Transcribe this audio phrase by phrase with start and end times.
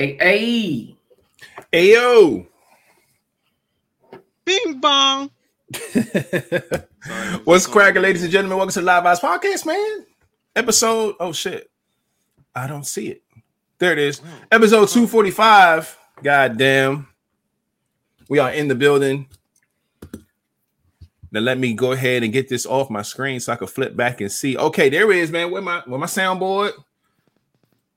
[0.00, 0.96] Hey, hey.
[1.74, 2.46] Ayo.
[4.46, 5.30] Bing bong.
[7.44, 8.56] What's cracking, ladies and gentlemen?
[8.56, 10.06] Welcome to the Live Vibes Podcast, man.
[10.56, 11.70] Episode, oh shit.
[12.54, 13.22] I don't see it.
[13.76, 14.22] There it is.
[14.50, 15.98] Episode 245.
[16.22, 17.06] God damn.
[18.30, 19.28] We are in the building.
[21.30, 23.94] Now let me go ahead and get this off my screen so I can flip
[23.94, 24.56] back and see.
[24.56, 25.50] Okay, there it is, man.
[25.50, 26.72] Where my where my soundboard?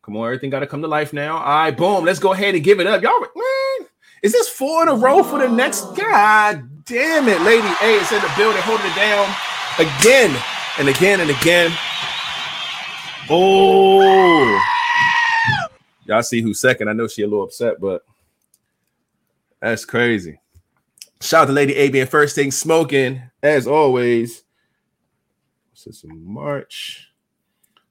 [0.04, 1.38] Come on, everything got to come to life now.
[1.38, 2.04] All right, boom.
[2.04, 3.20] Let's go ahead and give it up, y'all.
[3.22, 3.88] Man,
[4.22, 5.96] is this four in a row for the next?
[5.96, 9.34] God damn it, Lady A is in the building, holding it down
[9.80, 10.38] again
[10.78, 11.72] and again and again.
[13.30, 14.62] Oh,
[16.06, 16.90] y'all see who's second?
[16.90, 18.04] I know she a little upset, but
[19.62, 20.38] that's crazy.
[21.22, 24.44] Shout out to Lady A being first thing smoking, as always.
[25.72, 27.08] This is March.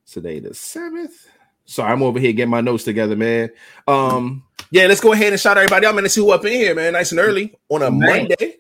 [0.07, 1.29] Today the 7th.
[1.73, 3.51] Sorry, I'm over here getting my notes together, man.
[3.89, 5.87] Um, yeah, let's go ahead and shout everybody.
[5.87, 6.93] I'm gonna see who up in here, man.
[6.93, 8.29] Nice and early on a Man.
[8.29, 8.57] Monday.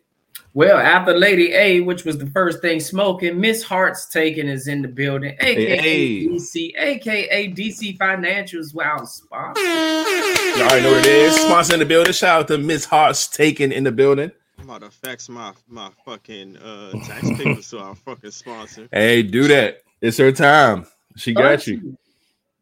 [0.54, 4.80] Well, after Lady A, which was the first thing smoking, Miss Heart's taken is in
[4.80, 6.26] the building, aka Hey.
[6.26, 8.74] DC, aka DC Financials.
[8.74, 9.60] Wow, sponsor.
[9.62, 11.36] Y'all already know what it is.
[11.36, 12.12] Sponsor in the building.
[12.14, 14.32] Shout out to Miss Hearts taken in the building.
[14.58, 18.88] I'm about to fax my my fucking uh tax papers to our fucking sponsor.
[18.90, 19.82] Hey, do that.
[20.00, 20.86] It's her time.
[21.16, 21.98] She got you.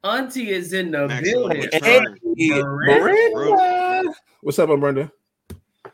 [0.02, 1.62] Auntie is in the building.
[1.62, 2.18] return.
[2.36, 4.14] Hey, Miranda.
[4.40, 5.12] What's up, my Brenda?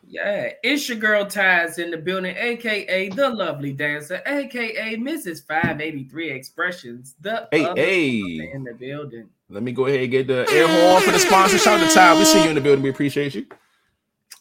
[0.08, 5.44] Yeah, it's your girl Ties in the building, aka the lovely dancer, aka Mrs.
[5.46, 8.50] 583 Expressions, the Hey, other hey.
[8.54, 9.28] in the building.
[9.50, 11.58] Let me go ahead and get the air horn for the sponsor.
[11.58, 12.18] Shout out to Ty.
[12.18, 12.82] We see you in the building.
[12.84, 13.46] We appreciate you.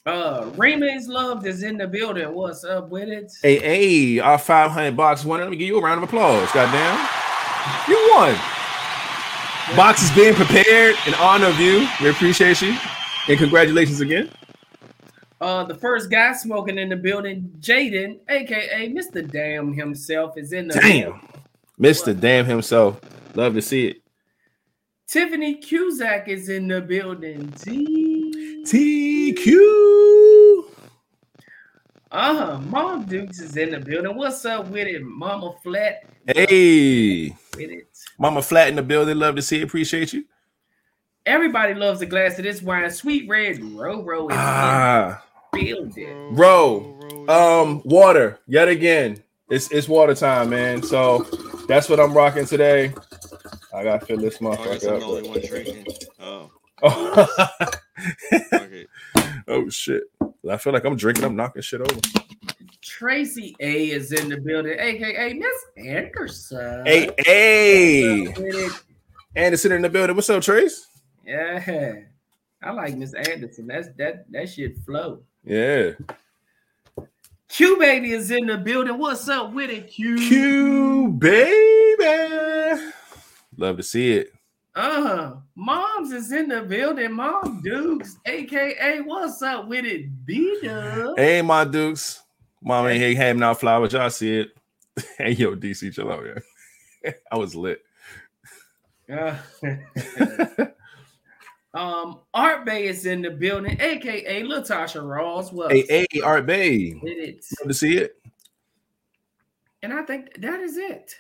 [0.06, 2.32] Uh Remains Loved is in the building.
[2.32, 3.32] What's up with it?
[3.42, 5.44] Hey, hey, our 500 box winner.
[5.46, 6.52] Let me give you a round of applause.
[6.52, 7.08] Goddamn.
[7.88, 8.36] You won.
[9.74, 11.88] Box is being prepared in honor of you.
[12.02, 12.78] We appreciate you.
[13.28, 14.30] And congratulations again.
[15.42, 19.30] Uh the first guy smoking in the building, Jaden, aka Mr.
[19.30, 20.76] Damn himself, is in the.
[20.76, 21.20] Damn.
[21.80, 22.18] Mr.
[22.18, 23.02] Damn himself.
[23.36, 24.02] Love to see it.
[25.08, 27.52] Tiffany Cusack is in the building.
[27.52, 28.64] T.
[28.66, 30.35] TQ.
[32.12, 32.60] Uh-huh.
[32.70, 34.16] Mom Dukes is in the building.
[34.16, 36.04] What's up with it, Mama Flat?
[36.28, 37.30] Hey.
[37.30, 37.88] With it.
[38.20, 39.18] Mama Flat in the building.
[39.18, 39.64] Love to see it.
[39.64, 40.24] Appreciate you.
[41.26, 42.90] Everybody loves a glass of this wine.
[42.92, 45.24] Sweet Red Roro is Ah.
[45.54, 46.36] in the building.
[46.36, 49.24] Bro, Um, water yet again.
[49.50, 50.84] It's it's water time, man.
[50.84, 51.20] So
[51.68, 52.94] that's what I'm rocking today.
[53.74, 55.86] I gotta fill this Oh, I guess I'm the only one motherfucker drinking.
[56.20, 56.52] Oh,
[56.84, 58.65] up.
[59.48, 60.04] Oh shit!
[60.50, 61.24] I feel like I'm drinking.
[61.24, 62.00] I'm knocking shit over.
[62.82, 66.86] Tracy A is in the building, aka Miss Anderson.
[66.86, 68.84] Hey, hey, What's up with it?
[69.36, 70.16] Anderson in the building.
[70.16, 70.88] What's up, Trace?
[71.26, 71.96] Yeah.
[72.62, 73.68] I like Miss Anderson.
[73.68, 75.24] That's that that shit flow.
[75.44, 75.92] Yeah.
[77.50, 78.98] Q baby is in the building.
[78.98, 80.18] What's up with it, Q?
[80.18, 82.92] Q baby.
[83.58, 84.35] Love to see it.
[84.76, 87.14] Uh, moms is in the building.
[87.14, 91.18] Mom Dukes, aka what's up with it, B Dub.
[91.18, 92.22] Hey, my dukes.
[92.62, 93.94] Mom ain't here handing out flowers.
[93.94, 94.50] Y'all see it.
[95.18, 97.12] hey, yo, DC, chill out, yeah.
[97.32, 97.82] I was lit.
[99.10, 99.38] Uh,
[101.74, 105.54] um, Art Bay is in the building, aka Latasha Ross.
[105.54, 106.96] What Hey, hey, Art Bay.
[106.96, 107.46] with it?
[107.62, 108.18] Love to see it.
[109.84, 111.16] And I think that is it.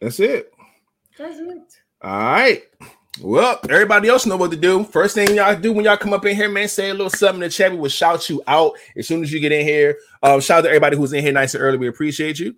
[0.00, 0.52] That's it.
[1.18, 1.74] That's it.
[2.02, 2.62] All right.
[3.18, 4.84] Well, everybody else know what to do.
[4.84, 7.42] First thing y'all do when y'all come up in here, man, say a little something
[7.42, 7.72] in the chat.
[7.72, 9.98] We will shout you out as soon as you get in here.
[10.22, 11.76] Um, shout out to everybody who's in here nice and early.
[11.76, 12.54] We appreciate you.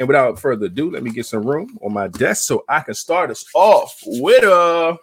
[0.00, 2.94] And without further ado, let me get some room on my desk so I can
[2.94, 4.98] start us off with a.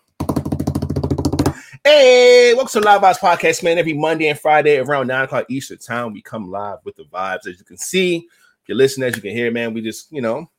[1.86, 3.78] Hey, welcome to Live Vibes Podcast, man.
[3.78, 7.48] Every Monday and Friday around 9 o'clock Eastern time, we come live with the vibes.
[7.48, 10.22] As you can see, if you're listening, as you can hear, man, we just, you
[10.22, 10.52] know,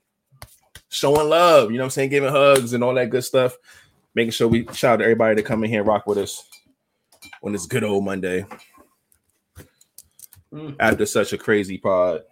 [0.88, 2.08] showing love, you know I'm saying?
[2.08, 3.56] Giving hugs and all that good stuff.
[4.14, 6.44] Making sure we shout out to everybody to come in here and rock with us
[7.42, 8.44] on this good old Monday
[10.52, 10.74] Mm.
[10.80, 12.22] after such a crazy pod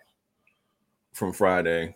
[1.13, 1.95] from Friday.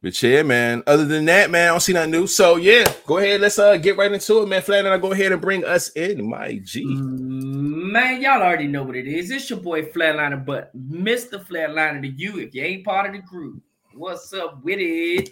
[0.00, 0.84] But yeah, man.
[0.86, 2.28] Other than that, man, I don't see nothing new.
[2.28, 3.40] So yeah, go ahead.
[3.40, 4.62] Let's uh get right into it, man.
[4.62, 6.84] Flat and I go ahead and bring us in, my G.
[6.86, 9.32] Man, y'all already know what it is.
[9.32, 11.44] It's your boy Flatliner, but Mr.
[11.44, 13.60] Flatliner to you if you ain't part of the crew.
[13.94, 15.30] What's up with it?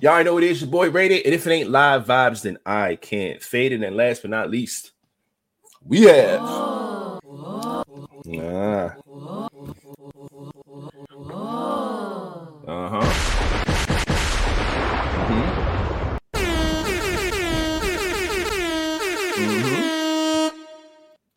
[0.00, 0.60] Y'all already know what it is.
[0.60, 1.24] Your boy rated.
[1.24, 3.82] And if it ain't live vibes, then I can't fade it.
[3.82, 4.92] And last but not least,
[5.84, 6.40] we have.
[6.40, 7.18] Ah.
[8.28, 8.90] Uh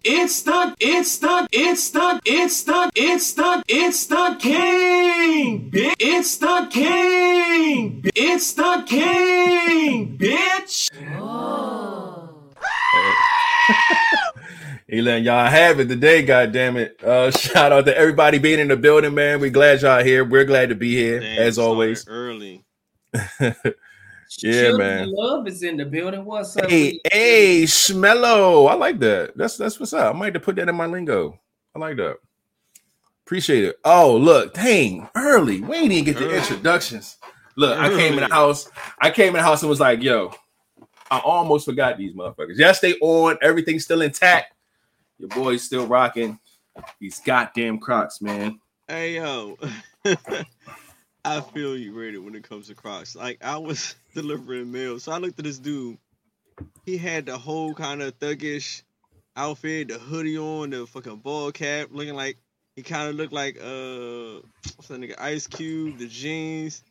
[0.04, 5.70] It's the, it's the, it's the, it's the, it's the, it's the king.
[5.70, 8.04] Bi- It's the king.
[8.16, 10.90] It's the king, bitch.
[14.88, 17.02] He letting y'all have it today, God damn it!
[17.02, 19.40] Uh, shout out to everybody being in the building, man.
[19.40, 20.26] We glad y'all here.
[20.26, 22.06] We're glad to be here, Damn, as always.
[22.10, 22.66] Early.
[24.40, 25.12] Yeah, Children man.
[25.14, 26.24] Love is in the building.
[26.26, 26.70] What's up?
[26.70, 28.70] Hey, hey, Schmello.
[28.70, 29.36] I like that.
[29.36, 30.16] That's that's what's up.
[30.16, 31.40] I might have to put that in my lingo.
[31.76, 32.18] I like that.
[33.26, 33.78] Appreciate it.
[33.86, 35.62] Oh, look, dang, early.
[35.62, 36.38] We ain't even get the Early.
[36.38, 37.18] introductions.
[37.56, 38.70] Look, I came in the house.
[39.00, 40.34] I came in the house and was like, yo,
[41.10, 42.58] I almost forgot these motherfuckers.
[42.58, 43.38] Yes, they on.
[43.42, 44.54] Everything's still intact.
[45.18, 46.40] Your boy's still rocking
[47.00, 48.60] these goddamn Crocs, man.
[48.88, 49.58] Hey yo,
[51.24, 53.16] I feel you, Rated, when it comes to Crocs.
[53.16, 55.98] Like I was delivering mail, so I looked at this dude.
[56.86, 58.84] He had the whole kind of thuggish
[59.36, 62.38] outfit, the hoodie on, the fucking ball cap, looking like
[62.76, 64.42] he kind of looked like uh,
[64.76, 66.84] what's that nigga, Ice Cube, the jeans.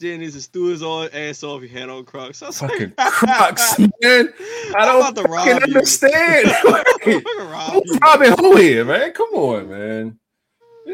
[0.00, 1.62] Then he just threw his all ass off.
[1.62, 2.42] He had on Crocs.
[2.42, 4.32] I was Fucking like, Crocs, man.
[4.76, 6.48] I don't about to rob fucking understand.
[6.66, 9.12] I'm fucking rob Who's robbing who here, man?
[9.12, 10.18] Come on, man.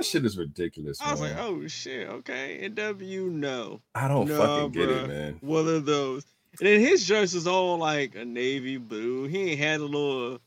[0.00, 1.36] This shit is ridiculous, I was man.
[1.36, 2.66] like, oh shit, okay.
[2.74, 3.82] NW, no.
[3.94, 5.04] I don't Nah, fucking get bruh.
[5.04, 5.36] it, man.
[5.42, 6.24] One of those.
[6.58, 9.24] And then his dress was all like a navy blue.
[9.28, 10.38] He ain't had a little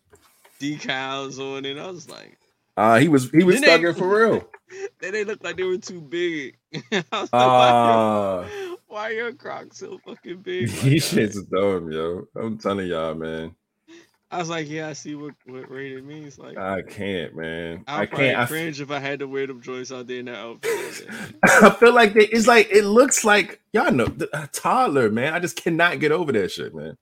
[0.60, 1.78] decals on it.
[1.78, 2.36] I was like,
[2.78, 4.50] Uh he was he was Then they- for real.
[5.00, 6.58] they they looked like they were too big.
[6.92, 10.68] I was like, Uh why, your, why your Crocs so fucking big?
[10.82, 12.26] these shits is dumb, yo.
[12.36, 13.56] I'm telling y'all, man.
[14.34, 16.40] I was like, yeah, I see what what rated means.
[16.40, 17.84] Like, I can't, man.
[17.88, 18.36] I'll I can't.
[18.36, 21.08] I, f- cringe if I had to wear them joints out there in that outfit.
[21.44, 25.36] I feel like they, it's like it looks like y'all know the, a toddler, man.
[25.36, 26.98] I just cannot get over that shit, man.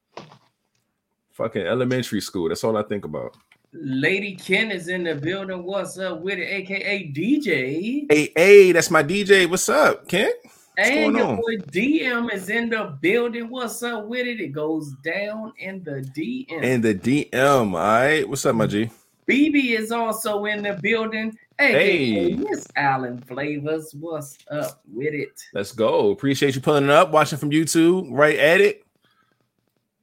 [1.31, 2.50] Fucking elementary school.
[2.50, 3.38] That's all I think about.
[3.72, 5.63] Lady Ken is in the building.
[5.63, 6.44] What's up with it?
[6.44, 8.07] AKA DJ.
[8.12, 9.50] Hey, hey, that's my DJ.
[9.50, 10.34] What's up, Ken?
[10.77, 13.50] And your boy DM is in the building.
[13.50, 14.39] What's up with it?
[14.39, 16.63] It goes down in the DM.
[16.63, 17.73] And the DM.
[17.73, 18.27] All right.
[18.27, 18.89] What's up, my G?
[19.27, 21.38] BB is also in the building.
[21.60, 22.36] AKA Hey.
[22.36, 23.93] Miss Allen Flavors.
[23.93, 25.39] What's up with it?
[25.53, 26.12] Let's go.
[26.12, 28.84] Appreciate you pulling it up, watching from YouTube, right at it.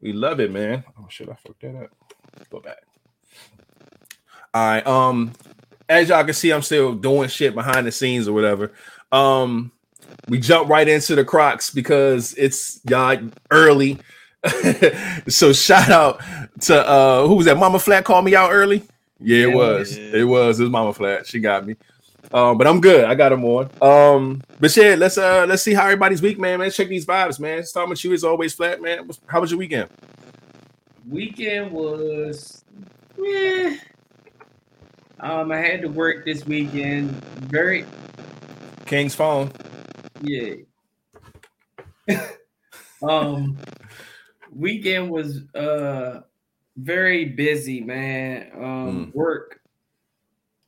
[0.01, 0.85] We love it, man.
[0.99, 1.91] Oh shit, I fucked that up.
[2.51, 2.79] Go back.
[4.55, 4.87] All right.
[4.87, 5.33] Um,
[5.89, 8.73] as y'all can see, I'm still doing shit behind the scenes or whatever.
[9.11, 9.73] Um,
[10.29, 13.19] we jump right into the Crocs because it's y'all
[13.51, 13.99] early.
[15.29, 16.21] so shout out
[16.61, 17.59] to uh who was that?
[17.59, 18.83] Mama Flat called me out early.
[19.21, 19.55] Yeah, it Yeah.
[19.55, 19.99] was.
[19.99, 20.05] Yeah.
[20.15, 20.61] It was.
[20.61, 21.27] It was Mama Flat.
[21.27, 21.75] She got me.
[22.33, 23.05] Um, but I'm good.
[23.05, 23.71] I got them on.
[23.81, 26.59] Um, but yeah, let's uh let's see how everybody's week, man.
[26.61, 27.65] Man, check these vibes, man.
[27.65, 29.09] Starting with you is always flat, man.
[29.27, 29.89] How was your weekend?
[31.09, 32.65] Weekend was
[33.19, 33.77] yeah.
[35.21, 37.11] Um, I had to work this weekend.
[37.51, 37.85] Very
[38.87, 39.51] King's phone.
[40.23, 40.55] Yeah.
[43.03, 43.57] um
[44.53, 46.21] weekend was uh
[46.77, 48.51] very busy, man.
[48.55, 49.61] Um work,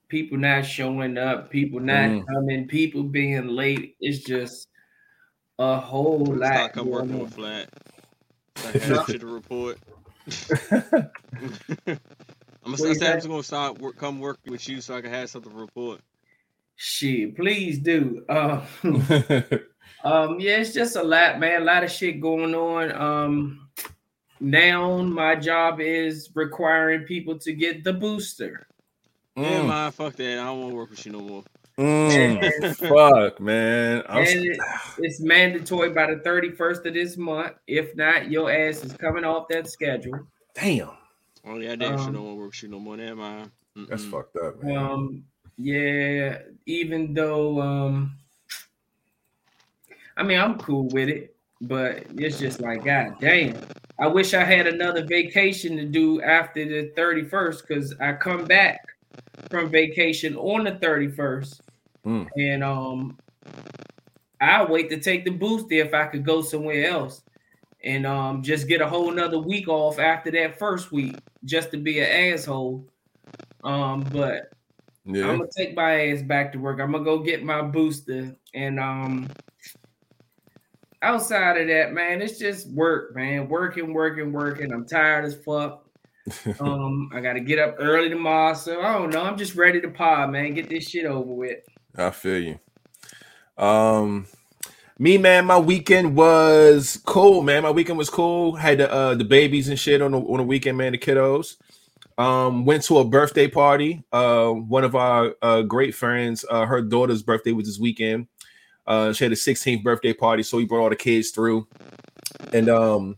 [0.09, 2.27] people not showing up, people not Mm.
[2.27, 3.97] coming, people being late.
[4.01, 4.69] It's just
[5.59, 6.53] a whole lot.
[6.55, 7.21] Start come going working on.
[7.21, 7.69] with flat.
[8.65, 9.79] I have shit to report.
[10.71, 11.11] I'm
[12.77, 15.11] gonna you say I'm just gonna start work, come work with you so I can
[15.11, 16.01] have something to report.
[16.83, 18.25] Shit, please do.
[18.29, 18.65] Uh,
[20.03, 21.61] Um, yeah, it's just a lot, man.
[21.61, 22.91] A lot of shit going on.
[22.91, 23.69] Um,
[24.41, 28.67] now my job is requiring people to get the booster.
[29.37, 30.39] Yeah, Mm, man, fuck that.
[30.39, 31.45] I don't want to work with you no more.
[31.79, 34.03] mm, fuck, man.
[34.09, 34.59] I'm it,
[35.01, 37.53] it's mandatory by the 31st of this month.
[37.67, 40.19] If not, your ass is coming off that schedule.
[40.55, 40.93] damn.
[41.47, 42.97] Oh yeah, I damn sure Um, don't want to work with you no more.
[42.97, 43.51] Never mind.
[43.91, 44.11] That's Mm-mm.
[44.11, 44.77] fucked up, man.
[44.79, 45.25] Um,
[45.61, 48.17] yeah, even though um
[50.17, 53.61] I mean I'm cool with it, but it's just like god damn.
[53.99, 58.81] I wish I had another vacation to do after the 31st because I come back
[59.51, 61.61] from vacation on the 31st.
[62.07, 62.29] Mm.
[62.37, 63.19] And um
[64.41, 67.23] I'll wait to take the booster if I could go somewhere else
[67.83, 71.77] and um just get a whole nother week off after that first week just to
[71.77, 72.87] be an asshole.
[73.63, 74.51] Um, but
[75.05, 75.29] yeah.
[75.29, 76.81] I'm gonna take my ass back to work.
[76.81, 79.29] I'm gonna go get my booster, and um,
[81.03, 83.49] outside of that, man, it's just work, man.
[83.49, 84.73] Working, working, working.
[84.73, 85.87] I'm tired as fuck.
[86.61, 89.23] Um, I gotta get up early tomorrow, so I don't know.
[89.23, 90.55] I'm just ready to pod, man.
[90.55, 91.59] Get this shit over with.
[91.97, 92.61] I feel you.
[93.63, 94.27] Um,
[94.99, 97.63] me, man, my weekend was cool, man.
[97.63, 98.55] My weekend was cool.
[98.55, 100.93] Had the uh the babies and shit on the on the weekend, man.
[100.93, 101.57] The kiddos.
[102.21, 104.05] Um, went to a birthday party.
[104.13, 108.27] Uh, one of our uh, great friends, uh, her daughter's birthday was this weekend.
[108.87, 111.67] Uh, she had a 16th birthday party, so we brought all the kids through,
[112.53, 113.17] and um,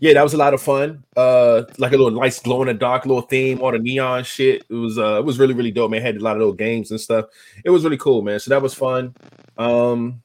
[0.00, 1.04] yeah, that was a lot of fun.
[1.14, 4.64] Uh, like a little nice glow in the dark little theme, all the neon shit.
[4.70, 5.90] It was uh, it was really really dope.
[5.90, 7.26] Man, had a lot of little games and stuff.
[7.66, 8.40] It was really cool, man.
[8.40, 9.14] So that was fun.
[9.58, 10.22] Um,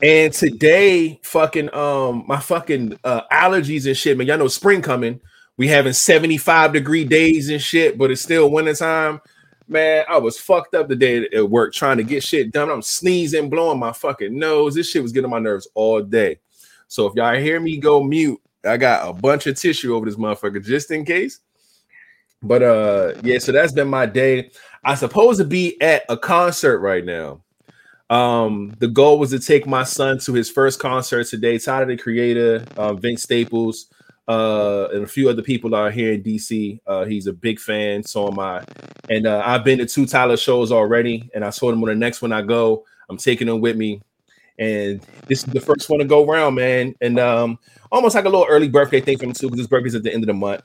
[0.00, 4.26] and today, fucking um, my fucking allergies and shit, man.
[4.26, 5.20] Y'all know spring coming.
[5.62, 9.20] We having 75 degree days and shit, but it's still winter time.
[9.68, 12.68] Man, I was fucked up the day at work trying to get shit done.
[12.68, 14.74] I'm sneezing, blowing my fucking nose.
[14.74, 16.40] This shit was getting on my nerves all day.
[16.88, 20.16] So if y'all hear me go mute, I got a bunch of tissue over this
[20.16, 21.38] motherfucker just in case.
[22.42, 24.50] But uh yeah, so that's been my day.
[24.82, 27.40] I supposed to be at a concert right now.
[28.10, 31.58] Um, the goal was to take my son to his first concert today.
[31.58, 33.86] Tyler the Creator, uh, Vince Staples,
[34.28, 36.80] uh, and a few other people are here in DC.
[36.86, 38.64] Uh, he's a big fan, so am I.
[39.10, 41.94] And uh, I've been to two Tyler shows already, and I told him on the
[41.94, 44.00] next one I go, I'm taking him with me.
[44.58, 46.94] And this is the first one to go around, man.
[47.00, 47.58] And um,
[47.90, 50.12] almost like a little early birthday thing for him too, because his birthday's at the
[50.12, 50.62] end of the month.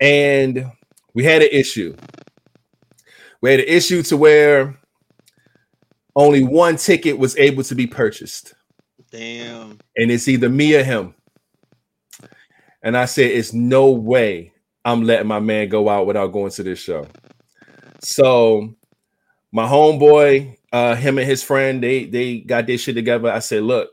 [0.00, 0.70] And
[1.14, 1.96] we had an issue.
[3.40, 4.78] We had an issue to where
[6.14, 8.54] only one ticket was able to be purchased.
[9.10, 9.78] Damn.
[9.96, 11.14] And it's either me or him.
[12.82, 14.52] And I said, it's no way
[14.84, 17.06] I'm letting my man go out without going to this show.
[18.00, 18.74] So
[19.52, 23.30] my homeboy, uh, him and his friend, they they got this shit together.
[23.30, 23.90] I said, look,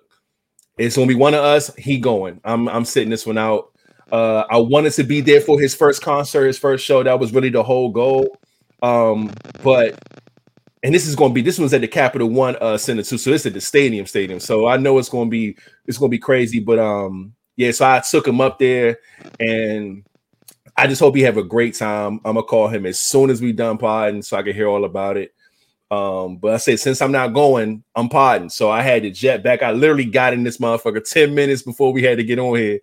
[0.77, 1.73] it's gonna be one of us.
[1.75, 2.41] He going.
[2.43, 3.71] I'm I'm sitting this one out.
[4.11, 7.03] Uh, I wanted to be there for his first concert, his first show.
[7.03, 8.39] That was really the whole goal.
[8.81, 9.31] Um,
[9.61, 9.99] but
[10.81, 13.17] and this is going to be this one's at the Capital One uh Center too,
[13.17, 14.39] so is at the Stadium Stadium.
[14.39, 17.71] So I know it's going to be it's going to be crazy, but um, yeah.
[17.71, 18.99] So I took him up there,
[19.37, 20.05] and
[20.77, 22.21] I just hope he have a great time.
[22.23, 24.85] I'm gonna call him as soon as we done podding, so I can hear all
[24.85, 25.33] about it.
[25.91, 28.47] Um, but I said since I'm not going, I'm podding.
[28.47, 29.61] So I had to jet back.
[29.61, 32.79] I literally got in this motherfucker 10 minutes before we had to get on here.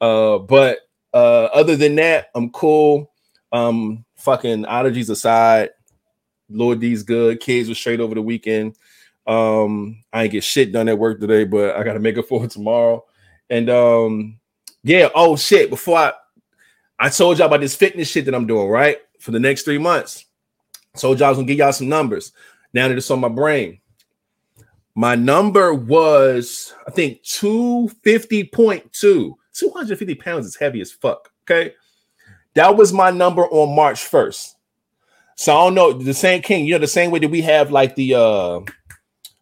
[0.00, 0.78] Uh, but
[1.14, 3.12] uh, other than that, I'm cool.
[3.52, 5.70] Um, fucking allergies aside,
[6.50, 7.38] Lord D's good.
[7.38, 8.76] Kids were straight over the weekend.
[9.24, 12.44] Um, I ain't get shit done at work today, but I gotta make it for
[12.48, 13.04] tomorrow.
[13.50, 14.40] And um,
[14.82, 16.12] yeah, oh shit, before I
[16.98, 18.98] I told y'all about this fitness shit that I'm doing, right?
[19.20, 20.24] For the next three months.
[20.96, 22.32] Told y'all I was gonna give y'all some numbers.
[22.72, 23.80] Now that it's on my brain.
[24.94, 29.34] My number was, I think, 250.2.
[29.52, 31.30] 250 pounds is heavy as fuck.
[31.44, 31.74] Okay.
[32.54, 34.54] That was my number on March 1st.
[35.36, 37.70] So I don't know the same king, you know, the same way that we have
[37.70, 38.60] like the uh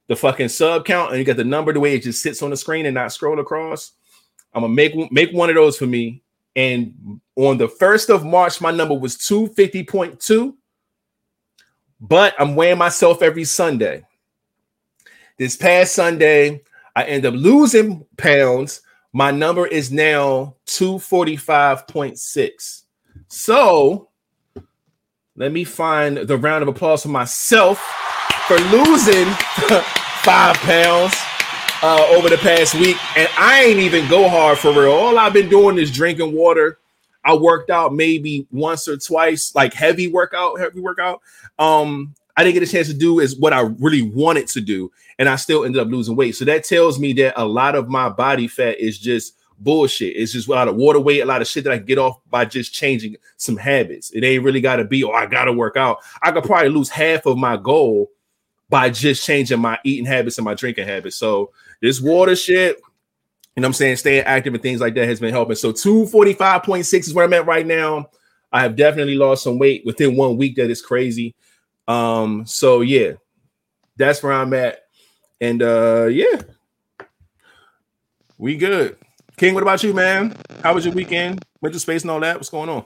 [0.06, 2.50] the fucking sub count and you got the number the way it just sits on
[2.50, 3.92] the screen and not scroll across.
[4.52, 6.22] I'm gonna make make one of those for me.
[6.56, 10.54] And on the first of March, my number was 250.2
[12.00, 14.06] but I'm weighing myself every Sunday.
[15.38, 16.62] This past Sunday,
[16.94, 18.82] I end up losing pounds.
[19.12, 22.82] My number is now 245.6.
[23.28, 24.10] So
[25.36, 27.82] let me find the round of applause for myself
[28.46, 29.26] for losing
[30.22, 31.14] five pounds
[31.82, 32.96] uh, over the past week.
[33.16, 34.92] And I ain't even go hard for real.
[34.92, 36.78] All I've been doing is drinking water.
[37.24, 41.22] I worked out maybe once or twice, like heavy workout, heavy workout.
[41.58, 44.90] Um, I didn't get a chance to do is what I really wanted to do,
[45.18, 46.36] and I still ended up losing weight.
[46.36, 50.16] So that tells me that a lot of my body fat is just bullshit.
[50.16, 52.18] It's just a lot of water weight, a lot of shit that I get off
[52.28, 54.10] by just changing some habits.
[54.10, 55.98] It ain't really got to be, oh, I got to work out.
[56.22, 58.10] I could probably lose half of my goal
[58.68, 61.16] by just changing my eating habits and my drinking habits.
[61.16, 62.80] So this water shit,
[63.56, 65.56] you know I'm saying, staying active and things like that has been helping.
[65.56, 68.10] So 245.6 is where I'm at right now.
[68.52, 70.56] I have definitely lost some weight within one week.
[70.56, 71.34] That is crazy.
[71.86, 73.12] Um, so yeah,
[73.96, 74.80] that's where I'm at.
[75.40, 76.40] And uh yeah,
[78.38, 78.96] we good.
[79.36, 80.36] King, what about you, man?
[80.62, 81.44] How was your weekend?
[81.60, 82.36] Went to space and all that.
[82.36, 82.84] What's going on?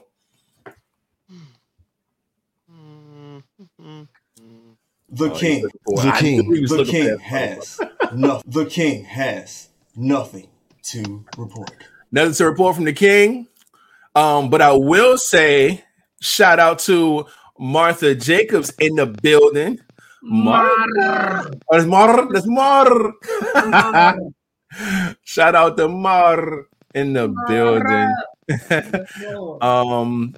[5.11, 7.79] The oh, king, the king, the king has
[8.13, 10.49] no, the king has nothing
[10.83, 11.71] to report.
[12.11, 13.47] Nothing to report from the king.
[14.15, 15.83] Um, but I will say,
[16.21, 17.25] shout out to
[17.57, 19.79] Martha Jacobs in the building.
[20.21, 21.49] Mar.
[21.69, 22.31] That's Mar.
[22.31, 23.13] That's Mar.
[25.23, 27.47] Shout out to Mar in the Mar.
[27.47, 28.15] building.
[29.61, 30.35] um,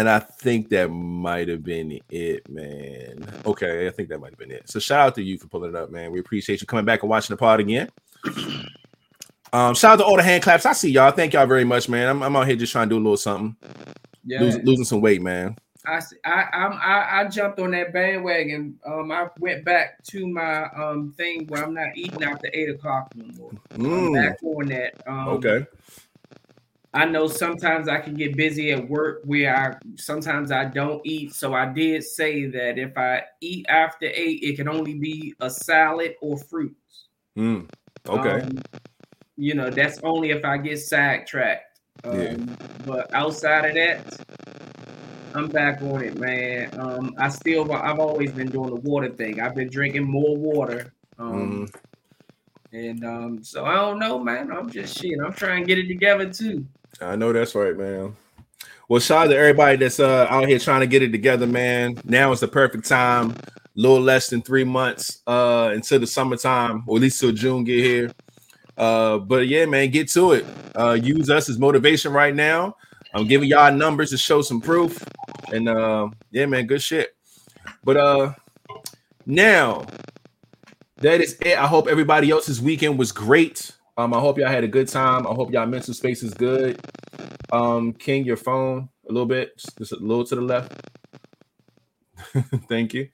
[0.00, 3.22] and I think that might have been it, man.
[3.44, 4.66] Okay, I think that might have been it.
[4.70, 6.10] So shout out to you for pulling it up, man.
[6.10, 7.88] We appreciate you coming back and watching the pod again.
[9.52, 10.64] Um, shout out to all the hand claps.
[10.64, 11.10] I see y'all.
[11.10, 12.08] Thank y'all very much, man.
[12.08, 13.56] I'm, I'm out here just trying to do a little something.
[14.24, 14.40] yeah.
[14.40, 15.56] losing, losing some weight, man.
[15.84, 18.78] I I I I jumped on that bandwagon.
[18.86, 23.12] Um, I went back to my um thing where I'm not eating after eight o'clock
[23.16, 23.50] no more.
[23.70, 24.06] Mm.
[24.06, 25.02] I'm back on that.
[25.08, 25.66] Um, okay.
[26.92, 31.34] I know sometimes I can get busy at work where I sometimes I don't eat.
[31.34, 35.48] So I did say that if I eat after eight, it can only be a
[35.48, 37.06] salad or fruits.
[37.38, 37.68] Mm.
[38.08, 38.40] Okay.
[38.40, 38.58] Um,
[39.36, 41.80] you know, that's only if I get sidetracked.
[42.02, 42.36] Um, yeah.
[42.84, 44.20] But outside of that,
[45.34, 46.70] I'm back on it, man.
[46.78, 49.40] Um, I still, I've always been doing the water thing.
[49.40, 50.92] I've been drinking more water.
[51.18, 51.74] Um, mm.
[52.72, 54.50] And um, so I don't know, man.
[54.50, 55.18] I'm just shit.
[55.24, 56.66] I'm trying to get it together too.
[57.00, 58.16] I know that's right, man.
[58.88, 61.96] Well, shout out to everybody that's uh, out here trying to get it together, man.
[62.04, 63.30] Now is the perfect time.
[63.30, 63.36] A
[63.76, 67.84] little less than three months uh, until the summertime, or at least till June get
[67.84, 68.10] here.
[68.76, 70.44] Uh, but yeah, man, get to it.
[70.74, 72.74] Uh, use us as motivation right now.
[73.14, 75.02] I'm giving y'all numbers to show some proof.
[75.52, 77.14] And uh, yeah, man, good shit.
[77.84, 78.32] But uh,
[79.26, 79.86] now
[80.96, 81.58] that is it.
[81.58, 83.72] I hope everybody else's weekend was great.
[84.00, 85.26] Um, I hope y'all had a good time.
[85.26, 86.80] I hope y'all mental space is good.
[87.52, 90.72] Um, King, your phone a little bit, just a little to the left.
[92.68, 93.10] Thank you.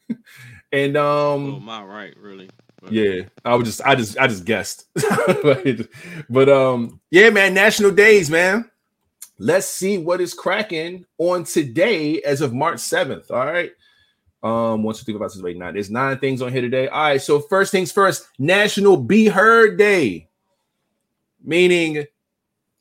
[0.71, 2.49] And um, oh, my right, really.
[2.81, 4.85] But, yeah, I was just, I just, I just guessed.
[5.43, 5.89] but,
[6.31, 8.71] but um, yeah, man, national days, man.
[9.41, 13.33] Let's see what is cracking on today as of March 7th.
[13.33, 13.73] All right.
[14.45, 16.87] Um, once you think about this right now, there's nine things on here today.
[16.87, 20.29] All right, so first things first, National Be Heard Day
[21.43, 22.05] meaning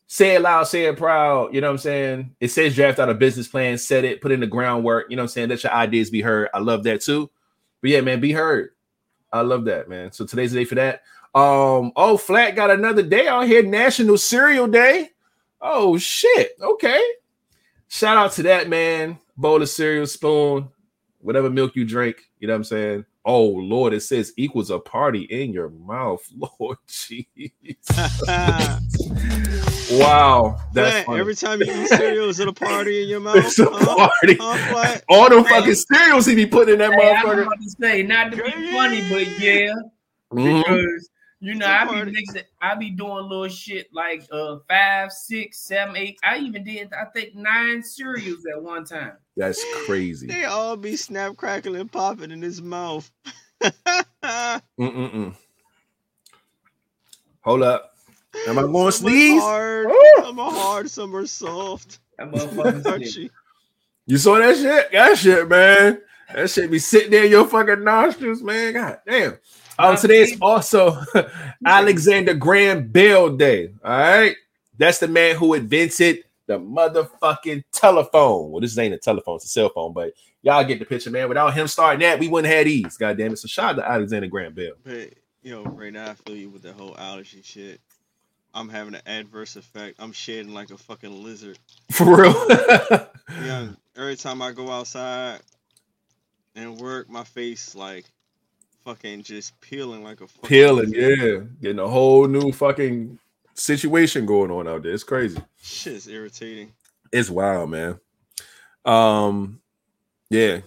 [0.07, 1.53] say it loud, say it proud.
[1.53, 2.35] You know what I'm saying?
[2.39, 5.07] It says draft out a business plan, set it, put in the groundwork.
[5.09, 5.49] You know what I'm saying?
[5.49, 6.49] Let your ideas be heard.
[6.53, 7.29] I love that too.
[7.81, 8.71] But yeah, man, be heard.
[9.31, 10.11] I love that, man.
[10.11, 11.03] So today's the day for that.
[11.33, 15.09] Um, oh, Flat got another day out here, National Cereal Day.
[15.59, 16.51] Oh shit.
[16.61, 17.01] Okay.
[17.87, 19.19] Shout out to that man.
[19.37, 20.69] Bowl of cereal, spoon,
[21.19, 22.29] whatever milk you drink.
[22.39, 23.05] You know what I'm saying?
[23.25, 26.23] Oh Lord, it says equals a party in your mouth.
[26.59, 27.51] Lord jeez.
[29.99, 30.57] wow.
[30.73, 33.35] That's every time you eat cereal, is it a party in your mouth?
[33.45, 34.09] It's a huh?
[34.09, 34.37] party.
[34.39, 34.97] Huh?
[35.09, 37.33] All them fucking cereals he be putting in that hey, motherfucker.
[37.33, 39.73] I'm about to say, not to be funny, but yeah.
[40.31, 40.57] Mm-hmm.
[40.57, 41.09] Because
[41.45, 45.95] you know, I be mixing, I be doing little shit like uh five, six, seven,
[45.95, 46.17] eight.
[46.23, 49.13] I even did I think nine cereals at one time.
[49.37, 50.27] That's crazy.
[50.27, 53.11] They all be snap crackling popping in his mouth.
[53.61, 55.35] Mm-mm-mm.
[57.41, 57.91] Hold up.
[58.47, 59.41] Am I going some sneeze?
[59.41, 61.99] Hard, some are hard, some are soft.
[64.07, 64.91] you saw that shit?
[64.91, 66.01] That shit, man.
[66.33, 68.73] That shit be sitting there in your fucking nostrils, man.
[68.73, 69.37] God damn.
[69.77, 70.97] Um, today is also
[71.65, 73.73] Alexander Graham Bell Day.
[73.83, 74.35] All right.
[74.77, 78.51] That's the man who invented the motherfucking telephone.
[78.51, 81.27] Well, this ain't a telephone, it's a cell phone, but y'all get the picture, man.
[81.27, 82.97] Without him starting that, we wouldn't have these.
[82.97, 83.37] God damn it.
[83.37, 84.73] So shout out to Alexander Graham Bell.
[84.83, 87.81] But you know, right now I feel you with the whole allergy shit.
[88.53, 89.97] I'm having an adverse effect.
[89.99, 91.59] I'm shedding like a fucking lizard.
[91.91, 92.47] For real.
[93.41, 93.69] yeah.
[93.97, 95.41] Every time I go outside
[96.55, 98.05] and work, my face like
[98.85, 103.17] fucking just peeling like a peeling, yeah, getting a whole new fucking
[103.55, 104.93] situation going on out there.
[104.93, 105.39] It's crazy.
[105.61, 106.71] Shit's irritating.
[107.11, 107.99] It's wild, man.
[108.85, 109.59] Um,
[110.29, 110.59] yeah,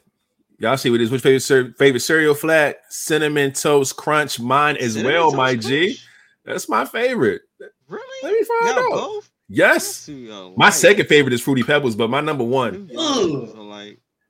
[0.59, 5.12] y'all see what is which favorite favorite cereal flat cinnamon toast crunch mine as cinnamon
[5.12, 5.66] well, my crunch?
[5.66, 5.98] G.
[6.44, 7.42] That's my favorite.
[7.88, 8.02] Really?
[8.22, 8.90] Let me find out.
[8.90, 9.31] Both?
[9.48, 10.11] Yes.
[10.57, 12.88] My second favorite is Fruity Pebbles, but my number one.
[12.92, 12.96] Like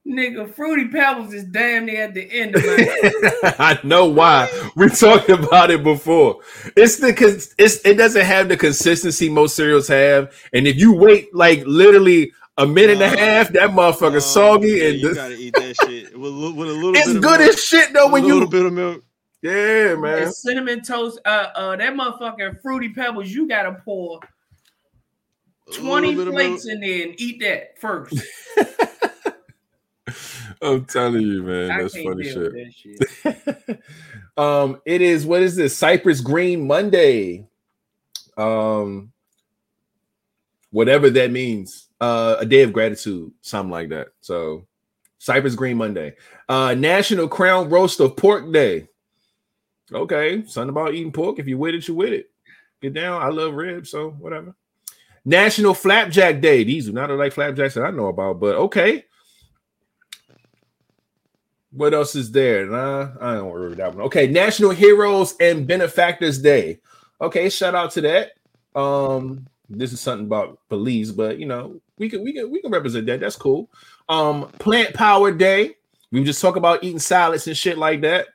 [0.09, 4.49] Nigga, Fruity Pebbles is damn near at the end of my I know why.
[4.75, 6.41] We talked about it before.
[6.77, 7.11] It's the
[7.59, 10.35] it's it doesn't have the consistency most cereals have.
[10.55, 14.21] And if you wait like literally a minute uh, and a half, that motherfucker uh,
[14.21, 17.63] soggy yeah, and you gotta eat that shit with, with a little It's good as
[17.63, 19.05] shit though when you a little bit of milk.
[19.43, 20.23] Yeah, man.
[20.23, 24.21] And cinnamon toast, uh uh that motherfucking fruity pebbles, you gotta pour
[25.75, 28.15] 20 plates in there and eat that first.
[30.61, 32.53] I'm telling you, man, that's funny shit.
[33.25, 33.83] That shit.
[34.37, 35.77] um, it is what is this?
[35.77, 37.47] Cyprus Green Monday.
[38.37, 39.13] Um,
[40.71, 41.89] whatever that means.
[42.01, 44.09] Uh, a day of gratitude, something like that.
[44.21, 44.67] So,
[45.19, 46.15] Cyprus Green Monday.
[46.49, 48.89] Uh, National Crown Roast of Pork Day.
[49.93, 51.39] Okay, something about eating pork.
[51.39, 52.31] If you with it, you with it.
[52.81, 53.21] Get down.
[53.21, 54.55] I love ribs, so whatever.
[55.25, 56.63] National Flapjack Day.
[56.63, 59.05] These are not like flapjacks that I know about, but okay.
[61.71, 62.67] What else is there?
[62.67, 64.07] Nah, I don't remember that one.
[64.07, 66.81] Okay, National Heroes and Benefactors Day.
[67.21, 68.33] Okay, shout out to that.
[68.75, 72.71] Um, this is something about police, but you know, we can we can we can
[72.71, 73.21] represent that.
[73.21, 73.69] That's cool.
[74.09, 75.77] Um, plant power day.
[76.11, 78.29] We just talk about eating salads and shit like that.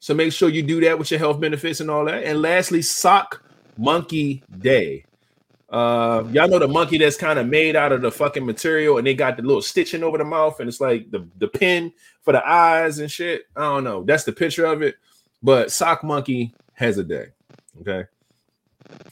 [0.00, 2.24] So make sure you do that with your health benefits and all that.
[2.24, 3.42] And lastly, sock
[3.76, 5.04] monkey day.
[5.70, 9.06] Uh, y'all know the monkey that's kind of made out of the fucking material, and
[9.06, 12.32] they got the little stitching over the mouth, and it's like the the pin for
[12.32, 13.42] the eyes and shit.
[13.54, 14.02] I don't know.
[14.02, 14.96] That's the picture of it.
[15.42, 17.26] But sock monkey has a day.
[17.82, 18.04] Okay,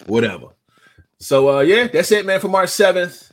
[0.07, 0.49] whatever.
[1.19, 2.41] So uh, yeah, that's it, man.
[2.41, 3.33] For March seventh,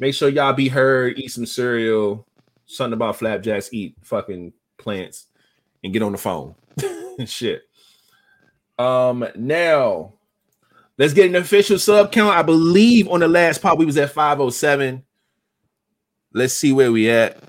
[0.00, 1.18] make sure y'all be heard.
[1.18, 2.26] Eat some cereal.
[2.66, 3.72] Something about flapjacks.
[3.72, 5.26] Eat fucking plants
[5.84, 6.56] and get on the phone.
[7.26, 7.62] shit.
[8.76, 10.14] Um, now
[10.96, 12.36] Let's get an official sub count.
[12.36, 15.04] I believe on the last pop we was at 507.
[16.32, 17.42] Let's see where we at.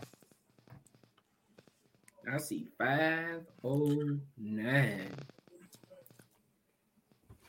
[2.32, 5.12] I see 509.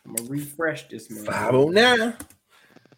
[0.04, 1.24] I'm gonna refresh this man.
[1.24, 2.14] 509.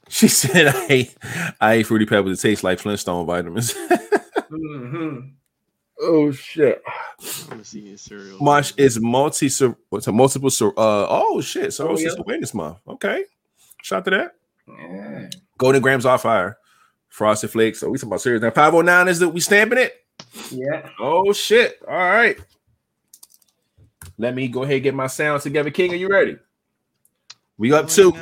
[0.08, 1.14] She said I ate
[1.61, 2.38] I ate fruity pebbles.
[2.38, 3.74] It tastes like Flintstone vitamins.
[4.50, 5.28] mm-hmm.
[6.00, 6.80] Oh shit.
[7.50, 8.38] I'm seeing cereal.
[8.40, 9.50] March is multi
[9.90, 11.72] what's a multiple uh oh shit.
[11.72, 12.11] So oh, yeah.
[12.18, 12.78] awareness month.
[12.87, 13.24] Okay.
[13.82, 14.34] Shout to that.
[14.68, 15.30] Yeah.
[15.56, 16.58] Golden Grahams off fire.
[17.08, 17.80] Frosted flakes.
[17.80, 18.42] So we talking about cereal.
[18.42, 19.94] Now 509 is that we stamping it?
[20.50, 20.88] Yeah.
[21.00, 21.80] Oh shit.
[21.87, 22.38] All right.
[24.18, 25.70] Let me go ahead and get my sounds together.
[25.70, 26.37] King, are you ready?
[27.56, 28.12] We up two.
[28.14, 28.20] All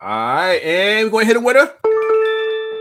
[0.00, 1.74] right, and we're gonna hit it with her.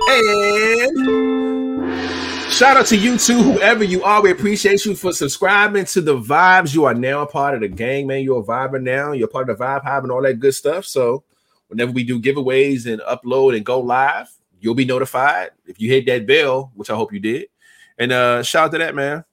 [0.09, 4.21] And Shout out to you too, whoever you are.
[4.21, 6.73] We appreciate you for subscribing to the vibes.
[6.73, 8.23] You are now a part of the gang, man.
[8.23, 9.11] You're a viber now.
[9.11, 10.85] You're part of the vibe hive and all that good stuff.
[10.85, 11.23] So
[11.67, 14.29] whenever we do giveaways and upload and go live,
[14.59, 17.47] you'll be notified if you hit that bell, which I hope you did.
[17.99, 19.23] And uh shout out to that, man.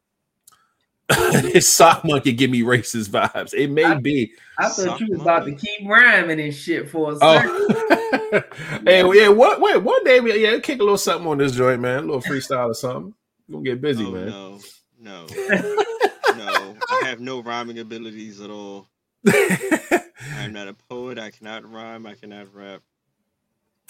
[1.08, 3.54] this sock monkey give me racist vibes.
[3.54, 4.32] It may I, be.
[4.58, 7.38] I thought sock you was about to keep rhyming and shit for a oh.
[7.38, 7.50] second.
[7.52, 8.20] Oh.
[8.84, 11.80] hey, yeah, what wait, one day we yeah, kick a little something on this joint,
[11.80, 11.98] man.
[11.98, 13.14] A little freestyle or something.
[13.48, 14.26] We're gonna get busy, oh, man.
[14.26, 14.60] No,
[15.00, 15.26] no,
[16.36, 16.76] no.
[16.90, 18.88] I have no rhyming abilities at all.
[19.26, 21.18] I'm not a poet.
[21.18, 22.06] I cannot rhyme.
[22.06, 22.82] I cannot rap.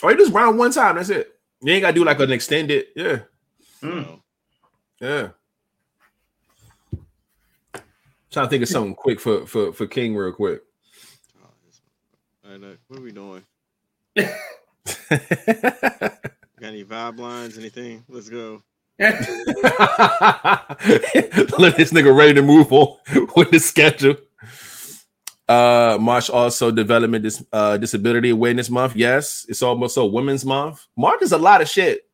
[0.03, 0.97] Oh, you just rhyme one time.
[0.97, 1.35] That's it.
[1.63, 2.87] You ain't gotta do like an extended.
[2.97, 3.19] Yeah.
[3.83, 4.21] Mm.
[5.01, 5.29] Yeah.
[8.31, 10.63] Trying to think of something quick for for for King real quick.
[12.45, 13.45] Oh, what are we doing?
[14.17, 14.31] Got
[16.63, 17.59] any vibe lines?
[17.59, 18.05] Anything?
[18.09, 18.63] Let's go.
[18.99, 19.17] Let
[21.77, 22.97] this nigga ready to move on
[23.37, 24.17] with the schedule.
[25.49, 28.97] Uh, March also Development Dis- uh, Disability Awareness Month.
[28.97, 30.87] Yes, it's almost so Women's Month.
[30.97, 32.09] March is a lot of shit.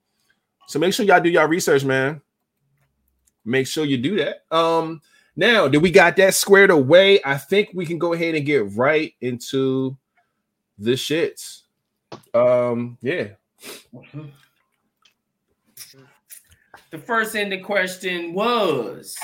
[0.68, 2.22] So make sure y'all do y'all research, man.
[3.44, 4.44] Make sure you do that.
[4.50, 5.02] Um,
[5.36, 8.74] now that we got that squared away, I think we can go ahead and get
[8.74, 9.96] right into
[10.78, 11.59] the shits.
[12.34, 13.28] Um, yeah.
[16.90, 19.16] The first in the question was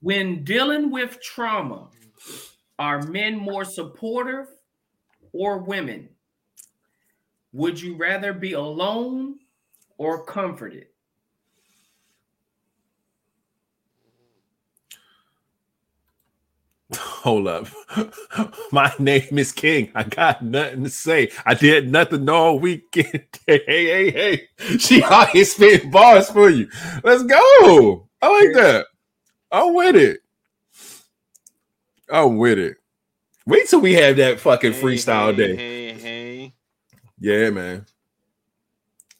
[0.00, 1.88] when dealing with trauma,
[2.78, 4.48] are men more supportive
[5.32, 6.08] or women?
[7.52, 9.38] Would you rather be alone
[9.96, 10.86] or comforted?
[16.96, 17.66] Hold up.
[18.72, 19.90] My name is King.
[19.94, 21.30] I got nothing to say.
[21.46, 23.24] I did nothing all weekend.
[23.46, 24.48] hey, hey, hey.
[24.78, 26.68] She always spit bars for you.
[27.02, 28.08] Let's go.
[28.20, 28.86] I like that.
[29.50, 30.20] I'm with it.
[32.10, 32.76] I'm with it.
[33.46, 35.56] Wait till we have that fucking hey, freestyle hey, day.
[35.56, 36.54] Hey, hey.
[37.18, 37.86] Yeah, man.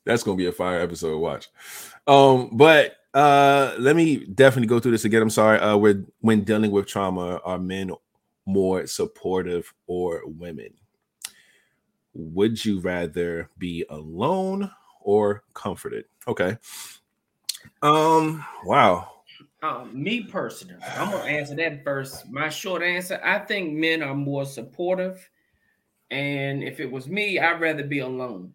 [0.05, 1.19] That's gonna be a fire episode.
[1.19, 1.49] Watch.
[2.07, 5.23] Um, but uh, let me definitely go through this again.
[5.23, 5.59] I'm sorry.
[5.61, 7.93] Uh, we're when dealing with trauma, are men
[8.45, 10.75] more supportive or women?
[12.13, 16.07] Would you rather be alone or comforted?
[16.27, 16.59] Okay.
[17.83, 18.45] Um.
[18.65, 19.11] Wow.
[19.63, 22.29] Um, me personally, I'm gonna answer that first.
[22.31, 25.29] My short answer: I think men are more supportive,
[26.11, 28.53] and if it was me, I'd rather be alone.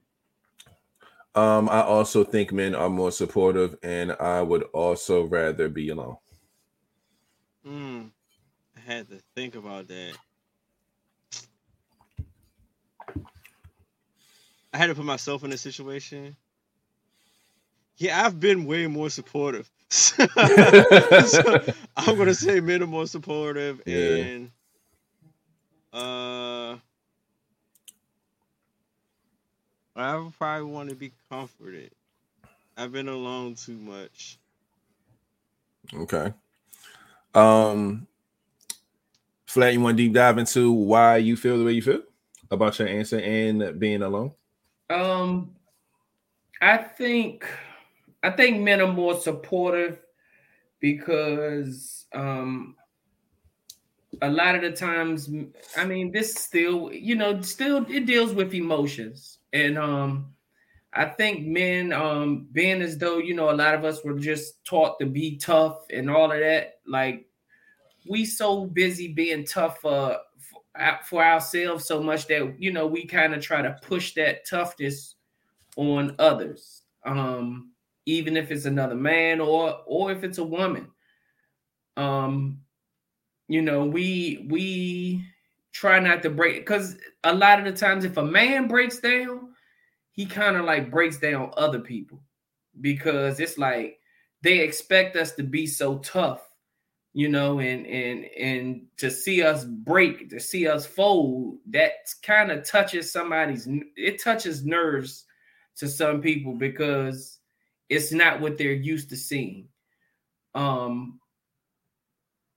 [1.39, 6.17] Um, I also think men are more supportive, and I would also rather be alone.
[7.63, 8.02] Hmm.
[8.75, 10.17] I had to think about that.
[14.73, 16.36] I had to put myself in a situation.
[17.95, 19.71] Yeah, I've been way more supportive.
[19.89, 24.15] so I'm gonna say men are more supportive, yeah.
[24.15, 24.52] and
[25.93, 26.29] uh
[30.02, 31.92] I would probably want to be comforted.
[32.78, 34.40] I've been alone too much.
[35.94, 36.34] Okay.
[37.34, 38.08] Um
[39.46, 42.04] Flat, you want to deep dive into why you feel the way you feel?
[42.52, 44.32] about your answer and being alone?
[44.90, 45.56] Um,
[46.62, 47.46] I think
[48.24, 50.00] I think men are more supportive
[50.80, 52.76] because um
[54.22, 55.30] a lot of the times
[55.78, 60.34] i mean this still you know still it deals with emotions and um
[60.94, 64.64] i think men um being as though you know a lot of us were just
[64.66, 67.28] taught to be tough and all of that like
[68.08, 70.18] we so busy being tough uh,
[71.04, 75.16] for, ourselves so much that you know we kind of try to push that toughness
[75.76, 77.72] on others um
[78.10, 80.88] even if it's another man or or if it's a woman.
[81.96, 82.62] Um
[83.48, 85.24] you know we we
[85.71, 89.49] try not to break because a lot of the times if a man breaks down
[90.19, 92.21] he kind of like breaks down other people.
[92.82, 93.99] Because it's like
[94.41, 96.41] they expect us to be so tough
[97.13, 102.51] you know and and and to see us break to see us fold that kind
[102.51, 105.25] of touches somebody's it touches nerves
[105.75, 107.39] to some people because
[107.89, 109.67] it's not what they're used to seeing.
[110.53, 111.19] Um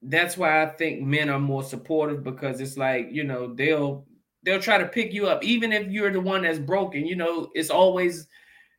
[0.05, 4.05] that's why I think men are more supportive because it's like, you know, they'll
[4.43, 7.49] they'll try to pick you up even if you're the one that's broken, you know,
[7.53, 8.27] it's always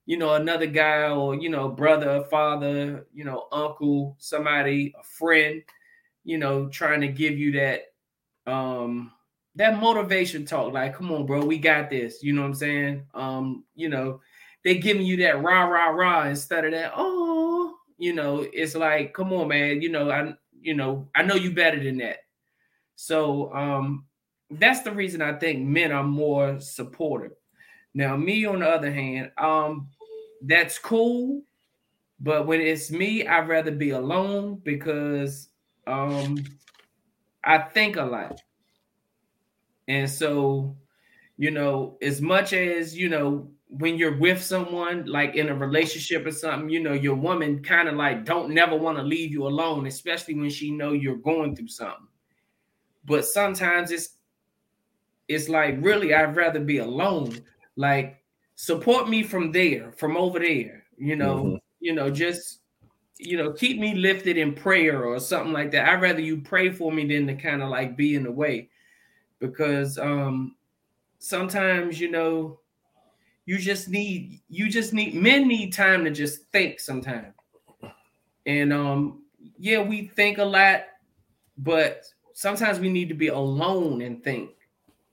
[0.07, 5.63] you know another guy or you know brother, father, you know, uncle, somebody, a friend,
[6.25, 7.83] you know, trying to give you that
[8.47, 9.13] um
[9.57, 13.07] that motivation talk like come on bro we got this you know what i'm saying?
[13.15, 14.21] Um you know
[14.65, 19.15] they giving you that rah rah rah instead of that oh you know it's like
[19.15, 20.35] come on man you know i
[20.65, 22.21] you know, I know you better than that.
[22.97, 24.07] So um
[24.51, 27.33] that's the reason I think men are more supportive.
[27.95, 29.91] Now, me on the other hand, um,
[30.43, 31.45] that's cool,
[32.21, 35.51] but when it's me, I'd rather be alone because
[35.87, 36.59] um
[37.45, 38.43] I think a lot.
[39.89, 40.77] And so,
[41.39, 46.25] you know, as much as you know, when you're with someone like in a relationship
[46.25, 49.47] or something you know your woman kind of like don't never want to leave you
[49.47, 52.07] alone especially when she know you're going through something.
[53.05, 54.17] But sometimes it's
[55.27, 57.41] it's like really i'd rather be alone.
[57.77, 58.23] Like
[58.55, 61.57] support me from there from over there you know mm-hmm.
[61.81, 62.61] you know just
[63.19, 65.89] you know keep me lifted in prayer or something like that.
[65.89, 68.71] I'd rather you pray for me than to kind of like be in the way.
[69.41, 70.57] Because um
[71.19, 72.61] sometimes you know
[73.47, 77.35] you just need you just need men need time to just think sometimes.
[78.47, 79.23] And um
[79.59, 80.85] yeah, we think a lot,
[81.59, 84.51] but sometimes we need to be alone and think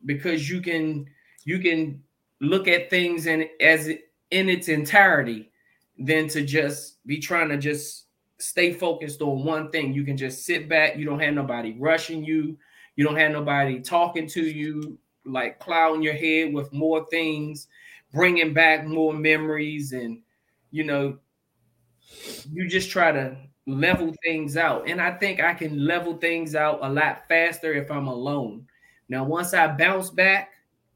[0.05, 1.07] because you can
[1.43, 2.01] you can
[2.39, 5.51] look at things and as in its entirety
[5.99, 8.05] than to just be trying to just
[8.39, 9.93] stay focused on one thing.
[9.93, 12.57] You can just sit back, you don't have nobody rushing you,
[12.95, 17.67] you don't have nobody talking to you, like clouding your head with more things
[18.13, 20.21] bringing back more memories and
[20.71, 21.17] you know
[22.51, 24.89] you just try to level things out.
[24.89, 28.65] And i think i can level things out a lot faster if i'm alone.
[29.09, 30.49] Now once i bounce back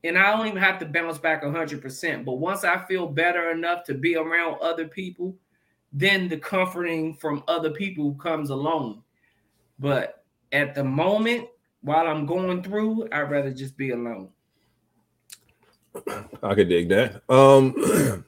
[0.03, 3.83] and i don't even have to bounce back 100% but once i feel better enough
[3.85, 5.35] to be around other people
[5.93, 9.01] then the comforting from other people comes along.
[9.79, 11.47] But at the moment
[11.81, 14.29] while i'm going through i'd rather just be alone
[16.43, 17.21] I could dig that.
[17.29, 17.73] Um,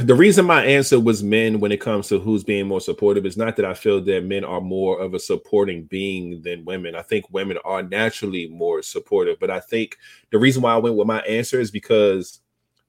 [0.00, 3.36] the reason my answer was men when it comes to who's being more supportive is
[3.36, 6.94] not that I feel that men are more of a supporting being than women.
[6.94, 9.96] I think women are naturally more supportive, but I think
[10.30, 12.40] the reason why I went with my answer is because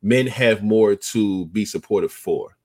[0.02, 2.58] men have more to be supportive for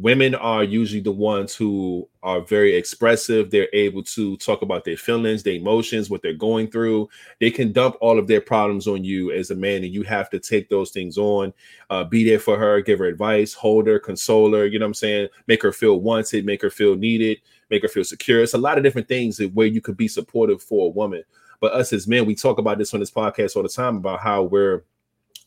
[0.00, 3.50] women are usually the ones who are very expressive.
[3.50, 7.10] They're able to talk about their feelings their emotions what they're going through.
[7.38, 10.30] They can dump all of their problems on you as a man and you have
[10.30, 11.52] to take those things on.
[11.90, 14.90] Uh, be there for her give her advice hold her console her you know what
[14.90, 15.28] i'm saying?
[15.46, 18.42] Make her feel wanted make her feel needed make her feel secure.
[18.42, 21.22] It's a lot of different things where you could be supportive for a woman.
[21.60, 24.20] But us as men we talk about this on this podcast all the time about
[24.20, 24.84] how we're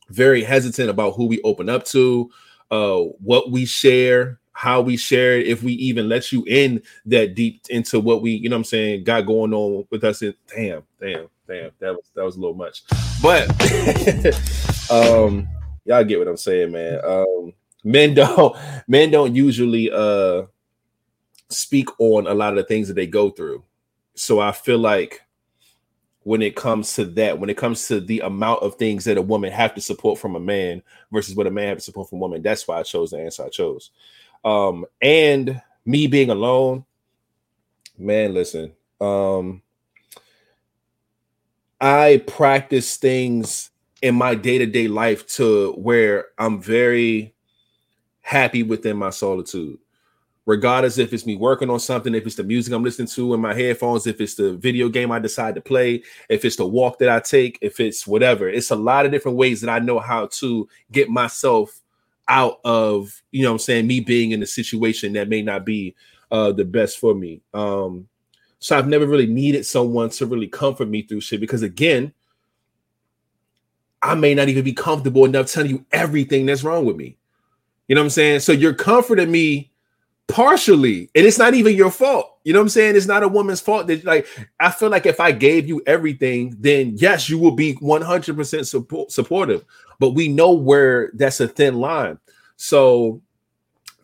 [0.09, 2.29] very hesitant about who we open up to
[2.69, 7.35] uh, what we share how we share it, if we even let you in that
[7.35, 10.21] deep into what we, you know I'm saying, got going on with us.
[10.21, 11.71] In, damn, damn, damn.
[11.79, 12.83] That was that was a little much.
[13.21, 13.49] But
[14.91, 15.47] um
[15.85, 16.99] y'all get what I'm saying, man.
[17.03, 18.55] Um men don't
[18.87, 20.43] men don't usually uh
[21.49, 23.63] speak on a lot of the things that they go through.
[24.15, 25.21] So I feel like
[26.23, 29.21] when it comes to that, when it comes to the amount of things that a
[29.21, 32.19] woman have to support from a man versus what a man have to support from
[32.19, 33.91] a woman, that's why I chose the answer I chose.
[34.43, 36.86] Um, and me being alone,
[37.97, 39.62] man, listen, um,
[41.79, 47.34] I practice things in my day-to-day life to where I'm very
[48.21, 49.79] happy within my solitude
[50.45, 53.39] regardless if it's me working on something, if it's the music I'm listening to in
[53.39, 56.99] my headphones, if it's the video game I decide to play, if it's the walk
[56.99, 58.49] that I take, if it's whatever.
[58.49, 61.82] It's a lot of different ways that I know how to get myself
[62.27, 65.95] out of, you know I'm saying, me being in a situation that may not be
[66.31, 67.41] uh the best for me.
[67.53, 68.07] Um
[68.59, 72.13] so I've never really needed someone to really comfort me through shit because again,
[74.01, 77.17] I may not even be comfortable enough telling you everything that's wrong with me.
[77.88, 78.39] You know what I'm saying?
[78.39, 79.72] So you're comforting me
[80.27, 82.38] partially and it's not even your fault.
[82.43, 82.95] You know what i'm saying?
[82.95, 84.27] It's not a woman's fault that like
[84.59, 89.12] i feel like if i gave you everything then yes you will be 100% support,
[89.12, 89.65] supportive
[89.99, 92.17] but we know where that's a thin line.
[92.55, 93.21] So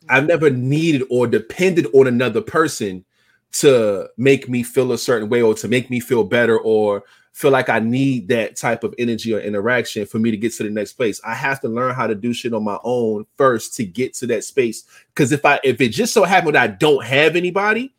[0.10, 3.06] i've never needed or depended on another person
[3.52, 7.52] to make me feel a certain way or to make me feel better or feel
[7.52, 10.70] like I need that type of energy or interaction for me to get to the
[10.70, 11.22] next place.
[11.24, 14.28] I have to learn how to do shit on my own first to get to
[14.28, 14.84] that space.
[15.14, 17.94] Because if I if it just so happened that I don't have anybody,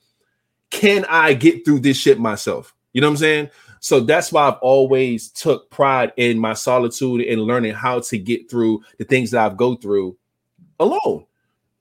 [0.71, 2.75] can I get through this shit myself?
[2.93, 3.51] You know what I'm saying?
[3.81, 8.51] So that's why I've always took pride in my solitude and learning how to get
[8.51, 10.19] through the things that I've go through
[10.79, 11.25] alone.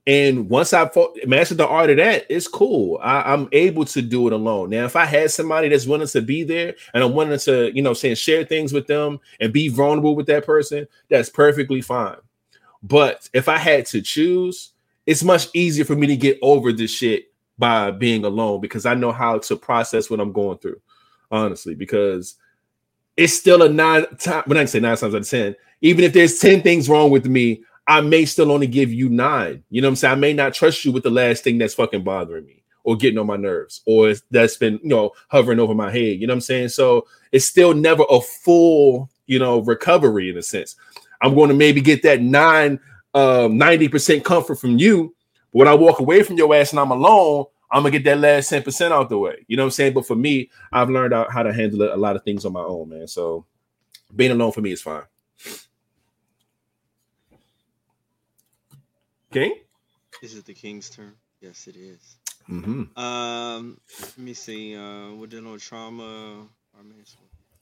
[0.10, 0.89] And once I
[1.28, 2.98] mastered the art of that, it's cool.
[3.00, 4.72] I, am able to do it alone.
[4.72, 7.84] Now, if I had somebody that's willing to be there and I'm willing to, you
[7.84, 12.15] know, saying share things with them and be vulnerable with that person, that's perfectly fine.
[12.82, 14.72] But if I had to choose,
[15.06, 18.95] it's much easier for me to get over this shit by being alone because I
[18.95, 20.82] know how to process what I'm going through,
[21.30, 22.34] honestly, because
[23.15, 26.13] it's still a nine time, when I say nine times out of 10, even if
[26.13, 29.63] there's 10 things wrong with me, I may still only give you nine.
[29.71, 30.12] You know what I'm saying?
[30.12, 33.17] I may not trust you with the last thing that's fucking bothering me or getting
[33.17, 36.19] on my nerves or that's been, you know, hovering over my head.
[36.19, 36.69] You know what I'm saying?
[36.69, 40.75] So it's still never a full, you know, recovery in a sense.
[41.21, 42.80] I'm going to maybe get that nine,
[43.15, 45.15] um, 90% comfort from you.
[45.52, 48.19] But when I walk away from your ass and I'm alone, I'm gonna get that
[48.19, 49.45] last 10% out the way.
[49.47, 49.93] You know what I'm saying?
[49.93, 52.62] But for me, I've learned out how to handle a lot of things on my
[52.62, 53.08] own, man.
[53.08, 53.45] So
[54.15, 55.04] being alone for me is fine.
[59.32, 59.54] King?
[60.24, 61.13] Is it the king's turn?
[61.42, 62.18] Yes, it is.
[62.50, 63.00] Mm-hmm.
[63.00, 64.76] Um, let me see.
[64.76, 66.48] Uh, we're dealing with trauma.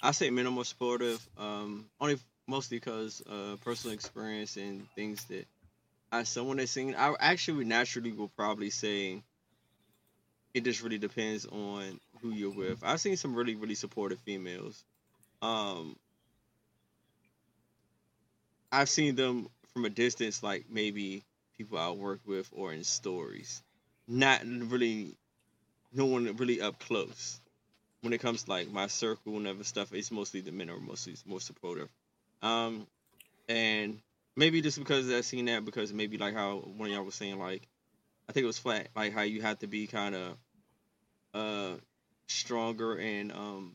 [0.01, 1.27] I say minimal supportive.
[1.37, 5.45] Um, only mostly because uh, personal experience and things that
[6.11, 6.95] as someone that's seen.
[6.95, 9.21] I actually would naturally will probably say
[10.53, 12.83] it just really depends on who you're with.
[12.83, 14.81] I've seen some really really supportive females.
[15.41, 15.97] Um,
[18.71, 21.23] I've seen them from a distance, like maybe
[21.57, 23.63] people I work with or in stories.
[24.07, 25.17] Not really
[25.91, 27.39] no one really up close.
[28.01, 30.79] When it comes to like my circle and other stuff, it's mostly the men are
[30.79, 31.89] mostly more supportive.
[32.41, 32.85] Um
[33.49, 33.99] and
[34.35, 37.39] maybe just because I've seen that because maybe like how one of y'all was saying
[37.39, 37.67] like
[38.29, 40.37] I think it was flat, like how you have to be kind of
[41.33, 41.77] uh
[42.27, 43.73] stronger and um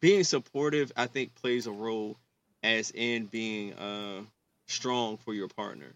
[0.00, 2.18] being supportive I think plays a role
[2.62, 4.22] as in being uh
[4.66, 5.94] strong for your partner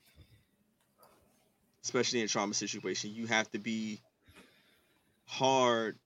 [1.87, 4.01] especially in a trauma situation, you have to be
[5.24, 5.97] hard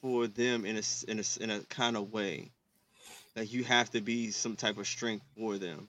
[0.00, 2.52] for them in a in a in a kind of way.
[3.34, 5.88] Like you have to be some type of strength for them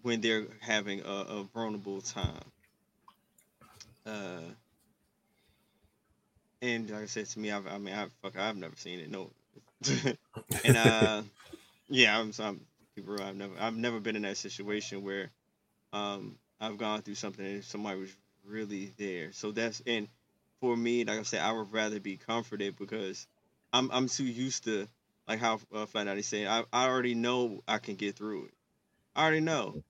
[0.00, 2.44] when they're having a, a vulnerable time.
[4.06, 4.40] Uh,
[6.62, 9.10] and like I said to me, I've, I mean, I fuck, I've never seen it.
[9.10, 9.30] No,
[10.64, 11.22] and uh,
[11.90, 12.60] yeah, I'm, I'm
[12.94, 13.20] people.
[13.22, 15.30] I've never, I've never been in that situation where,
[15.92, 19.32] um, I've gone through something and somebody was really there.
[19.32, 20.08] So that's and
[20.60, 23.26] for me, like I said, I would rather be comforted because
[23.72, 24.88] I'm I'm too used to
[25.28, 26.48] like how uh, Flat Out is saying.
[26.48, 28.54] I I already know I can get through it.
[29.16, 29.82] I already know,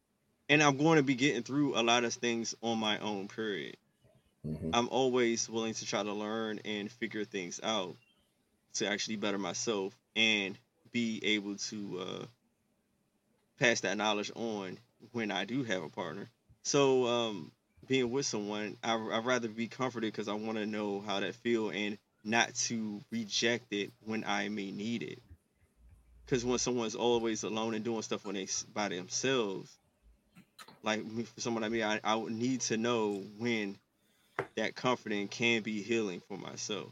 [0.48, 3.28] and I'm going to be getting through a lot of things on my own.
[3.28, 3.76] Period.
[4.46, 4.70] Mm-hmm.
[4.74, 7.96] I'm always willing to try to learn and figure things out
[8.74, 10.58] to actually better myself and
[10.92, 12.24] be able to uh,
[13.58, 14.78] pass that knowledge on
[15.12, 16.28] when I do have a partner.
[16.64, 17.52] So, um,
[17.86, 21.34] being with someone, I, I'd rather be comforted because I want to know how that
[21.36, 25.22] feel and not to reject it when I may need it.
[26.24, 29.70] Because when someone's always alone and doing stuff when they by themselves,
[30.82, 33.76] like for someone like me, I, I would need to know when
[34.56, 36.90] that comforting can be healing for myself.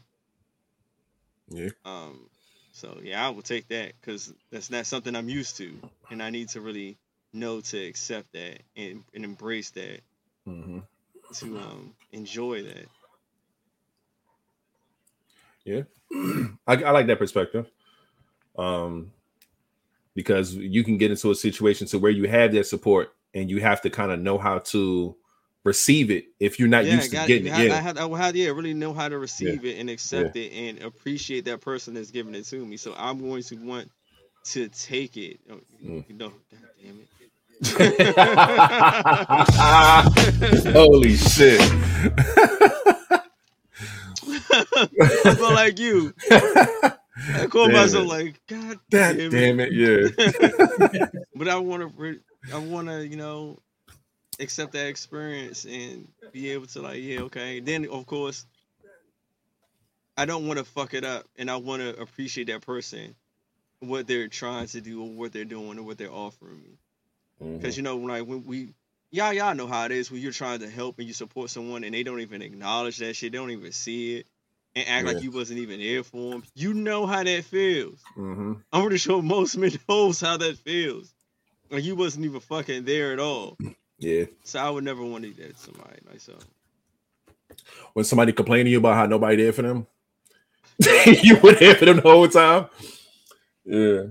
[1.49, 1.69] Yeah.
[1.83, 2.29] Um.
[2.73, 5.79] So yeah, I will take that because that's not something I'm used to,
[6.11, 6.97] and I need to really
[7.33, 10.01] know to accept that and, and embrace that
[10.47, 10.79] mm-hmm.
[11.33, 12.85] to um enjoy that
[15.65, 15.81] yeah
[16.67, 17.69] I, I like that perspective
[18.57, 19.11] Um,
[20.15, 23.59] because you can get into a situation to where you have that support and you
[23.61, 25.15] have to kind of know how to
[25.63, 27.67] receive it if you're not yeah, used to getting it.
[27.67, 27.73] yeah.
[27.73, 29.71] I had, I had, yeah, really know how to receive yeah.
[29.71, 30.43] it and accept yeah.
[30.43, 32.77] it and appreciate that person that's giving it to me.
[32.77, 33.89] So I'm going to want
[34.45, 35.39] to take it.
[35.49, 36.05] Oh, mm.
[36.07, 36.31] You know,
[36.83, 37.07] damn it.
[40.73, 41.61] Holy shit.
[44.51, 46.13] I feel like you.
[46.31, 48.07] I call damn myself it.
[48.07, 50.07] like, God damn, damn it, yeah.
[51.35, 52.19] but I want to,
[52.53, 53.57] I want to, you know,
[54.39, 57.59] accept that experience and be able to like, yeah, okay.
[57.59, 58.45] Then of course,
[60.17, 63.15] I don't want to fuck it up, and I want to appreciate that person,
[63.79, 66.77] what they're trying to do, or what they're doing, or what they're offering me.
[67.39, 67.79] Because mm-hmm.
[67.79, 68.73] you know, like when we,
[69.11, 71.83] yeah, y'all know how it is when you're trying to help and you support someone,
[71.83, 74.27] and they don't even acknowledge that shit, they don't even see it,
[74.75, 75.13] and act yeah.
[75.13, 76.43] like you wasn't even there for them.
[76.55, 77.99] You know how that feels.
[78.17, 78.53] Mm-hmm.
[78.71, 81.13] I'm pretty sure most men knows how that feels.
[81.69, 83.57] Like you wasn't even fucking there at all.
[83.97, 84.25] Yeah.
[84.43, 86.45] So I would never want to do that to somebody myself.
[87.93, 89.87] When somebody complain to you about how nobody there for them,
[91.23, 92.67] you were there for them the whole time.
[93.65, 94.03] Yeah,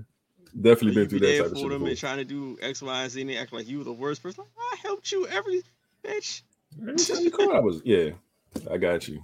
[0.61, 1.69] definitely been through that type of shit.
[1.69, 3.83] Them and trying to do X, Y, and Z, and they act like you were
[3.83, 4.43] the worst person.
[4.57, 5.63] I helped you every
[6.03, 6.41] bitch.
[6.81, 8.11] I was yeah,
[8.69, 9.23] I got you.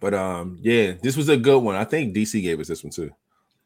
[0.00, 1.76] But um, yeah, this was a good one.
[1.76, 3.10] I think DC gave us this one too.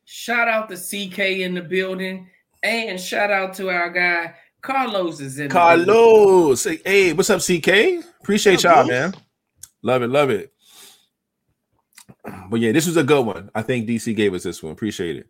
[0.05, 2.29] Shout out to CK in the building,
[2.63, 5.49] and shout out to our guy Carlos is in.
[5.49, 8.05] Carlos, hey, what's up, CK?
[8.21, 9.15] Appreciate y'all, man.
[9.83, 10.53] Love it, love it.
[12.51, 13.51] But yeah, this was a good one.
[13.55, 14.73] I think DC gave us this one.
[14.73, 15.29] Appreciate it.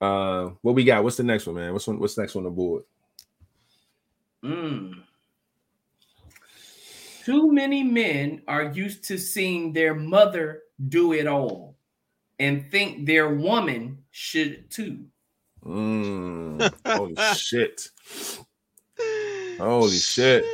[0.00, 1.02] Uh, what we got?
[1.02, 1.72] What's the next one, man?
[1.72, 1.98] What's one?
[1.98, 2.84] What's next on the board?
[4.44, 5.02] Mm.
[7.24, 11.76] Too many men are used to seeing their mother do it all,
[12.38, 15.04] and think their woman should too.
[15.64, 16.72] Mm.
[16.86, 17.88] Holy shit!
[19.58, 20.44] Holy shit!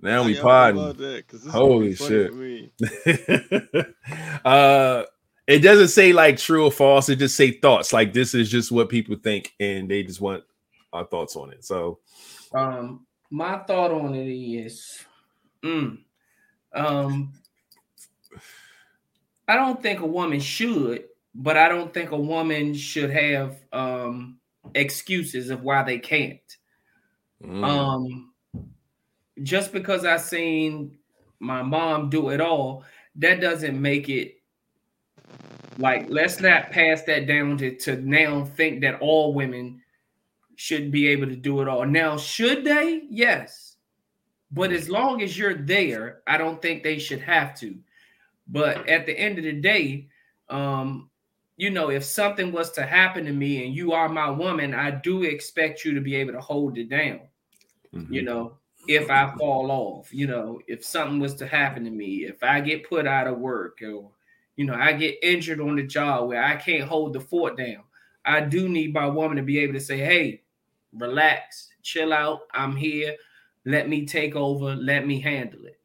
[0.00, 1.22] Now we potting.
[1.50, 2.32] Holy shit!
[4.44, 5.02] uh,
[5.48, 7.08] it doesn't say like true or false.
[7.08, 7.92] It just say thoughts.
[7.94, 10.44] Like this is just what people think, and they just want
[10.92, 11.64] our thoughts on it.
[11.64, 12.00] So,
[12.54, 15.04] um, my thought on it is,
[15.64, 15.98] mm,
[16.74, 17.32] um,
[19.48, 24.38] I don't think a woman should, but I don't think a woman should have um
[24.74, 26.40] excuses of why they can't.
[27.42, 27.64] Mm.
[27.64, 28.32] Um,
[29.42, 30.98] just because I seen
[31.40, 32.84] my mom do it all,
[33.16, 34.37] that doesn't make it
[35.78, 39.80] like let's not pass that down to, to now think that all women
[40.56, 41.86] should be able to do it all.
[41.86, 43.02] Now, should they?
[43.08, 43.76] Yes.
[44.50, 47.76] But as long as you're there, I don't think they should have to.
[48.48, 50.08] But at the end of the day,
[50.48, 51.10] um,
[51.56, 54.90] you know, if something was to happen to me and you are my woman, I
[54.90, 57.20] do expect you to be able to hold it down.
[57.94, 58.12] Mm-hmm.
[58.12, 58.54] You know,
[58.88, 62.60] if I fall off, you know, if something was to happen to me, if I
[62.60, 64.10] get put out of work or,
[64.58, 67.84] you know, I get injured on the job where I can't hold the fort down,
[68.24, 70.42] I do need my woman to be able to say, hey,
[70.92, 73.14] relax, chill out, I'm here,
[73.64, 75.78] let me take over, let me handle it.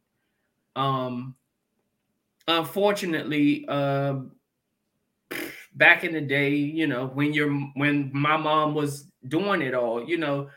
[0.76, 1.36] Um,
[2.48, 4.16] unfortunately, uh,
[5.76, 10.04] back in the day, you know, when you're when my mom was doing it all,
[10.04, 10.50] you know,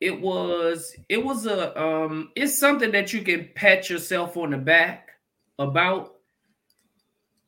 [0.00, 4.58] it was it was a um it's something that you can pat yourself on the
[4.58, 5.11] back
[5.58, 6.16] about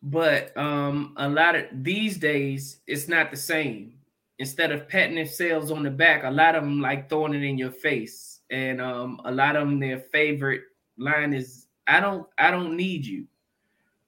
[0.02, 3.94] but um a lot of these days it's not the same
[4.38, 7.56] instead of patting themselves on the back a lot of them like throwing it in
[7.56, 10.62] your face and um a lot of them their favorite
[10.98, 13.26] line is i don't i don't need you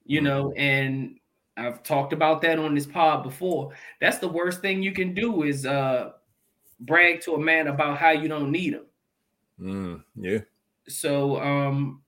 [0.04, 1.18] you know and
[1.56, 3.72] I've talked about that on this pod before.
[4.00, 6.12] That's the worst thing you can do is uh
[6.80, 8.86] brag to a man about how you don't need him.
[9.60, 10.40] Mm, yeah.
[10.88, 12.02] So um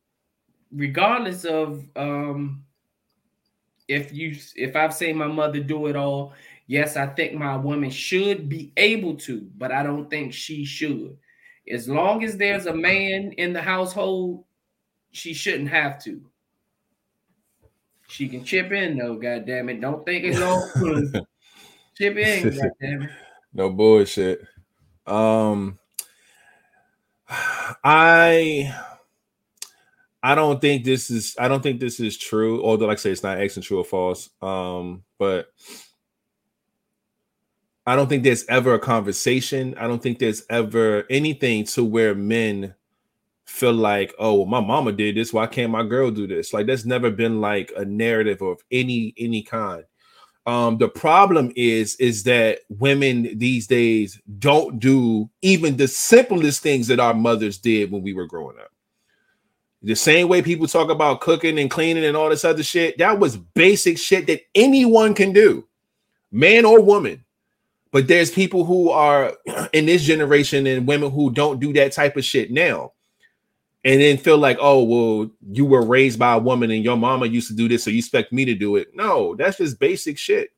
[0.72, 2.64] regardless of um
[3.88, 6.34] if you if I've seen my mother do it all,
[6.66, 11.16] yes, I think my woman should be able to, but I don't think she should.
[11.70, 14.44] As long as there's a man in the household,
[15.10, 16.20] she shouldn't have to.
[18.08, 19.80] She can chip in though, god damn it.
[19.80, 20.70] Don't think it's all
[21.96, 23.10] chip in, god damn it.
[23.54, 24.42] No bullshit.
[25.06, 25.78] Um
[27.28, 28.74] I
[30.28, 33.12] I don't think this is I don't think this is true, although like I say
[33.12, 34.28] it's not and true or false.
[34.42, 35.48] Um, but
[37.86, 39.74] I don't think there's ever a conversation.
[39.78, 42.74] I don't think there's ever anything to where men
[43.46, 45.32] feel like, oh, well, my mama did this.
[45.32, 46.52] Why can't my girl do this?
[46.52, 49.84] Like, that's never been like a narrative of any any kind.
[50.44, 56.86] Um, the problem is is that women these days don't do even the simplest things
[56.88, 58.72] that our mothers did when we were growing up.
[59.82, 63.18] The same way people talk about cooking and cleaning and all this other shit, that
[63.18, 65.68] was basic shit that anyone can do,
[66.32, 67.24] man or woman.
[67.92, 69.34] But there's people who are
[69.72, 72.92] in this generation and women who don't do that type of shit now.
[73.84, 77.26] And then feel like, oh, well, you were raised by a woman and your mama
[77.26, 78.88] used to do this, so you expect me to do it.
[78.94, 80.50] No, that's just basic shit.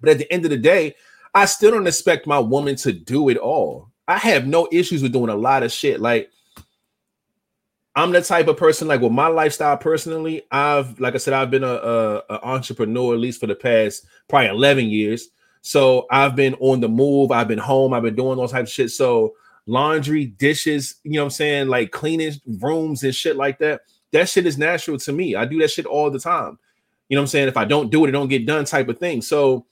[0.00, 0.94] But at the end of the day,
[1.34, 3.90] I still don't expect my woman to do it all.
[4.06, 6.00] I have no issues with doing a lot of shit.
[6.00, 6.30] Like,
[7.96, 10.42] I'm the type of person like with my lifestyle personally.
[10.50, 14.06] I've like I said, I've been a, a, a, entrepreneur at least for the past
[14.28, 15.28] probably 11 years.
[15.62, 17.32] So I've been on the move.
[17.32, 17.94] I've been home.
[17.94, 18.90] I've been doing all types of shit.
[18.90, 19.34] So
[19.64, 23.80] laundry, dishes, you know what I'm saying, like cleaning rooms and shit like that.
[24.12, 25.34] That shit is natural to me.
[25.34, 26.58] I do that shit all the time.
[27.08, 27.48] You know what I'm saying?
[27.48, 29.22] If I don't do it, it don't get done type of thing.
[29.22, 29.66] So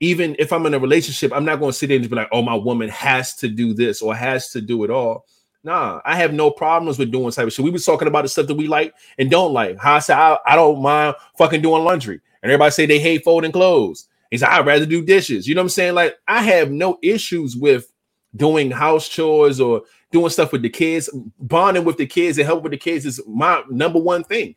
[0.00, 2.28] even if I'm in a relationship, I'm not going to sit there and be like,
[2.32, 5.26] oh, my woman has to do this or has to do it all.
[5.64, 7.64] Nah, I have no problems with doing type of shit.
[7.64, 9.78] We was talking about the stuff that we like and don't like.
[9.78, 13.24] How I said I, I don't mind fucking doing laundry, and everybody say they hate
[13.24, 14.08] folding clothes.
[14.30, 15.48] He said I'd rather do dishes.
[15.48, 15.94] You know what I'm saying?
[15.94, 17.92] Like I have no issues with
[18.36, 19.82] doing house chores or
[20.12, 23.20] doing stuff with the kids, bonding with the kids and help with the kids is
[23.26, 24.54] my number one thing.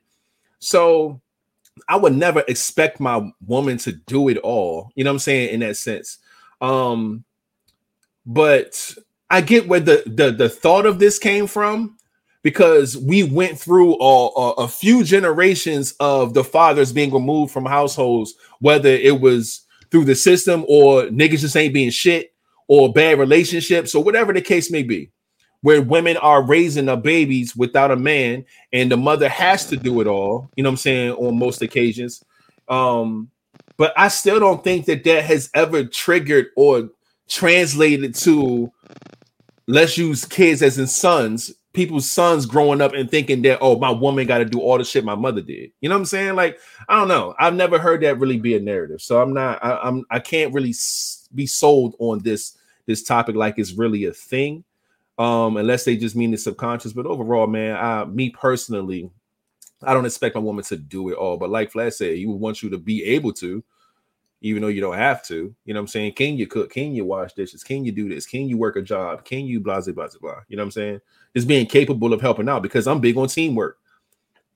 [0.59, 1.19] So
[1.87, 4.91] I would never expect my woman to do it all.
[4.95, 5.53] You know what I'm saying?
[5.53, 6.19] In that sense.
[6.59, 7.23] Um,
[8.25, 8.93] but
[9.31, 11.97] I get where the the the thought of this came from
[12.43, 17.65] because we went through a, a, a, few generations of the fathers being removed from
[17.65, 19.61] households, whether it was
[19.91, 22.33] through the system or niggas just ain't being shit
[22.67, 25.11] or bad relationships or whatever the case may be,
[25.61, 30.01] where women are raising their babies without a man and the mother has to do
[30.01, 32.23] it all, you know what I'm saying, on most occasions.
[32.67, 33.29] Um,
[33.77, 36.89] but I still don't think that that has ever triggered or
[37.27, 38.71] translated to
[39.71, 43.89] let's use kids as in sons, people's sons growing up and thinking that, oh, my
[43.89, 45.71] woman got to do all the shit my mother did.
[45.79, 46.35] You know what I'm saying?
[46.35, 46.59] Like,
[46.89, 47.33] I don't know.
[47.39, 49.01] I've never heard that really be a narrative.
[49.01, 50.75] So I'm not, I, I'm, I can't really
[51.33, 54.65] be sold on this, this topic like it's really a thing.
[55.17, 56.93] Um, unless they just mean the subconscious.
[56.93, 59.09] But overall, man, I, me personally,
[59.83, 61.37] I don't expect my woman to do it all.
[61.37, 63.63] But like Flash said, he would want you to be able to
[64.41, 65.55] even though you don't have to.
[65.65, 66.13] You know what I'm saying?
[66.13, 66.71] Can you cook?
[66.71, 67.63] Can you wash dishes?
[67.63, 68.25] Can you do this?
[68.25, 69.23] Can you work a job?
[69.23, 70.39] Can you blah blah blah blah?
[70.47, 71.01] You know what I'm saying?
[71.35, 73.77] Just being capable of helping out because I'm big on teamwork.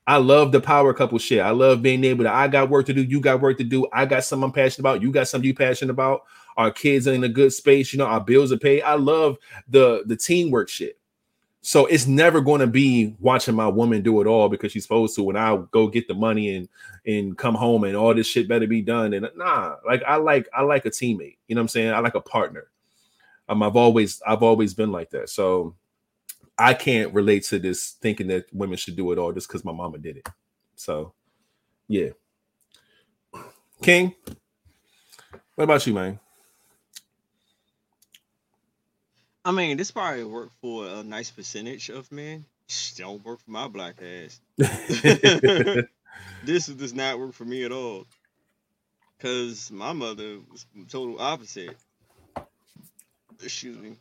[0.07, 1.39] I love the power couple shit.
[1.39, 2.33] I love being able to.
[2.33, 3.03] I got work to do.
[3.03, 3.88] You got work to do.
[3.91, 5.01] I got something I'm passionate about.
[5.01, 6.23] You got something you passionate about.
[6.57, 7.91] Our kids are in a good space.
[7.91, 8.83] You know, our bills are paid.
[8.83, 10.99] I love the the teamwork shit.
[11.66, 15.16] So it's never going to be watching my woman do it all because she's supposed
[15.16, 15.24] to.
[15.24, 16.70] When I go get the money and
[17.07, 19.13] and come home and all this shit better be done.
[19.13, 21.38] And nah, like I like I like a teammate.
[21.47, 21.91] You know what I'm saying?
[21.91, 22.68] I like a partner.
[23.49, 25.32] Um, I've always I've always been like that.
[25.32, 25.76] So
[26.55, 29.74] I can't relate to this thinking that women should do it all just because my
[29.74, 30.30] mama did it.
[30.76, 31.13] So
[31.88, 32.09] yeah.
[33.82, 34.13] King,
[35.55, 36.20] what about you, man?
[39.45, 42.45] I mean, this probably work for a nice percentage of men.
[42.97, 44.41] Don't work for my black ass.
[46.43, 48.07] this does not work for me at all.
[49.19, 51.77] Cause my mother was total opposite.
[53.43, 53.97] Excuse me.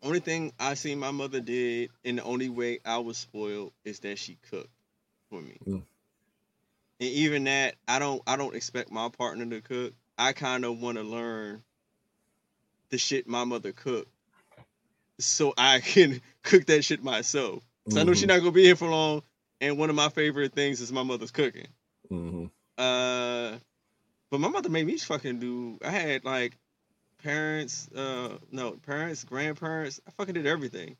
[0.00, 3.98] Only thing I seen my mother did, and the only way I was spoiled is
[4.00, 4.70] that she cooked
[5.28, 5.58] for me.
[5.66, 5.82] Mm.
[7.00, 9.92] And even that, I don't I don't expect my partner to cook.
[10.16, 11.64] I kind of want to learn
[12.90, 14.08] the shit my mother cooked
[15.24, 17.62] so I can cook that shit myself.
[17.88, 17.98] So mm-hmm.
[17.98, 18.28] I know she's mm-hmm.
[18.28, 19.22] not gonna be here for long.
[19.60, 21.66] And one of my favorite things is my mother's cooking.
[22.10, 22.46] Mm-hmm.
[22.78, 23.58] Uh,
[24.30, 25.78] but my mother made me fucking do.
[25.84, 26.56] I had like
[27.22, 30.00] parents, uh, no parents, grandparents.
[30.06, 30.96] I fucking did everything.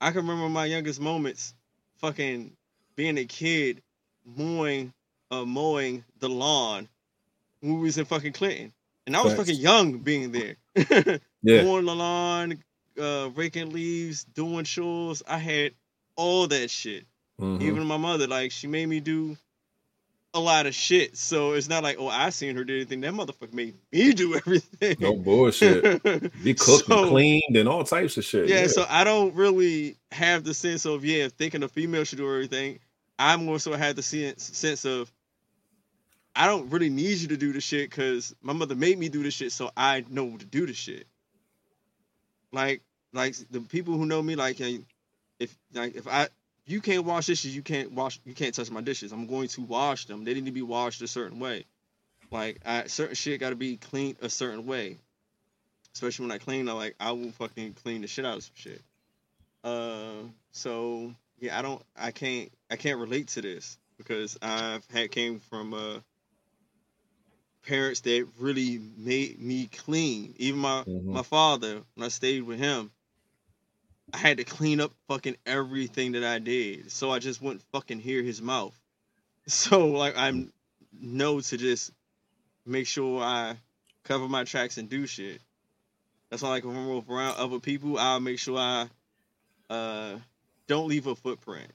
[0.00, 1.54] I can remember my youngest moments,
[1.98, 2.52] fucking
[2.96, 3.82] being a kid,
[4.24, 4.92] mowing,
[5.30, 6.88] uh, mowing the lawn
[7.60, 8.72] when we was in fucking Clinton,
[9.06, 9.50] and I was Thanks.
[9.50, 10.56] fucking young being there.
[11.42, 11.62] yeah.
[11.64, 12.62] Mowing the lawn,
[12.98, 15.22] uh, raking leaves, doing chores.
[15.26, 15.72] I had
[16.16, 17.06] all that shit.
[17.40, 17.62] Mm-hmm.
[17.62, 19.36] Even my mother, like, she made me do
[20.34, 21.16] a lot of shit.
[21.16, 23.00] So it's not like, oh, I seen her do anything.
[23.00, 24.96] That motherfucker made me do everything.
[25.00, 26.02] No bullshit.
[26.42, 28.48] Be cooked so, and cleaned and all types of shit.
[28.48, 32.18] Yeah, yeah, so I don't really have the sense of, yeah, thinking a female should
[32.18, 32.80] do everything.
[33.18, 35.12] I more so had the sense sense of
[36.36, 39.24] I don't really need you to do the shit because my mother made me do
[39.24, 41.08] the shit, so I know to do the shit.
[42.52, 42.82] Like
[43.12, 46.28] like the people who know me, like if like if I
[46.66, 49.12] you can't wash dishes, you can't wash you can't touch my dishes.
[49.12, 50.24] I'm going to wash them.
[50.24, 51.64] They need to be washed a certain way.
[52.30, 54.98] Like I certain shit got to be cleaned a certain way.
[55.94, 58.54] Especially when I clean, I like I will fucking clean the shit out of some
[58.54, 58.82] shit.
[59.64, 65.10] Uh, so yeah, I don't, I can't, I can't relate to this because I've had
[65.10, 65.98] came from uh
[67.66, 70.34] parents that really made me clean.
[70.38, 71.12] Even my Mhm.
[71.12, 72.90] my father, when I stayed with him,
[74.12, 78.00] I had to clean up fucking everything that I did, so I just wouldn't fucking
[78.00, 78.78] hear his mouth.
[79.46, 80.52] So like I'm
[81.00, 81.90] know to just
[82.66, 83.56] make sure I
[84.04, 85.40] cover my tracks and do shit.
[86.28, 88.88] That's why like if I'm around other people, I'll make sure I
[89.70, 90.18] uh
[90.66, 91.70] don't leave a footprint.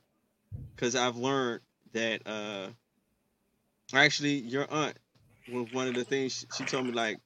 [0.77, 1.61] Cause I've learned
[1.93, 2.67] that uh
[3.91, 4.95] actually your aunt
[5.51, 7.17] was one of the things she, she told me like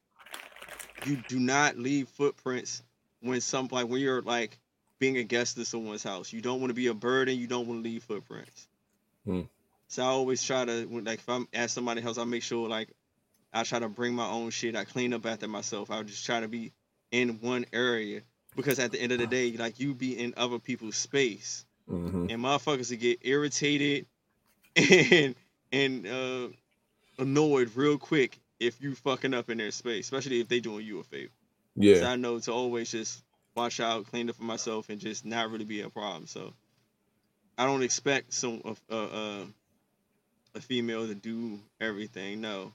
[1.06, 2.82] you do not leave footprints
[3.20, 4.58] when some like when you're like
[5.00, 6.34] being a guest at someone's house.
[6.34, 8.68] You don't want to be a burden, you don't want to leave footprints.
[9.26, 9.42] Hmm.
[9.90, 12.68] So I always try to when like if I'm at somebody's house, I make sure
[12.68, 12.90] like
[13.54, 14.76] I try to bring my own shit.
[14.76, 15.90] I clean up after myself.
[15.92, 16.72] I just try to be
[17.12, 18.22] in one area
[18.56, 22.30] because at the end of the day, like you be in other people's space Mhm.
[22.30, 24.08] and motherfuckers to get irritated
[24.76, 25.36] and
[25.72, 26.48] and uh,
[27.20, 31.00] annoyed real quick if you fucking up in their space, especially if they doing you
[31.00, 31.32] a favor.
[31.78, 32.10] So Yeah.
[32.12, 33.24] I know to always just
[33.58, 36.28] watch out, clean up for myself, and just not really be a problem.
[36.28, 36.54] So
[37.58, 39.46] I don't expect some uh, uh,
[40.56, 42.40] a female to do everything.
[42.40, 42.72] No,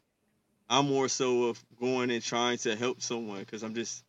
[0.69, 4.03] I'm more so of going and trying to help someone because I'm just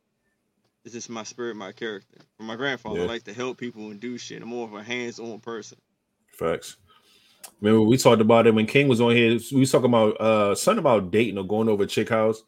[0.83, 2.17] it's just my spirit, my character.
[2.37, 4.41] For my grandfather, I like to help people and do shit.
[4.41, 5.77] I'm more of a hands-on person.
[6.33, 6.75] Facts.
[7.61, 9.37] Remember we talked about it when King was on here.
[9.51, 12.41] We was talking about uh something about dating or going over chick house,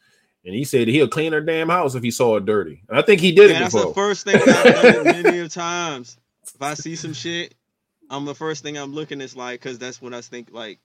[0.45, 2.81] and he said he'll clean her damn house if he saw it dirty.
[2.87, 3.89] And I think he did Yeah, it that's before.
[3.89, 6.17] the first thing I've done many of times.
[6.53, 7.55] If I see some shit,
[8.09, 10.79] I'm the first thing I'm looking is like, cause that's what I think like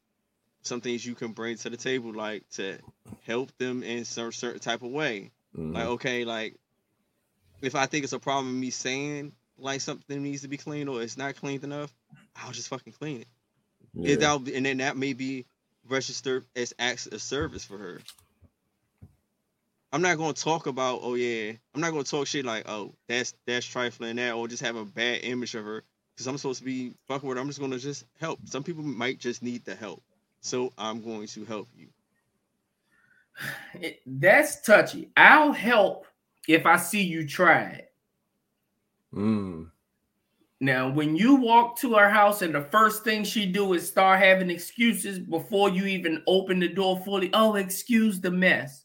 [0.62, 2.78] some things you can bring to the table, like to
[3.26, 5.30] help them in some certain type of way.
[5.56, 5.74] Mhm.
[5.74, 6.56] Like, okay, like
[7.62, 11.02] if I think it's a problem me saying like something needs to be cleaned or
[11.02, 11.92] it's not cleaned enough,
[12.36, 13.28] I'll just fucking clean it.
[13.92, 14.14] Yeah.
[14.14, 15.44] It- and then that may be
[15.88, 18.00] registered as acts of service for her.
[19.92, 23.34] I'm not gonna talk about, oh yeah, I'm not gonna talk shit like, oh, that's
[23.46, 25.82] that's trifling that, or just have a bad image of her
[26.14, 27.40] because I'm supposed to be fucking with her.
[27.42, 28.38] I'm just gonna just help.
[28.44, 30.02] Some people might just need the help,
[30.40, 31.88] so I'm going to help you.
[33.80, 35.10] It- that's touchy.
[35.16, 36.06] I'll help
[36.46, 37.92] if I see you try it.
[39.14, 39.70] Mm.
[40.60, 44.20] Now, when you walk to her house and the first thing she do is start
[44.20, 47.30] having excuses before you even open the door fully.
[47.32, 48.84] Oh, excuse the mess.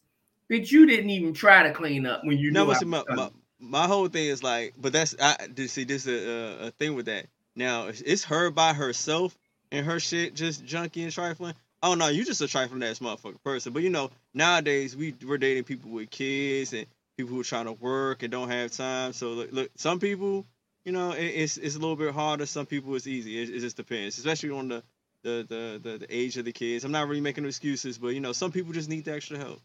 [0.50, 3.86] Bitch, you didn't even try to clean up when you No, knew my, my, my
[3.86, 5.36] whole thing is like, but that's I
[5.66, 7.26] see this a, a, a thing with that.
[7.56, 9.36] Now it's- her by herself
[9.72, 11.54] and her shit just junky and trifling.
[11.82, 13.72] Oh no, you just a trifling ass motherfucking person.
[13.72, 16.86] But you know, nowadays we we're dating people with kids and
[17.16, 19.12] people who are trying to work and don't have time.
[19.12, 20.46] So look, look some people,
[20.84, 22.46] you know, it, it's it's a little bit harder.
[22.46, 23.42] Some people it's easy.
[23.42, 24.82] It, it just depends, especially on the
[25.22, 26.84] the, the the the age of the kids.
[26.84, 29.60] I'm not really making excuses, but you know, some people just need the extra help.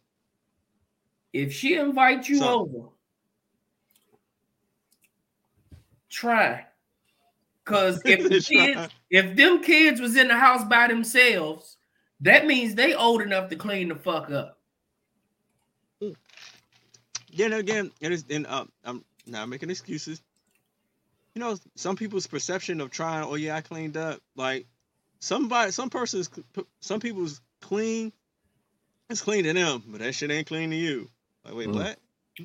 [1.33, 2.89] If she invites you So- over,
[6.09, 6.65] try.
[7.63, 11.77] Cause if the kids, if them kids was in the house by themselves,
[12.21, 14.57] that means they old enough to clean the fuck up.
[17.33, 20.21] Yeah, and again, and, it's, and um, I'm not making excuses.
[21.33, 24.19] You know, some people's perception of trying, oh yeah, I cleaned up.
[24.35, 24.65] Like
[25.19, 26.29] somebody, some person's,
[26.81, 28.11] some people's clean.
[29.09, 31.09] It's clean to them, but that shit ain't clean to you.
[31.45, 31.75] Like, wait, Mm.
[31.75, 31.99] what?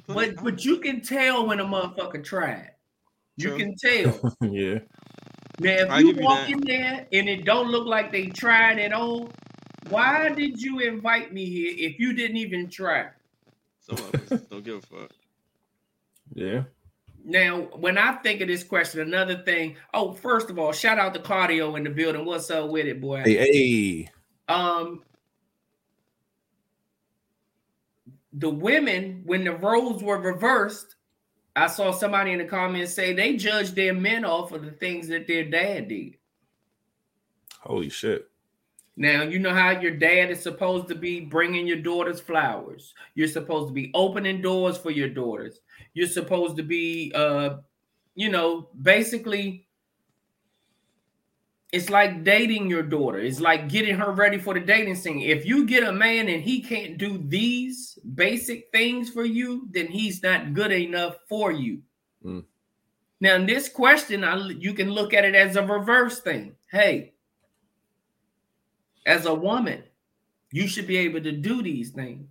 [0.08, 2.72] But but you can tell when a motherfucker tried.
[3.36, 3.58] You True.
[3.58, 4.36] can tell.
[4.50, 4.78] yeah.
[5.60, 6.50] Now, if I you give you walk that.
[6.50, 9.30] in there and it don't look like they tried at all,
[9.88, 13.08] why did you invite me here if you didn't even try?
[13.80, 15.10] Some of us don't give a fuck.
[16.34, 16.64] Yeah.
[17.24, 19.76] Now, when I think of this question, another thing.
[19.94, 22.24] Oh, first of all, shout out to Cardio in the building.
[22.24, 23.22] What's up with it, boy?
[23.24, 24.08] Hey, hey.
[24.48, 25.02] Um,
[28.38, 30.96] the women, when the roles were reversed,
[31.54, 35.08] I saw somebody in the comments say they judged their men off of the things
[35.08, 36.16] that their dad did.
[37.60, 38.28] Holy shit.
[38.98, 42.94] Now, you know how your dad is supposed to be bringing your daughters flowers.
[43.14, 45.60] You're supposed to be opening doors for your daughters.
[45.94, 47.56] You're supposed to be, uh,
[48.14, 49.65] you know, basically,
[51.72, 53.18] it's like dating your daughter.
[53.18, 55.20] It's like getting her ready for the dating scene.
[55.20, 59.88] If you get a man and he can't do these basic things for you, then
[59.88, 61.82] he's not good enough for you.
[62.24, 62.44] Mm.
[63.20, 66.54] Now, in this question, I, you can look at it as a reverse thing.
[66.70, 67.14] Hey,
[69.04, 69.82] as a woman,
[70.50, 72.28] You should be able to do these things.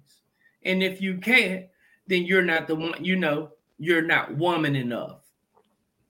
[0.63, 1.65] And if you can't,
[2.07, 5.19] then you're not the one, you know, you're not woman enough.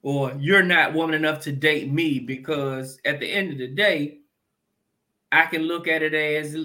[0.02, 4.18] Or you're not woman enough to date me because at the end of the day,
[5.32, 6.56] I can look at it as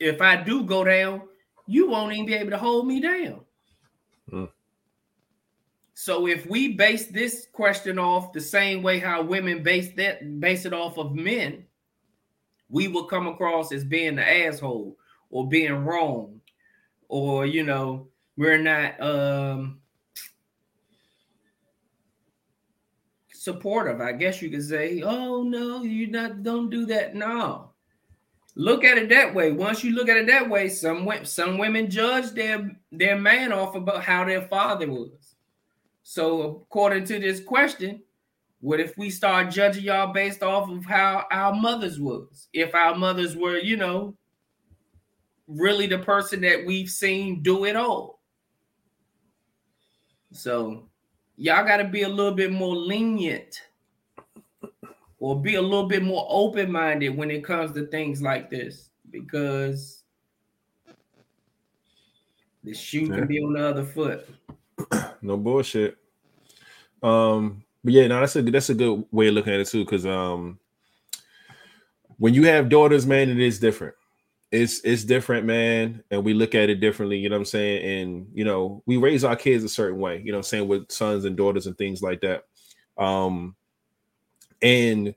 [0.00, 1.22] if I do go down,
[1.66, 3.40] you won't even be able to hold me down.
[4.30, 4.48] Mm.
[5.94, 10.64] So if we base this question off the same way how women base that base
[10.64, 11.64] it off of men,
[12.68, 14.96] we will come across as being the asshole
[15.30, 16.40] or being wrong,
[17.08, 19.81] or you know, we're not um
[23.42, 24.00] supportive.
[24.00, 27.16] I guess you could say, oh no, you not don't do that.
[27.16, 27.70] No.
[28.54, 29.50] Look at it that way.
[29.50, 33.74] Once you look at it that way, some some women judge their their man off
[33.74, 35.34] about how their father was.
[36.04, 38.02] So, according to this question,
[38.60, 42.48] what if we start judging y'all based off of how our mothers was?
[42.52, 44.14] If our mothers were, you know,
[45.48, 48.20] really the person that we've seen do it all.
[50.32, 50.88] So,
[51.36, 53.62] y'all got to be a little bit more lenient
[55.18, 60.02] or be a little bit more open-minded when it comes to things like this because
[62.64, 63.16] the shoe yeah.
[63.16, 64.28] can be on the other foot.
[65.22, 65.96] no bullshit.
[67.02, 69.84] Um, but yeah, no, that's a that's a good way of looking at it too,
[69.84, 70.58] because um,
[72.18, 73.94] when you have daughters, man, it is different.
[74.52, 77.16] It's it's different, man, and we look at it differently.
[77.18, 78.02] You know what I'm saying?
[78.02, 80.22] And you know, we raise our kids a certain way.
[80.22, 82.44] You know, I'm saying with sons and daughters and things like that.
[82.98, 83.56] Um,
[84.60, 85.14] and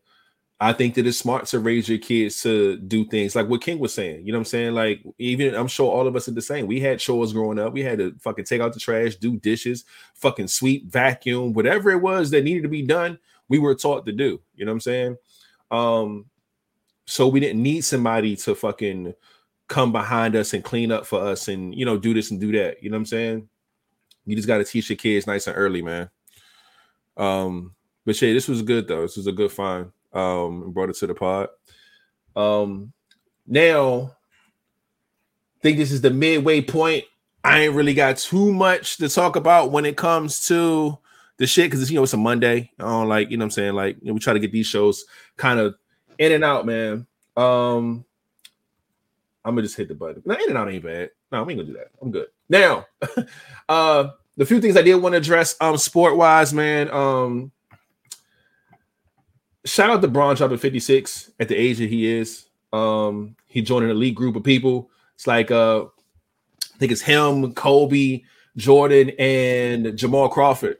[0.59, 3.77] I think that it's smart to raise your kids to do things like what King
[3.77, 4.25] was saying.
[4.25, 4.73] You know what I'm saying?
[4.73, 6.65] Like, even I'm sure all of us are the same.
[6.65, 7.73] We had chores growing up.
[7.73, 9.83] We had to fucking take out the trash, do dishes,
[10.13, 13.19] fucking sweep, vacuum, whatever it was that needed to be done,
[13.49, 14.39] we were taught to do.
[14.55, 15.17] You know what I'm saying?
[15.71, 16.25] Um,
[17.06, 19.14] so we didn't need somebody to fucking
[19.68, 22.51] come behind us and clean up for us and you know do this and do
[22.53, 22.82] that.
[22.82, 23.49] You know what I'm saying?
[24.26, 26.10] You just got to teach your kids nice and early, man.
[27.18, 27.76] Um,
[28.06, 29.01] but Shay, this was good though.
[29.01, 31.49] This was a good find um, brought it to the pod.
[32.36, 32.93] Um,
[33.45, 34.16] now,
[35.62, 37.03] think this is the midway point.
[37.43, 40.97] I ain't really got too much to talk about when it comes to
[41.38, 42.72] the shit because you know it's a Monday.
[42.80, 43.74] Don't like, you know what I'm saying?
[43.74, 45.06] Like, you know, we try to get these shows
[45.38, 45.76] kind of
[46.18, 47.05] in and out, man.
[47.38, 48.05] Um,
[49.43, 50.24] I'm gonna just hit the button.
[50.26, 51.11] No, in and out ain't bad.
[51.32, 51.91] No, we ain't gonna do that.
[52.01, 52.28] I'm good.
[52.49, 52.86] Now,
[53.70, 56.89] uh, the few things I did want to address, um, sport wise, man.
[56.91, 57.51] Um,
[59.66, 62.45] shout out to Bron dropping 56 at the age that he is.
[62.74, 64.89] Um, he joined an elite group of people.
[65.16, 68.24] It's like uh I think it's him, Kobe,
[68.57, 70.78] Jordan, and Jamal Crawford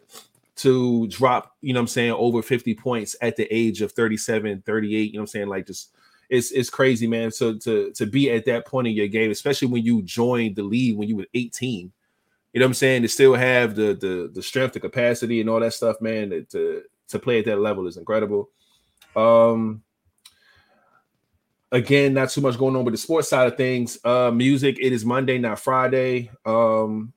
[0.58, 5.12] to drop, you know I'm saying, over 50 points at the age of 37, 38.
[5.12, 5.48] You know I'm saying?
[5.48, 5.92] Like just
[6.30, 7.32] it's it's crazy, man.
[7.32, 10.64] So to to be at that point in your game, especially when you joined the
[10.64, 11.92] league when you were 18.
[12.54, 13.02] You know what I'm saying?
[13.02, 16.46] To still have the the the strength, the capacity, and all that stuff, man.
[16.52, 18.50] To to play at that level is incredible.
[19.16, 19.84] Um,
[21.72, 24.00] again, not too much going on with the sports side of things.
[24.04, 26.32] Uh, music, it is Monday, not Friday.
[26.46, 27.14] Um,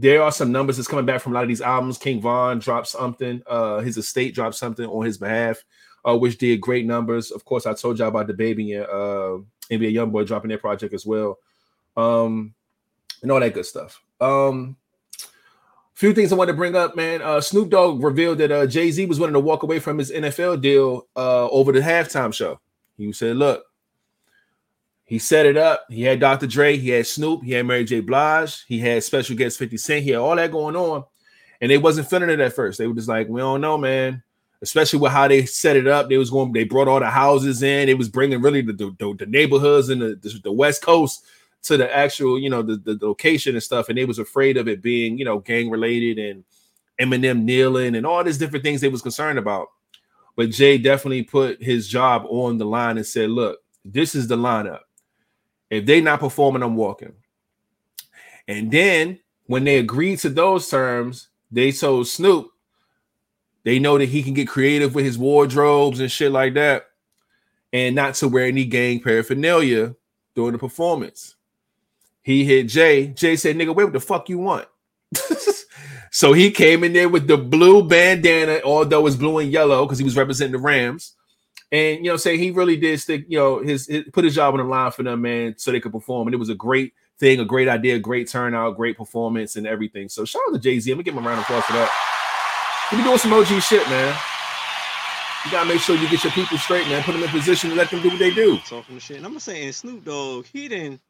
[0.00, 1.98] there are some numbers that's coming back from a lot of these albums.
[1.98, 5.62] King Von dropped something, uh, his estate dropped something on his behalf,
[6.08, 7.30] uh, which did great numbers.
[7.30, 9.38] Of course, I told y'all about the baby and uh
[9.70, 11.38] NBA Youngboy dropping their project as well.
[11.96, 12.54] Um,
[13.22, 14.02] and all that good stuff.
[14.20, 14.76] Um,
[15.92, 17.20] few things I want to bring up, man.
[17.20, 20.10] Uh, Snoop Dogg revealed that uh, Jay Z was willing to walk away from his
[20.10, 22.58] NFL deal uh, over the halftime show.
[22.96, 23.64] He said, "Look,
[25.10, 25.86] he set it up.
[25.90, 26.46] He had Dr.
[26.46, 27.98] Dre, he had Snoop, he had Mary J.
[27.98, 31.02] Blige, he had special guest 50 Cent, he had all that going on,
[31.60, 32.78] and they wasn't feeling it at first.
[32.78, 34.22] They were just like, we don't know, man."
[34.62, 36.52] Especially with how they set it up, they was going.
[36.52, 37.88] They brought all the houses in.
[37.88, 41.24] It was bringing really the, the, the neighborhoods and the, the, the West Coast
[41.62, 44.68] to the actual, you know, the, the location and stuff, and they was afraid of
[44.68, 46.44] it being, you know, gang related and
[47.00, 49.68] Eminem kneeling and all these different things they was concerned about.
[50.36, 54.36] But Jay definitely put his job on the line and said, "Look, this is the
[54.36, 54.80] lineup.
[55.70, 57.14] If they not performing, I'm walking."
[58.46, 62.50] And then when they agreed to those terms, they told Snoop
[63.62, 66.86] they know that he can get creative with his wardrobes and shit like that,
[67.72, 69.94] and not to wear any gang paraphernalia
[70.34, 71.36] during the performance.
[72.22, 73.08] He hit Jay.
[73.08, 74.68] Jay said, nigga, what the fuck you want?
[76.10, 79.98] so he came in there with the blue bandana, although it's blue and yellow because
[79.98, 81.14] he was representing the Rams.
[81.72, 84.54] And you know, say he really did stick, you know, his, his, put his job
[84.54, 86.26] on the line for them, man, so they could perform.
[86.26, 90.08] And it was a great thing, a great idea, great turnout, great performance, and everything.
[90.08, 90.90] So shout out to Jay Z.
[90.90, 91.90] I'm gonna give him a round of applause for that.
[92.90, 94.18] He be doing some OG shit, man.
[95.44, 97.02] You gotta make sure you get your people straight, man.
[97.04, 98.58] Put them in position to let them do what they do.
[98.58, 99.18] Talking shit.
[99.18, 101.00] And I'm gonna say, and Snoop Dogg, he didn't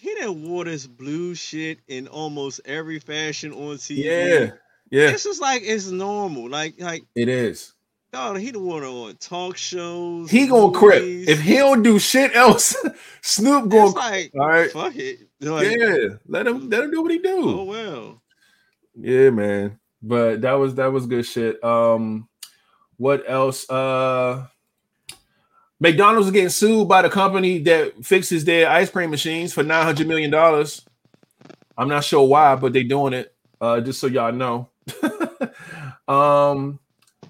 [0.00, 4.04] he didn't wore this blue shit in almost every fashion on TV.
[4.04, 4.50] Yeah,
[4.90, 5.10] yeah.
[5.10, 6.48] This is like it's normal.
[6.48, 7.74] Like like it is.
[8.12, 10.28] God, he the one on talk shows.
[10.30, 12.74] He gonna crip if he don't do shit else.
[13.22, 15.28] Snoop going to like, all right, fuck it.
[15.40, 17.60] Like, yeah, let him let him do what he do.
[17.60, 18.22] Oh well.
[18.96, 19.78] Yeah, man.
[20.02, 21.62] But that was that was good shit.
[21.62, 22.28] Um,
[22.96, 23.68] what else?
[23.70, 24.46] Uh,
[25.78, 29.84] McDonald's is getting sued by the company that fixes their ice cream machines for nine
[29.84, 30.84] hundred million dollars.
[31.78, 33.32] I'm not sure why, but they're doing it.
[33.60, 34.68] Uh, just so y'all know.
[36.08, 36.80] um,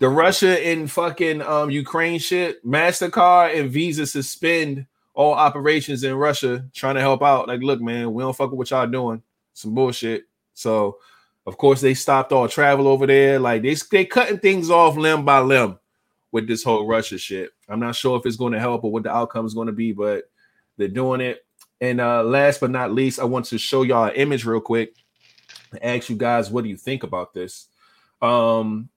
[0.01, 6.65] the Russia and fucking um Ukraine shit, Mastercard and Visa suspend all operations in Russia,
[6.75, 7.47] trying to help out.
[7.47, 9.23] Like, look, man, we don't fuck with what y'all doing.
[9.53, 10.25] Some bullshit.
[10.55, 10.99] So,
[11.47, 13.39] of course, they stopped all travel over there.
[13.39, 15.79] Like they they cutting things off limb by limb
[16.33, 17.51] with this whole Russia shit.
[17.69, 19.73] I'm not sure if it's going to help or what the outcome is going to
[19.73, 20.25] be, but
[20.79, 21.45] they're doing it.
[21.83, 24.95] And uh, last but not least, I want to show y'all an image real quick
[25.73, 27.67] and ask you guys what do you think about this.
[28.23, 28.89] Um,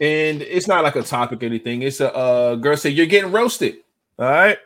[0.00, 1.82] and it's not like a topic or anything.
[1.82, 3.78] It's a uh, girl said you're getting roasted.
[4.18, 4.58] All right,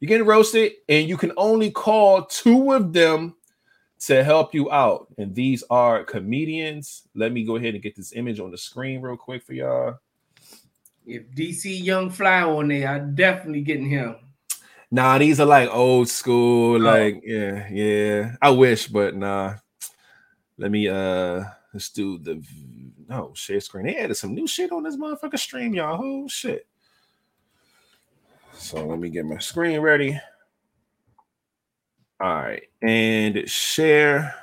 [0.00, 3.34] you're getting roasted, and you can only call two of them
[4.00, 5.08] to help you out.
[5.18, 7.08] And these are comedians.
[7.14, 9.98] Let me go ahead and get this image on the screen real quick for y'all.
[11.06, 14.16] If DC Young Fly on there, I definitely getting him.
[14.90, 16.78] Nah, these are like old school, oh.
[16.78, 18.36] like yeah, yeah.
[18.42, 19.54] I wish, but nah.
[20.58, 22.42] Let me uh let's do the
[23.08, 23.86] no share screen.
[23.86, 26.00] They added some new shit on this motherfucker stream, y'all.
[26.02, 26.66] Oh shit.
[28.52, 30.18] So let me get my screen ready.
[32.18, 34.34] All right, and share.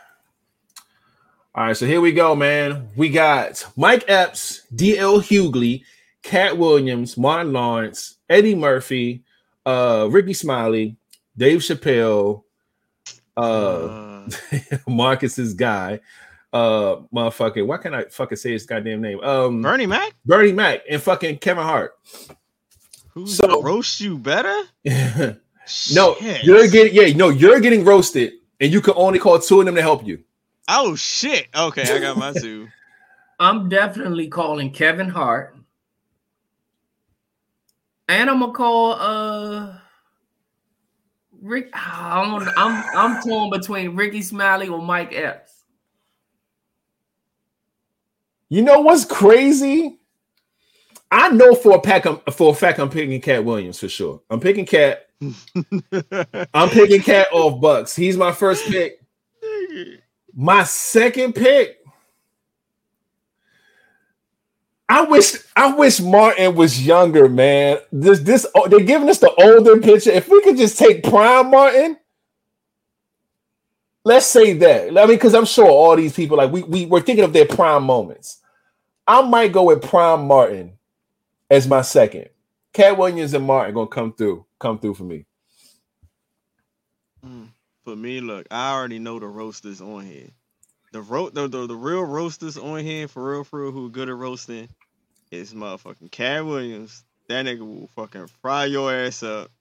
[1.56, 2.90] All right, so here we go, man.
[2.96, 5.84] We got Mike Epps, DL Hughley,
[6.22, 9.24] Katt Williams, Martin Lawrence, Eddie Murphy,
[9.66, 10.98] uh, Rickey Smiley,
[11.38, 12.44] Dave Chappelle,
[13.38, 14.30] uh, uh.
[14.88, 16.00] Marcus's guy,
[16.54, 19.20] uh, motherfucking, why can't I fucking say his goddamn name?
[19.22, 21.98] Um, Bernie Mac, Bernie Mac, and fucking Kevin Hart.
[23.10, 24.56] Who's so roast you better?
[25.94, 29.66] no, you're getting yeah, no, you're getting roasted, and you can only call two of
[29.66, 30.24] them to help you.
[30.68, 31.48] Oh shit!
[31.56, 32.68] Okay, I got my two.
[33.40, 35.58] I'm definitely calling Kevin Hart.
[38.08, 39.78] And I'm gonna call uh
[41.42, 41.70] Rick.
[41.74, 45.53] I'm I'm I'm torn between Rickey Smiley or Mike Epps.
[48.54, 49.98] You know what's crazy?
[51.10, 54.22] I know for a pack for a fact I'm picking Katt Williams for sure.
[54.30, 55.08] I'm picking Katt.
[56.54, 57.96] I'm picking Katt off Bucks.
[57.96, 59.02] He's my first pick.
[60.36, 61.80] My second pick,
[64.88, 67.80] I wish I wish Martin was younger, man.
[67.92, 70.12] This this oh, they're giving us the older picture.
[70.12, 71.98] If we could just take prime Martin,
[74.04, 74.90] let's say that.
[74.90, 77.48] I mean, because I'm sure all these people like we we were thinking of their
[77.48, 78.42] prime moments.
[79.08, 80.78] I might go with prime Martin
[81.50, 82.30] as my second.
[82.74, 85.26] Katt Williams and Martin gonna come through, come through for me.
[87.24, 87.46] Hmm.
[87.84, 90.30] For me, look, I already know the roasters on here.
[90.94, 94.10] The ro- the, the, the real roasters on here, for real, for real, who good
[94.10, 94.70] at roasting,
[95.32, 97.04] is motherfucking Katt Williams.
[97.28, 99.52] That nigga will fucking fry your ass up.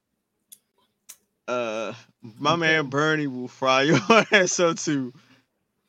[1.48, 1.92] Uh,
[2.38, 3.98] my man Bernie will fry your
[4.30, 5.12] ass up too.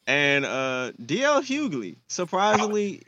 [0.08, 3.04] And uh, DL Hughley, surprisingly,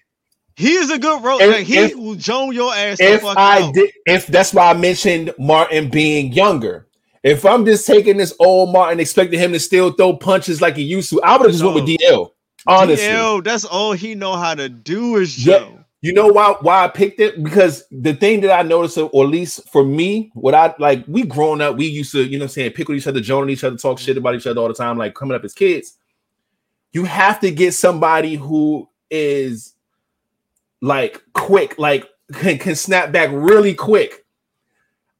[0.55, 1.39] he is a good road.
[1.39, 2.99] Like, he if, will joan your ass.
[2.99, 6.87] If I did, if that's why I mentioned Martin being younger.
[7.23, 10.83] If I'm just taking this old Martin, expecting him to still throw punches like he
[10.83, 11.71] used to, I would have just no.
[11.71, 12.29] went with DL.
[12.67, 15.71] Honestly, DL, that's all he know how to do is Joe.
[15.73, 15.81] Yeah.
[16.01, 17.43] You know why why I picked it?
[17.43, 21.23] Because the thing that I noticed, or at least for me, what I like, we
[21.23, 23.63] grown up, we used to, you know I'm saying, pick with each other, join each
[23.63, 25.97] other, talk shit about each other all the time, like coming up as kids.
[26.93, 29.74] You have to get somebody who is
[30.86, 34.25] like quick, like can, can snap back really quick.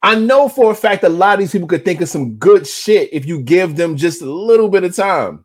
[0.04, 2.68] I know for a fact a lot of these people could think of some good
[2.68, 5.44] shit if you give them just a little bit of time.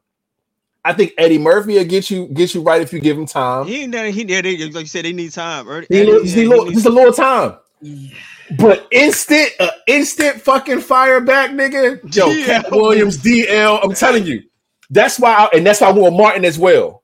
[0.85, 3.67] I think Eddie Murphy will get you get you right if you give him time.
[3.67, 5.69] He ain't he, they, like you said they need time.
[5.69, 7.57] Eddie, he, Eddie, he, he just a little time.
[7.81, 8.11] Yeah.
[8.59, 12.05] But instant, uh, instant fucking fire back, nigga.
[12.11, 13.81] Joe Katt Williams, DL.
[13.83, 14.43] I'm telling you,
[14.91, 17.00] that's why, I, and that's why I want Martin as well.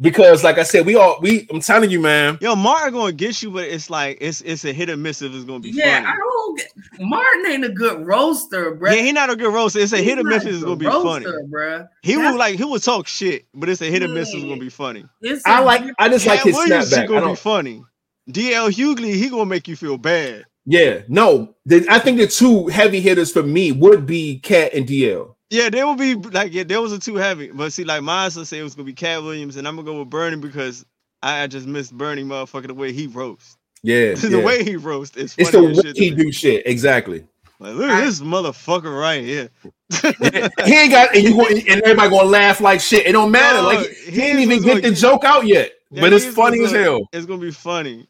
[0.00, 1.48] Because, like I said, we all we.
[1.50, 2.38] I'm telling you, man.
[2.40, 5.34] Yo, Martin gonna get you, but it's like it's it's a hit or miss if
[5.34, 5.70] it's gonna be.
[5.70, 6.06] Yeah, funny.
[6.06, 6.56] I don't.
[6.56, 8.92] Get, Martin ain't a good roaster, bro.
[8.92, 9.80] Yeah, he not a good roaster.
[9.80, 11.88] It's a He's hit or miss if it's gonna be roaster, funny, bro.
[12.02, 14.32] He That's, will like he will talk shit, but it's a hit or miss.
[14.32, 15.04] It's gonna be funny.
[15.44, 15.82] I like.
[15.98, 17.08] I just Katt like his Williams snapback.
[17.08, 17.84] Gonna be funny.
[18.30, 20.44] DL Hughley, he gonna make you feel bad.
[20.70, 24.86] Yeah, no, the, I think the two heavy hitters for me would be Katt and
[24.86, 25.34] DL.
[25.50, 27.50] Yeah, they will be like yeah, there was a too heavy.
[27.50, 30.00] But see, like mine say it was gonna be Katt Williams, and I'm gonna go
[30.00, 30.84] with Bernie because
[31.22, 33.56] I, I just missed Bernie motherfucker the way he roasts.
[33.82, 34.44] Yeah, the yeah.
[34.44, 36.66] way he roasts is it's the way he do shit.
[36.66, 37.24] Exactly.
[37.60, 39.50] Like, look at this motherfucker right here.
[40.64, 43.06] he ain't got and you go, and everybody gonna laugh like shit.
[43.06, 43.62] It don't matter.
[43.62, 45.72] No, like he ain't even get the joke out yet.
[45.90, 47.08] Yeah, but it's funny as hell.
[47.12, 48.06] It's gonna be funny.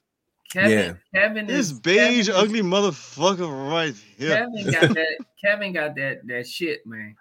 [0.51, 0.93] Kevin, yeah.
[1.15, 4.31] Kevin this beige, Kevin, ugly motherfucker right here.
[4.31, 5.19] Kevin got that.
[5.43, 6.27] Kevin got that.
[6.27, 7.15] That shit, man.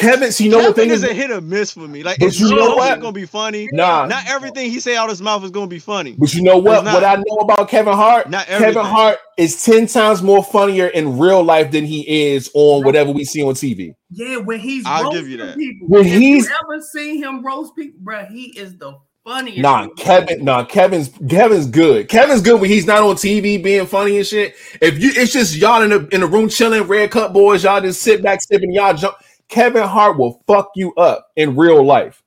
[0.00, 2.02] Kevin, so you know Kevin what thing is a hit or miss for me.
[2.02, 2.98] Like it's you know what?
[3.00, 3.68] gonna be funny.
[3.70, 6.16] Nah, not everything he say out his mouth is gonna be funny.
[6.18, 6.84] But you know what?
[6.84, 11.18] What I know about Kevin Hart, not Kevin Hart is ten times more funnier in
[11.18, 13.94] real life than he is on whatever we see on TV.
[14.08, 15.58] Yeah, when he's I'll give you that.
[15.58, 19.60] People, when he's ever seen him roast people, bro, he is the funniest.
[19.60, 22.08] Nah, Kevin, nah, Kevin's Kevin's good.
[22.08, 24.54] Kevin's good when he's not on TV being funny and shit.
[24.80, 27.82] If you, it's just y'all in the in the room chilling, red cup boys, y'all
[27.82, 29.16] just sit back sipping, y'all jump
[29.50, 32.22] Kevin Hart will fuck you up in real life.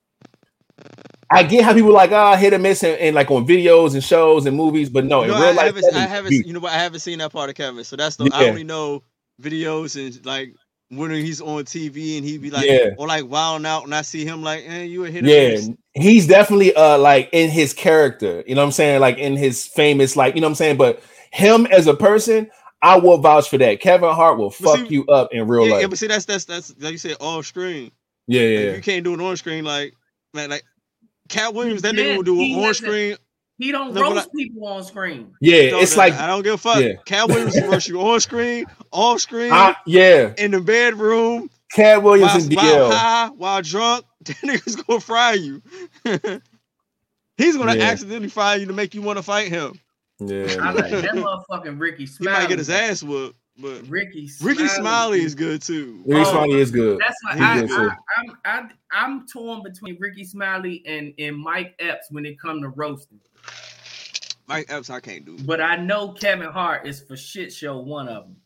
[1.30, 4.04] I get how people like ah hit or miss and, and, like on videos and
[4.04, 6.72] shows and movies, but no, in real I life, haven't, I haven't you know what
[6.72, 8.36] I haven't seen that part of Kevin, so that's the yeah.
[8.36, 9.02] I only know
[9.42, 10.54] videos and like
[10.90, 12.90] when he's on TV and he be like yeah.
[12.98, 15.56] or like wilding out and I see him like eh, you a hit yeah
[15.94, 19.66] he's definitely uh like in his character you know what I'm saying like in his
[19.66, 21.02] famous like you know what I'm saying but
[21.32, 22.50] him as a person
[22.84, 23.80] I will vouch for that.
[23.80, 25.80] Kevin Hart will fuck see, you up in real yeah, life.
[25.80, 27.90] Yeah, but see, that's that's that's like you said, off screen.
[28.26, 28.66] Yeah, yeah.
[28.66, 29.94] Like, you can't do it on screen, like
[30.34, 30.64] man, like
[31.30, 33.16] Katt Williams, that nigga will do it on screen.
[33.56, 35.32] He don't no, roast I, people on screen.
[35.40, 36.82] Yeah, so it's like I don't give a fuck.
[36.82, 36.94] Yeah.
[37.06, 39.50] Katt Williams roast you on screen, off screen.
[39.50, 41.48] I, yeah, in the bedroom.
[41.72, 42.56] Katt Williams while, and DL.
[42.56, 45.62] While high, while drunk, that nigga's gonna fry you.
[47.38, 47.84] He's gonna yeah.
[47.84, 49.80] accidentally fry you to make you want to fight him.
[50.20, 52.34] Yeah, I like that motherfucking Rickey Smiley.
[52.34, 54.54] He might get his ass whooped, but Rickey Smiley.
[54.54, 56.02] Rickey Smiley is good too.
[56.06, 57.00] Rickey oh, Smiley is good.
[57.00, 61.74] That's why I, good I, I'm I, I'm torn between Rickey Smiley and and Mike
[61.80, 63.18] Epps when it come to roasting.
[64.46, 65.36] Mike Epps, I can't do.
[65.44, 68.36] But I know Kevin Hart is for shit show one of them.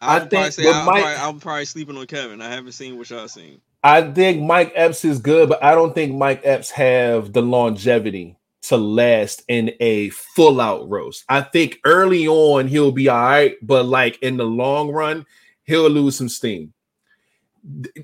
[0.00, 2.40] I, I think say I'm, Mike, probably, I'm probably sleeping on Kevin.
[2.40, 3.60] I haven't seen what y'all seen.
[3.82, 8.36] I think Mike Epps is good, but I don't think Mike Epps have the longevity
[8.62, 11.24] to last in a full out roast.
[11.28, 15.26] I think early on he'll be all right, but like in the long run,
[15.64, 16.72] he'll lose some steam.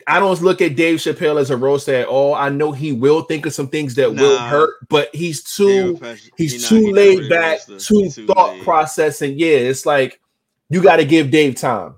[0.06, 2.34] I don't look at Dave Chappelle as a roaster at all.
[2.34, 5.98] I know he will think of some things that nah, will hurt, but he's too
[6.36, 8.64] he's he too not, laid back, too, too thought laid.
[8.64, 9.38] processing.
[9.38, 10.20] Yeah, it's like
[10.68, 11.94] you got to give Dave time.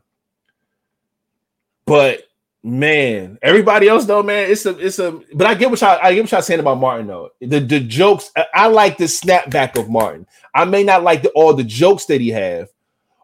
[1.85, 2.28] But
[2.65, 5.13] Man, everybody else though, man, it's a it's a.
[5.33, 7.31] But I get what y'all I get what y'all saying about Martin though.
[7.41, 10.27] The the jokes I, I like the snapback of Martin.
[10.55, 12.69] I may not like the, all the jokes that he have,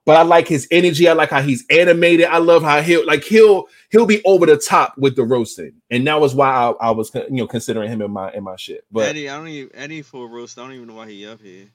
[0.04, 1.08] but I like his energy.
[1.08, 2.26] I like how he's animated.
[2.26, 6.06] I love how he'll like he'll he'll be over the top with the roasting, and
[6.06, 8.84] that was why I, I was you know considering him in my in my shit.
[8.92, 10.58] But Eddie, I don't even Eddie for a roast.
[10.58, 11.66] I don't even know why he up here.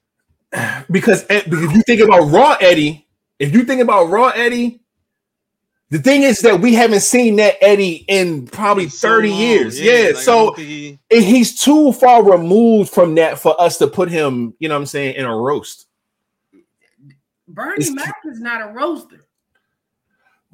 [0.90, 3.08] Because, because if you think about Raw Eddie,
[3.38, 4.82] if you think about Raw Eddie,
[5.92, 9.80] the thing is that we haven't seen that Eddie in probably 30 years.
[9.80, 9.94] Yeah.
[9.94, 10.08] yeah.
[10.10, 11.00] Like, so he...
[11.10, 14.86] he's too far removed from that for us to put him, you know what I'm
[14.86, 15.88] saying, in a roast.
[17.48, 17.92] Bernie it's...
[17.92, 19.26] Mac is not a roaster.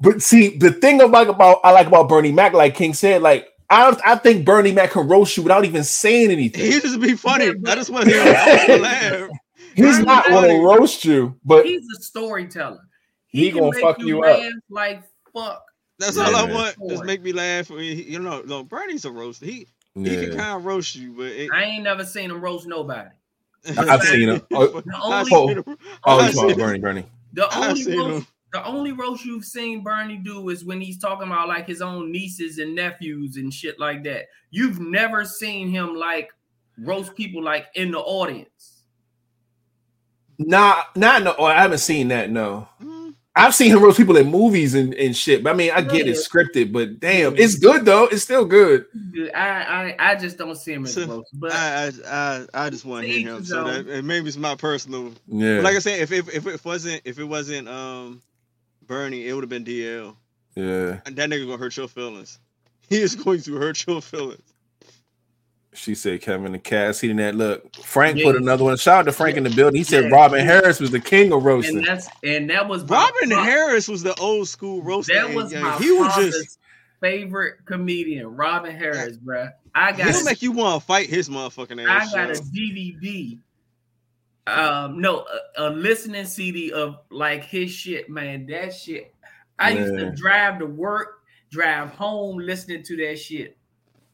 [0.00, 3.48] But see, the thing about, about I like about Bernie Mac, like King said, like
[3.70, 6.64] I, I think Bernie Mac can roast you without even saying anything.
[6.64, 7.50] He just be funny.
[7.66, 9.30] I just want to hear him laugh.
[9.74, 12.80] He's Bernie not going to roast you, but he's a storyteller.
[13.26, 14.50] He, he gonna fuck you, you up.
[14.70, 15.02] Like
[15.36, 15.64] fuck.
[15.98, 16.76] That's all I want.
[16.88, 17.70] Just make me laugh.
[17.70, 19.42] You know, no, Bernie's a roast.
[19.42, 20.10] He yeah.
[20.10, 23.10] he can kind of roast you, but it, I ain't never seen him roast nobody.
[23.78, 24.42] I've seen him.
[24.52, 27.04] Oh, the only, oh, oh Bernie, Bernie.
[27.32, 31.48] The only roast, the only roast you've seen Bernie do is when he's talking about
[31.48, 34.26] like his own nieces and nephews and shit like that.
[34.50, 36.30] You've never seen him like
[36.78, 38.84] roast people like in the audience.
[40.38, 41.34] Nah, not no.
[41.38, 42.30] I haven't seen that.
[42.30, 42.68] No.
[42.82, 42.95] Mm-hmm.
[43.36, 45.42] I've seen him roast people in movies and, and shit.
[45.42, 48.04] But I mean, I get it scripted, but damn, it's good though.
[48.04, 48.86] It's still good.
[49.34, 51.30] I I, I just don't see him as so, roast.
[51.34, 53.44] But I I I just want to hear him.
[53.44, 55.12] So that maybe it's my personal.
[55.28, 55.56] Yeah.
[55.56, 58.22] But like I said, if, if if it wasn't if it wasn't um
[58.86, 60.16] Bernie, it would have been DL.
[60.54, 61.00] Yeah.
[61.04, 62.38] And that nigga gonna hurt your feelings.
[62.88, 64.45] He is going to hurt your feelings.
[65.76, 67.00] She said Kevin the Cass.
[67.00, 67.74] He didn't look.
[67.76, 68.24] Frank yeah.
[68.24, 68.76] put another one.
[68.76, 69.78] Shout out to Frank in the building.
[69.78, 70.10] He said yeah.
[70.10, 71.78] Robin Harris was the king of roasting.
[71.78, 75.14] And that's and that was Robin Harris was the old school roaster.
[75.14, 76.58] That was my he was just
[77.00, 79.52] favorite comedian, Robin Harris, bruh.
[79.74, 82.14] I got he'll make you want to fight his motherfucking ass.
[82.14, 83.38] I got a DVD
[84.46, 88.46] Um, no, a, a, listening CD of like his shit, man.
[88.46, 89.14] That shit.
[89.58, 89.82] I man.
[89.82, 93.56] used to drive to work, drive home, listening to that shit.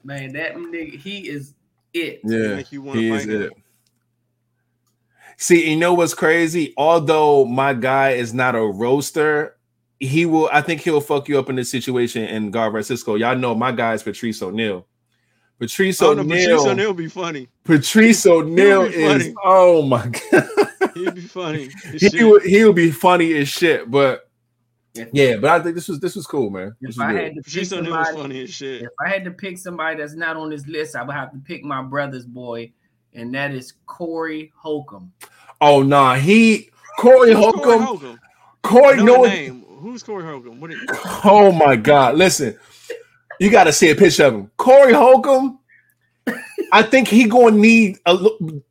[0.05, 1.55] Man, that nigga, he is
[1.94, 2.20] it.
[2.24, 3.53] Yeah, he is it.
[5.36, 6.72] See, you know what's crazy?
[6.76, 9.57] Although my guy is not a roaster,
[9.98, 10.48] he will.
[10.53, 13.14] I think he'll fuck you up in this situation in Gar Francisco.
[13.14, 14.86] Y'all know my guy is Patrice O'Neal.
[15.59, 16.24] Patrice O'Neal.
[16.24, 17.48] Patrice O'Neal be funny.
[17.64, 19.32] Patrice O'Neal is.
[19.44, 20.48] Oh my god.
[20.94, 21.70] He'd be funny.
[21.96, 22.42] he would.
[22.42, 23.90] He would be funny as shit.
[23.90, 24.28] But
[25.12, 26.74] yeah, but I think this was this was cool, man.
[26.80, 27.22] This if I good.
[27.22, 28.82] had to pick somebody, funny as shit.
[28.82, 31.38] If I had to pick somebody that's not on this list, I would have to
[31.38, 32.72] pick my brother's boy,
[33.14, 35.12] and that is Corey Holcomb.
[35.61, 37.62] Oh nah, he Corey Holcomb.
[37.62, 38.20] Corey, Holcomb?
[38.62, 39.64] Corey no name.
[39.80, 40.61] Who's Corey Holcomb?
[40.61, 40.72] What?
[40.72, 40.80] Is-
[41.24, 42.16] oh my god!
[42.16, 42.59] Listen,
[43.40, 44.51] you got to see a picture of him.
[44.57, 45.59] Corey Holcomb.
[46.74, 48.16] I think he gonna need a.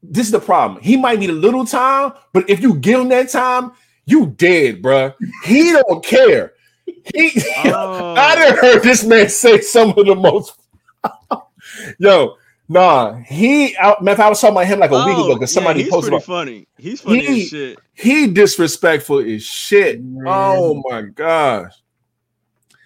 [0.01, 0.82] This is the problem.
[0.82, 3.74] He might need a little time, but if you give him that time,
[4.05, 5.13] you dead, bro.
[5.45, 6.53] He don't care.
[6.85, 7.31] He.
[7.65, 8.13] Oh.
[8.17, 8.61] I done oh.
[8.61, 10.59] heard this man say some of the most.
[11.99, 12.35] Yo,
[12.67, 13.15] nah.
[13.19, 13.75] He.
[13.77, 15.79] I, if I was talking about him like a oh, week ago oh, because somebody
[15.79, 16.11] yeah, he's posted.
[16.11, 16.67] Pretty about, funny.
[16.77, 17.79] He's funny he, as shit.
[17.93, 19.99] He disrespectful as shit.
[19.99, 20.25] Oh man.
[20.27, 21.73] Oh my gosh.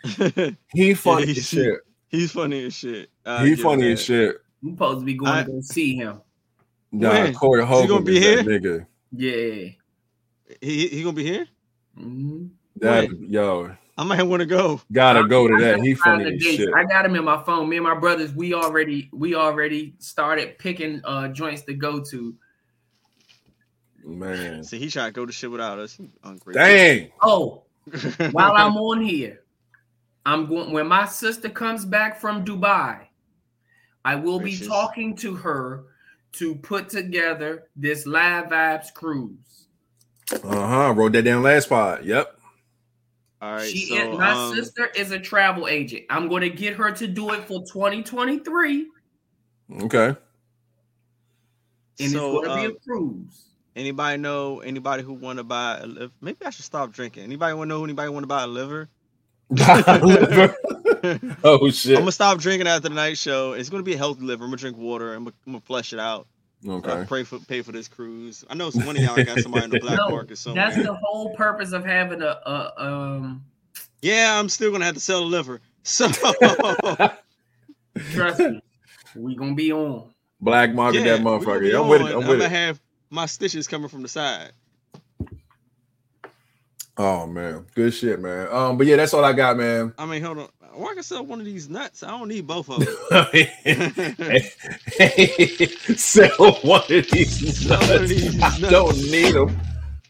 [0.74, 1.80] he funny yeah, as shit.
[2.08, 3.10] He's funny as shit.
[3.42, 4.38] he funny as shit.
[4.62, 6.22] You supposed to be going I, to see him.
[6.92, 7.34] Nah, when?
[7.34, 7.84] Corey Hogan.
[7.84, 8.86] He gonna be here, nigga.
[9.12, 9.72] Yeah.
[10.62, 11.48] He he gonna be here.
[11.98, 12.48] Mm-hmm.
[12.78, 13.76] That yo.
[13.98, 14.82] I might want to go.
[14.92, 15.80] Gotta go to that.
[15.80, 16.70] He funny as shit.
[16.76, 17.70] I got him in my phone.
[17.70, 22.36] Me and my brothers, we already we already started picking uh joints to go to.
[24.04, 25.98] Man, see, he tried to go to shit without us.
[26.52, 27.12] Dang.
[27.22, 27.64] Oh,
[28.32, 29.42] while I'm on here,
[30.26, 33.00] I'm going when my sister comes back from Dubai.
[34.04, 34.62] I will Gracious.
[34.62, 35.86] be talking to her
[36.34, 39.65] to put together this live vibes cruise.
[40.32, 40.94] Uh huh.
[40.96, 42.06] Wrote that down last pod.
[42.06, 42.40] Yep.
[43.42, 43.70] All right.
[43.70, 46.06] She so, is, my um, sister is a travel agent.
[46.10, 48.88] I'm going to get her to do it for 2023.
[49.82, 50.16] Okay.
[52.00, 53.46] And so, it's going to be a cruise.
[53.76, 56.14] Anybody know anybody who want to buy a liver?
[56.22, 57.24] Maybe I should stop drinking.
[57.24, 58.90] Anybody want to know anybody want to buy a liver?
[61.44, 61.98] oh shit!
[61.98, 63.54] I'm gonna stop drinking after the night show.
[63.54, 64.44] It's gonna be a healthy liver.
[64.44, 65.14] I'm gonna drink water.
[65.14, 66.26] I'm gonna, I'm gonna flush it out.
[66.68, 66.92] Okay.
[66.92, 68.44] Uh, pray for pay for this cruise.
[68.50, 70.70] I know one of y'all got somebody in the black no, market somewhere.
[70.70, 73.44] That's the whole purpose of having a, a um.
[74.02, 75.62] Yeah, I'm still gonna have to sell the liver.
[75.88, 76.10] So
[78.12, 78.60] trust me,
[79.16, 80.10] we gonna be on.
[80.42, 81.80] Black market yeah, that motherfucker.
[81.80, 82.08] I'm with it.
[82.08, 84.52] I'm, I'm gonna have my stitches coming from the side.
[86.98, 88.48] Oh man, good shit, man.
[88.52, 89.94] Um, but yeah, that's all I got, man.
[89.98, 90.50] I mean, hold on.
[90.76, 92.04] Why can sell one of these nuts?
[92.04, 92.88] I don't need both of them.
[95.98, 97.90] sell one of these nuts.
[97.90, 99.58] Of these I don't need them.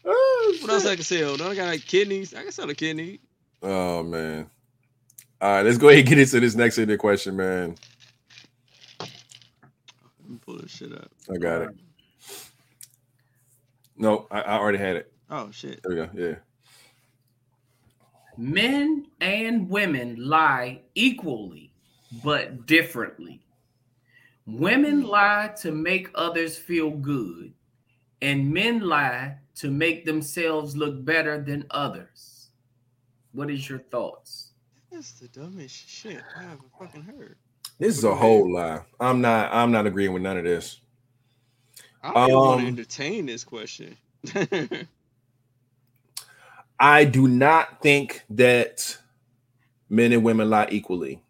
[0.04, 1.36] Oh, what else I can sell?
[1.36, 2.34] Don't I got like kidneys?
[2.34, 3.20] I can sell a kidney.
[3.62, 4.50] Oh man.
[5.40, 7.76] All right, let's go ahead and get into this next interview question, man.
[8.98, 9.08] Let
[10.28, 11.10] me pull this shit up.
[11.32, 11.70] I got it.
[13.96, 15.12] No, I, I already had it.
[15.30, 15.80] Oh shit.
[15.82, 16.10] There we go.
[16.14, 16.34] Yeah.
[18.36, 21.72] Men and women lie equally,
[22.22, 23.40] but differently.
[24.46, 27.52] Women lie to make others feel good,
[28.22, 32.50] and men lie to make themselves look better than others.
[33.32, 34.52] What is your thoughts?
[34.92, 37.36] That's the dumbest shit I have ever fucking heard.
[37.78, 38.80] This is a whole lie.
[39.00, 39.52] I'm not.
[39.52, 40.80] I'm not agreeing with none of this.
[42.02, 43.96] I don't um, want to entertain this question.
[46.78, 48.98] I do not think that
[49.88, 51.22] men and women lie equally.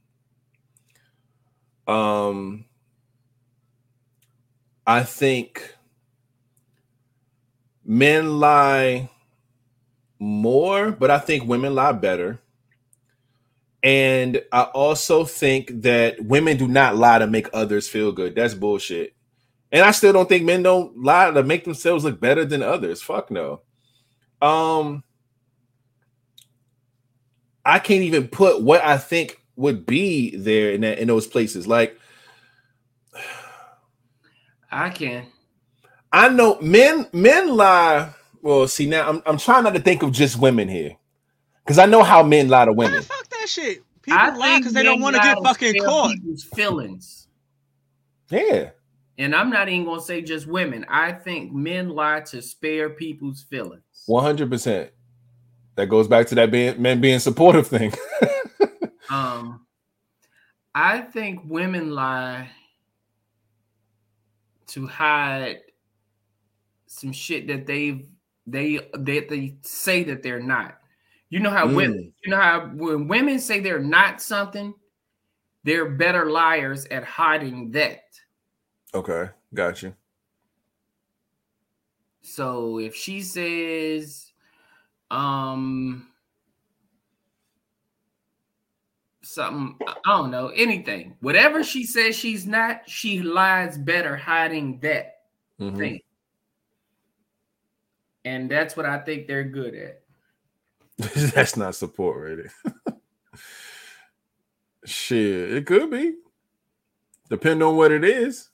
[1.87, 2.65] Um,
[4.87, 5.75] I think
[7.85, 9.11] men lie
[10.19, 12.41] more, but I think women lie better.
[13.83, 18.35] And I also think that women do not lie to make others feel good.
[18.35, 19.15] That's bullshit.
[19.71, 23.03] And I still don't think men don't lie to make themselves look better than others.
[23.03, 23.61] Fuck no.
[24.43, 25.05] Um
[27.67, 31.67] I can't even put what I think would be there in that in those places.
[31.67, 31.99] Like
[34.71, 35.27] I can.
[36.13, 38.11] I know men men lie.
[38.41, 40.97] Well, see now I'm I'm trying not to think of just women here.
[41.65, 42.93] Because I know how men lie to women.
[42.93, 43.83] Man, fuck that shit.
[44.01, 46.15] People I lie because they don't want to get fucking caught.
[46.55, 47.27] Feelings.
[48.31, 48.71] Yeah.
[49.19, 50.87] And I'm not even gonna say just women.
[50.89, 53.83] I think men lie to spare people's feelings.
[54.07, 54.93] One hundred percent
[55.77, 57.93] that goes back to that being men being supportive thing.
[59.11, 59.67] um,
[60.75, 62.51] I think women lie
[64.69, 65.61] to hide
[66.87, 68.07] some shit that they've
[68.47, 70.79] they that they say that they're not.
[71.29, 71.75] You know how mm.
[71.75, 74.75] women, you know how when women say they're not something,
[75.65, 78.03] they're better liars at hiding that.
[78.95, 79.95] Okay, gotcha.
[82.23, 84.26] So if she says,
[85.11, 86.09] um,
[89.23, 95.21] something, I don't know, anything, whatever she says she's not, she lies better hiding that
[95.61, 95.77] mm-hmm.
[95.77, 96.01] thing.
[98.25, 100.03] And that's what I think they're good at.
[101.35, 102.51] that's not support rating.
[104.85, 106.15] Shit, it could be.
[107.29, 108.49] Depend on what it is.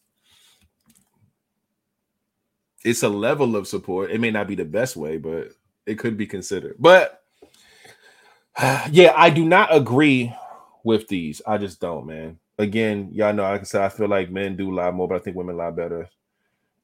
[2.85, 4.11] It's a level of support.
[4.11, 5.53] It may not be the best way, but
[5.87, 6.77] it could be considered.
[6.79, 7.23] But
[8.91, 10.35] yeah, I do not agree
[10.85, 11.43] with these.
[11.47, 12.39] I just don't, man.
[12.59, 15.19] Again, y'all know, like I said, I feel like men do lie more, but I
[15.21, 16.09] think women lie better.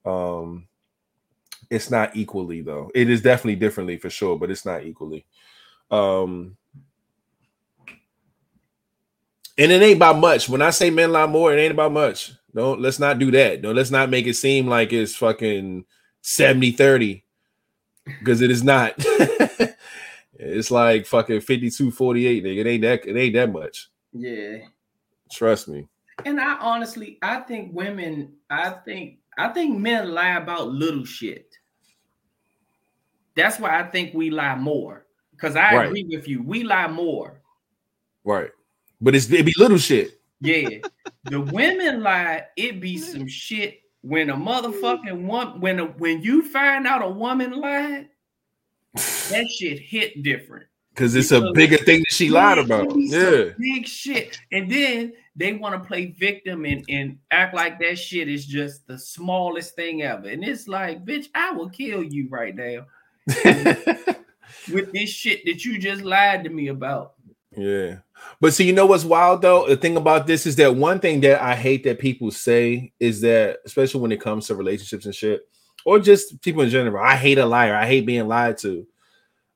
[0.04, 0.66] Um,
[1.70, 2.90] it's not equally though.
[2.94, 5.26] It is definitely differently for sure, but it's not equally.
[5.90, 6.56] Um,
[9.58, 10.48] and it ain't about much.
[10.48, 12.32] When I say men lie more, it ain't about much.
[12.54, 13.60] Don't let's not do that.
[13.60, 15.84] No, let's not make it seem like it's fucking
[16.22, 17.24] 70 30
[18.18, 18.94] because it is not.
[20.34, 22.44] it's like fucking 52 48.
[22.44, 22.58] Nigga.
[22.58, 23.90] It ain't that it ain't that much.
[24.12, 24.58] Yeah.
[25.30, 25.86] Trust me.
[26.24, 31.54] And I honestly, I think women, I think, I think men lie about little shit.
[33.36, 35.06] That's why I think we lie more.
[35.30, 35.86] Because I right.
[35.86, 36.42] agree with you.
[36.42, 37.40] We lie more.
[38.24, 38.50] Right.
[39.00, 40.20] But it's it be little shit.
[40.40, 40.78] Yeah.
[41.24, 46.42] the women lie, it be some shit when a motherfucking one when a, when you
[46.42, 48.08] find out a woman lied,
[48.94, 50.64] that shit hit different.
[50.94, 52.90] Cause it's because a bigger thing that she lied about.
[52.96, 53.50] Yeah.
[53.58, 54.40] Big shit.
[54.50, 58.86] And then they want to play victim and, and act like that shit is just
[58.88, 60.26] the smallest thing ever.
[60.26, 62.86] And it's like, bitch, I will kill you right now.
[64.72, 67.12] with this shit that you just lied to me about.
[67.56, 67.98] Yeah.
[68.40, 69.66] But see, you know what's wild though?
[69.68, 73.20] The thing about this is that one thing that I hate that people say is
[73.22, 75.48] that, especially when it comes to relationships and shit,
[75.84, 77.74] or just people in general, I hate a liar.
[77.74, 78.86] I hate being lied to.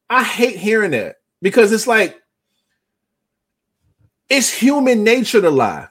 [0.09, 2.20] I hate hearing that because it's like
[4.28, 5.89] it's human nature to lie.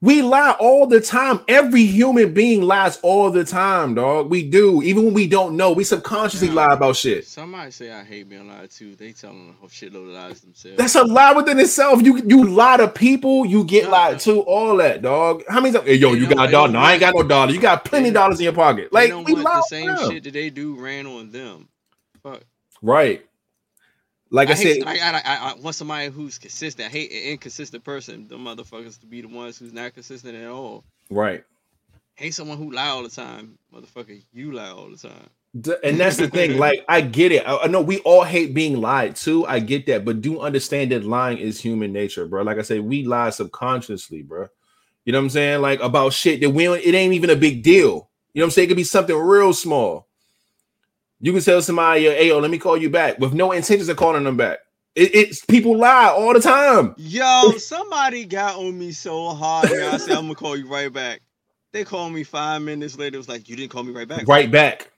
[0.00, 1.40] We lie all the time.
[1.48, 4.30] Every human being lies all the time, dog.
[4.30, 4.80] We do.
[4.82, 7.26] Even when we don't know, we subconsciously lie about shit.
[7.26, 8.94] Somebody say I hate being lied to.
[8.94, 10.78] They telling a shitload of lies themselves.
[10.78, 12.00] That's a lie within itself.
[12.00, 15.42] You you lie to people, you get lied to, all that, dog.
[15.48, 15.86] How many times?
[15.86, 16.70] Hey, yo, you got a dollar?
[16.70, 17.50] No, I ain't got no dollar.
[17.50, 18.92] You got plenty of dollars in your pocket.
[18.92, 19.56] Like we lie.
[19.56, 21.68] The same shit that they do ran on them.
[22.22, 22.42] Fuck.
[22.82, 23.27] Right.
[24.30, 26.88] Like I, I said, I, I, I, want somebody who's consistent.
[26.88, 28.28] I hate an inconsistent person.
[28.28, 30.84] The motherfuckers to be the ones who's not consistent at all.
[31.08, 31.44] Right.
[32.14, 34.22] Hate someone who lie all the time, motherfucker.
[34.32, 35.30] You lie all the time.
[35.82, 36.58] And that's the thing.
[36.58, 37.46] Like I get it.
[37.46, 39.46] I, I know we all hate being lied to.
[39.46, 42.42] I get that, but do understand that lying is human nature, bro.
[42.42, 44.48] Like I said, we lie subconsciously, bro.
[45.04, 45.62] You know what I'm saying?
[45.62, 48.10] Like about shit that we it ain't even a big deal.
[48.34, 48.66] You know what I'm saying?
[48.66, 50.07] It could be something real small.
[51.20, 53.88] You can tell somebody, uh, "Hey, yo, let me call you back," with no intentions
[53.88, 54.58] of calling them back.
[54.94, 56.94] It, it's people lie all the time.
[56.96, 59.70] Yo, somebody got on me so hard.
[59.70, 61.20] I said, "I'm gonna call you right back."
[61.72, 63.16] They called me five minutes later.
[63.16, 64.90] It was like, "You didn't call me right back." Right back.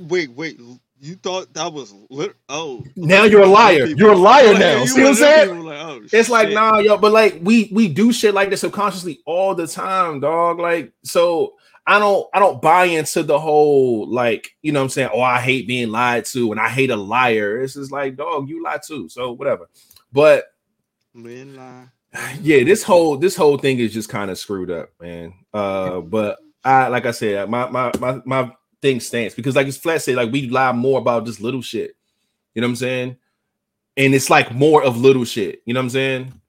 [0.00, 0.60] Wait, wait.
[0.98, 2.34] You thought that was lit?
[2.48, 3.84] Oh, now you're a liar.
[3.84, 4.84] You're a liar like, now.
[4.86, 5.60] See what I'm saying?
[5.60, 6.28] Like, oh, it's shit.
[6.30, 10.20] like nah, yo, but like we we do shit like this subconsciously all the time,
[10.20, 10.58] dog.
[10.58, 11.54] Like so,
[11.86, 15.20] I don't I don't buy into the whole like you know what I'm saying oh
[15.20, 17.60] I hate being lied to and I hate a liar.
[17.60, 19.68] It's just like dog you lie too so whatever.
[20.12, 20.46] But
[21.14, 21.88] men lie.
[22.42, 25.34] Yeah, this whole this whole thing is just kind of screwed up, man.
[25.52, 28.52] Uh, but I like I said my my my my
[28.82, 31.96] thing stands because like it's flat said like we lie more about just little shit.
[32.54, 33.16] You know what I'm saying?
[33.96, 35.62] And it's like more of little shit.
[35.64, 36.40] You know what I'm saying?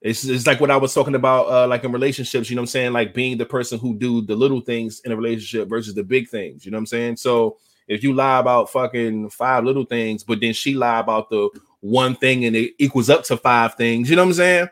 [0.00, 2.68] It's, it's like what I was talking about, uh, like in relationships, you know what
[2.68, 2.92] I'm saying?
[2.92, 6.28] Like being the person who do the little things in a relationship versus the big
[6.28, 7.16] things, you know what I'm saying?
[7.16, 7.58] So
[7.88, 11.48] if you lie about fucking five little things, but then she lie about the
[11.80, 14.68] one thing and it equals up to five things, you know what I'm saying?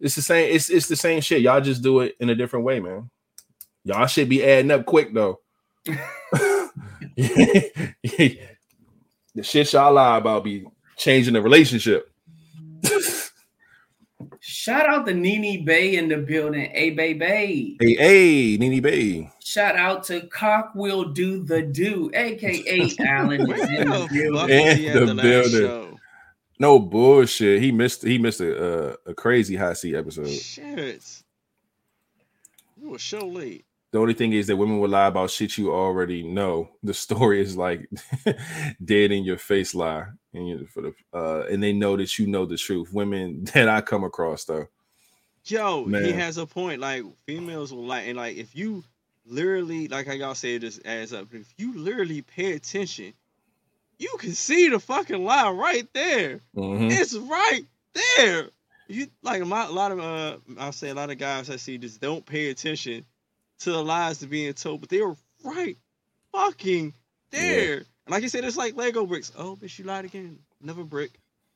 [0.00, 1.42] It's the same, it's it's the same shit.
[1.42, 3.10] Y'all just do it in a different way, man.
[3.84, 5.40] Y'all should be adding up quick though.
[5.84, 6.70] the
[9.42, 12.10] shit y'all lie about be changing the relationship.
[14.46, 16.70] Shout out to Nene Bay in the building.
[16.74, 17.78] A Bay Bay.
[17.80, 19.30] Hey, hey, Nene Bay.
[19.42, 24.84] Shout out to Cock will do the do, aka Allen is in the building.
[24.84, 25.98] In the, the building.
[26.58, 27.62] No bullshit.
[27.62, 28.02] He missed.
[28.02, 30.28] He missed a, a, a crazy high seat episode.
[30.28, 31.22] Shit.
[32.76, 33.64] You were so late.
[33.92, 36.68] The only thing is that women will lie about shit you already know.
[36.82, 37.88] The story is like
[38.84, 40.04] dead in your face lie,
[40.34, 42.92] and for the uh, and they know that you know the truth.
[42.92, 44.66] Women that I come across though.
[45.46, 46.04] Yo, Man.
[46.04, 46.80] he has a point.
[46.80, 48.82] Like females will like, and like if you
[49.26, 51.28] literally, like how y'all say this adds up.
[51.32, 53.12] If you literally pay attention,
[53.98, 56.40] you can see the fucking lie right there.
[56.56, 56.88] Mm-hmm.
[56.90, 57.62] It's right
[58.16, 58.48] there.
[58.88, 61.78] You like my, a lot of uh, I'll say a lot of guys I see
[61.78, 63.04] just don't pay attention
[63.60, 65.76] to the lies that being told, but they're right
[66.32, 66.94] fucking
[67.30, 67.78] there.
[67.78, 67.82] Yeah.
[68.06, 69.32] And like you said, it's like Lego bricks.
[69.36, 70.38] Oh, bitch, you lied again.
[70.60, 71.12] Never brick.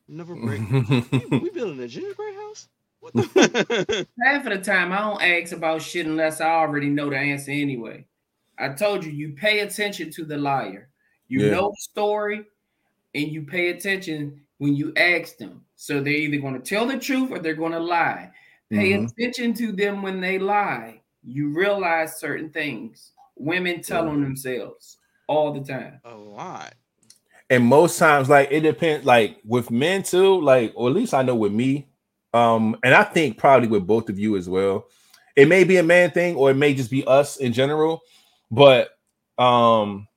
[0.09, 0.61] Never brick.
[1.31, 2.69] we, we building a gingerbread house?
[3.01, 7.11] What the Half of the time, I don't ask about shit unless I already know
[7.11, 8.07] the answer anyway.
[8.59, 10.89] I told you, you pay attention to the liar.
[11.29, 11.51] You yeah.
[11.53, 12.45] know the story,
[13.15, 15.65] and you pay attention when you ask them.
[15.77, 18.33] So they're either going to tell the truth or they're going to lie.
[18.71, 19.05] Pay mm-hmm.
[19.05, 21.03] attention to them when they lie.
[21.23, 23.13] You realize certain things.
[23.37, 24.11] Women tell yeah.
[24.11, 24.98] on themselves
[25.29, 26.01] all the time.
[26.05, 26.75] A lot.
[27.51, 31.23] And most times, like it depends, like with men too, like, or at least I
[31.23, 31.89] know with me,
[32.35, 34.87] um, and I think probably with both of you as well.
[35.37, 38.03] It may be a man thing, or it may just be us in general,
[38.51, 38.91] but
[39.39, 40.09] um,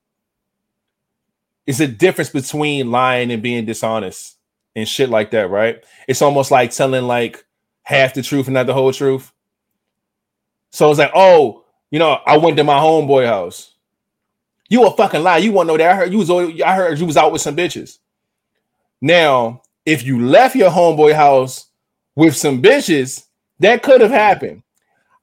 [1.68, 4.38] it's a difference between lying and being dishonest
[4.76, 5.84] and shit like that, right?
[6.08, 7.46] It's almost like telling like
[7.84, 9.32] half the truth and not the whole truth.
[10.72, 13.71] So it's like, oh, you know, I went to my homeboy house.
[14.72, 15.40] You a fucking lie.
[15.40, 15.92] You want to know that?
[15.92, 16.32] I heard you was.
[16.32, 17.98] I heard you was out with some bitches.
[19.02, 21.66] Now, if you left your homeboy house
[22.16, 23.26] with some bitches,
[23.60, 24.64] that could have happened.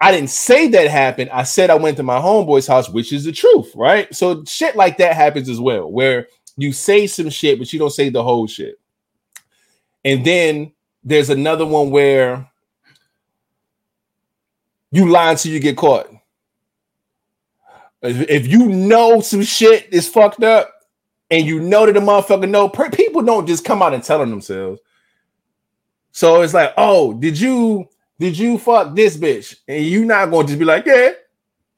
[0.02, 1.30] I didn't say that happened.
[1.30, 4.14] I said I went to my homeboy's house, which is the truth, right?
[4.14, 7.88] So shit like that happens as well, where you say some shit, but you don't
[7.88, 8.78] say the whole shit.
[10.04, 10.72] And then
[11.02, 12.50] there's another one where
[14.90, 16.17] you lie until you get caught.
[18.02, 20.72] If you know some shit is fucked up
[21.30, 24.30] and you know that the motherfucker know, people don't just come out and tell them
[24.30, 24.80] themselves.
[26.12, 27.88] So it's like, oh, did you
[28.18, 29.56] did you fuck this bitch?
[29.66, 31.10] And you not going to just be like, yeah.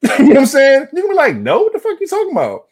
[0.17, 0.87] you know what I'm saying?
[0.93, 2.67] You're gonna be like, no, what the fuck you talking about?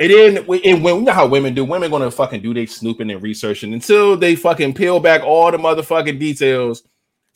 [0.00, 3.10] And then and when you know how women do, women gonna fucking do they snooping
[3.10, 6.82] and researching until they fucking peel back all the motherfucking details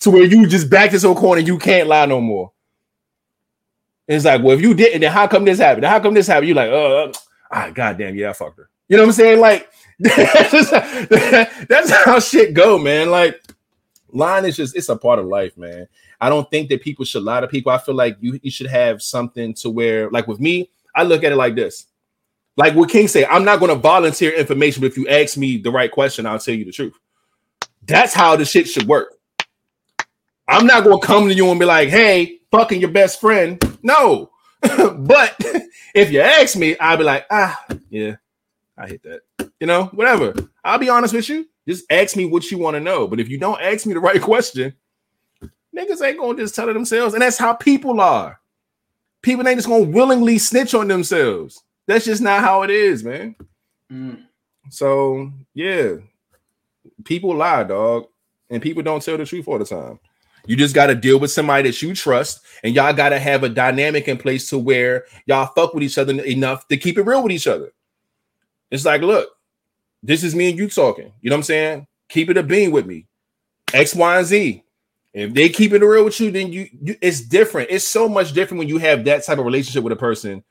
[0.01, 2.53] to where you just back this whole corner, you can't lie no more.
[4.09, 5.85] And it's like, well, if you didn't, then how come this happened?
[5.85, 6.49] How come this happened?
[6.49, 7.13] You're like, oh,
[7.53, 8.71] ah, goddamn, yeah, I fucked her.
[8.89, 9.41] You know what I'm saying?
[9.41, 9.69] Like,
[9.99, 10.71] that's,
[11.67, 13.11] that's how shit go, man.
[13.11, 13.43] Like
[14.13, 15.87] lying is just it's a part of life, man.
[16.21, 17.71] I don't think that people should lie to people.
[17.71, 21.23] I feel like you, you should have something to where, like with me, I look
[21.23, 21.87] at it like this.
[22.57, 25.59] Like what King say, I'm not going to volunteer information, but if you ask me
[25.59, 26.95] the right question, I'll tell you the truth.
[27.85, 29.18] That's how the shit should work.
[30.49, 33.63] I'm not going to come to you and be like, hey, fucking your best friend.
[33.83, 34.31] No.
[34.61, 35.37] but
[35.95, 38.17] if you ask me, I'll be like, ah, yeah,
[38.77, 39.51] I hate that.
[39.61, 40.35] You know, whatever.
[40.65, 41.47] I'll be honest with you.
[41.69, 43.07] Just ask me what you want to know.
[43.07, 44.75] But if you don't ask me the right question,
[45.77, 47.13] niggas ain't gonna just tell it themselves.
[47.13, 48.41] And that's how people are.
[49.21, 51.63] People ain't just gonna willingly snitch on themselves.
[51.87, 53.37] That's just not how it is, man.
[53.93, 54.25] Mm.
[54.71, 55.97] So yeah,
[57.05, 58.07] people lie, dog,
[58.49, 60.01] and people don't tell the truth all the time.
[60.47, 63.45] You just got to deal with somebody that you trust, and y'all got to have
[63.45, 67.03] a dynamic in place to where y'all fuck with each other enough to keep it
[67.03, 67.73] real with each other.
[68.71, 69.29] It's like, look,
[70.03, 71.13] this is me and you talking.
[71.21, 71.87] You know what I'm saying?
[72.09, 73.07] Keep it a bean with me.
[73.73, 74.65] X, Y, and Z.
[75.15, 77.71] If they keep it real with you, then you, you it's different.
[77.71, 80.45] It's so much different when you have that type of relationship with a person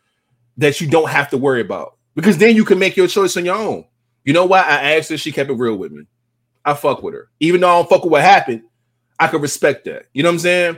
[0.57, 3.45] that you don't have to worry about because then you can make your choice on
[3.45, 3.85] your own.
[4.25, 4.59] You know why?
[4.59, 6.03] I asked her, she kept it real with me.
[6.65, 7.29] I fuck with her.
[7.39, 8.63] Even though I don't fuck with what happened,
[9.19, 10.05] I can respect that.
[10.13, 10.77] You know what I'm saying?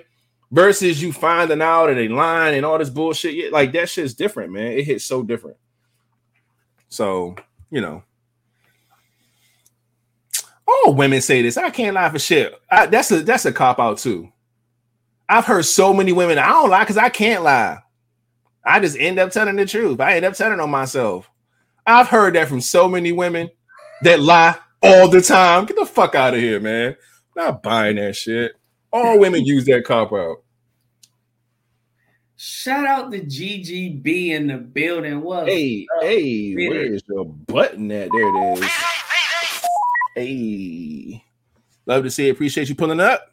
[0.51, 3.35] Versus you finding out that they lying and all this bullshit.
[3.35, 4.71] Yeah, like that shit's different, man.
[4.71, 5.57] It hits so different.
[6.87, 7.35] So,
[7.69, 8.03] you know.
[10.67, 11.57] All women say this.
[11.57, 12.53] I can't lie for shit.
[12.69, 14.31] I, that's a that's a cop out too.
[15.27, 16.39] I've heard so many women.
[16.39, 17.79] I don't lie because I can't lie.
[18.65, 19.99] I just end up telling the truth.
[19.99, 21.29] I end up telling on myself.
[21.85, 23.49] I've heard that from so many women
[24.03, 25.65] that lie all the time.
[25.65, 26.95] Get the fuck out of here, man.
[27.39, 28.53] I'm not buying that shit.
[28.91, 30.43] All women use that cop out.
[32.35, 35.21] Shout out to GGB in the building.
[35.21, 35.47] What?
[35.47, 38.09] Hey, hey, where is your button at?
[38.11, 38.69] There it is.
[40.15, 41.23] Hey,
[41.85, 42.31] love to see it.
[42.31, 43.25] Appreciate you pulling up.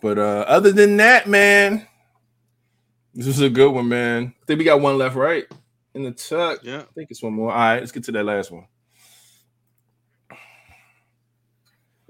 [0.00, 1.86] But uh other than that, man,
[3.12, 4.34] this is a good one, man.
[4.40, 5.46] I think we got one left, right?
[5.94, 6.60] In the tuck.
[6.62, 6.82] Yeah.
[6.82, 7.50] I think it's one more.
[7.50, 8.66] All right, let's get to that last one.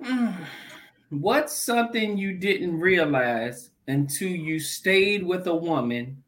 [1.10, 6.22] What's something you didn't realize until you stayed with a woman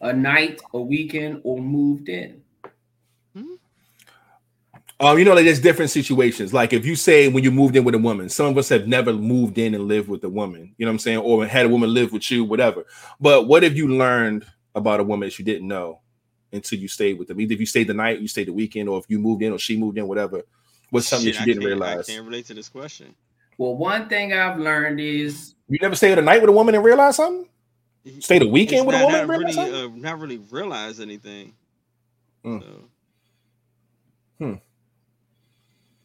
[0.00, 2.42] a night, a weekend, or moved in?
[5.00, 6.52] Um, you know, like there's different situations.
[6.52, 8.88] Like if you say when you moved in with a woman, some of us have
[8.88, 11.66] never moved in and lived with a woman, you know what I'm saying, or had
[11.66, 12.84] a woman live with you, whatever.
[13.20, 14.44] But what have you learned
[14.74, 16.00] about a woman that you didn't know
[16.52, 17.40] until you stayed with them?
[17.40, 19.52] Either if you stayed the night, you stayed the weekend, or if you moved in
[19.52, 20.42] or she moved in, whatever.
[20.90, 22.08] What's something Shit, that you didn't realize?
[22.08, 23.14] I can't relate to this question.
[23.58, 26.84] Well, one thing I've learned is you never stayed a night with a woman and
[26.84, 27.48] realize something.
[28.20, 31.52] Stayed a weekend with not, a woman, not really, uh, not really realize anything.
[32.44, 32.62] Mm.
[32.62, 32.68] So.
[34.38, 34.54] Hmm.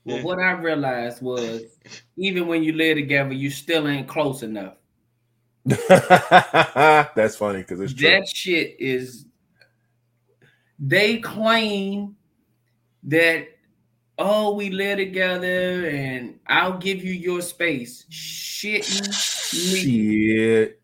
[0.06, 0.24] Well, yeah.
[0.24, 1.62] what I realized was
[2.18, 4.76] even when you live together, you still ain't close enough.
[5.66, 8.10] That's funny because it's true.
[8.10, 9.26] That shit is.
[10.78, 12.18] They claim
[13.04, 13.48] that
[14.18, 18.06] oh we live together and I'll give you your space.
[18.10, 20.80] Shit, shit.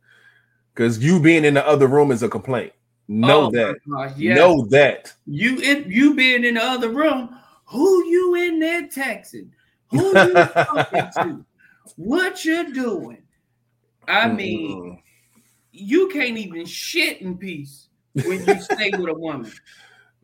[0.73, 2.73] Because you being in the other room is a complaint.
[3.07, 3.77] Know oh that.
[4.17, 5.13] Know that.
[5.25, 7.35] You it you being in the other room
[7.65, 9.49] who you in there texting?
[9.91, 11.45] Who you talking to?
[11.95, 13.23] What you doing?
[14.07, 14.99] I mean, mm
[15.71, 19.51] you can't even shit in peace when you stay with a woman.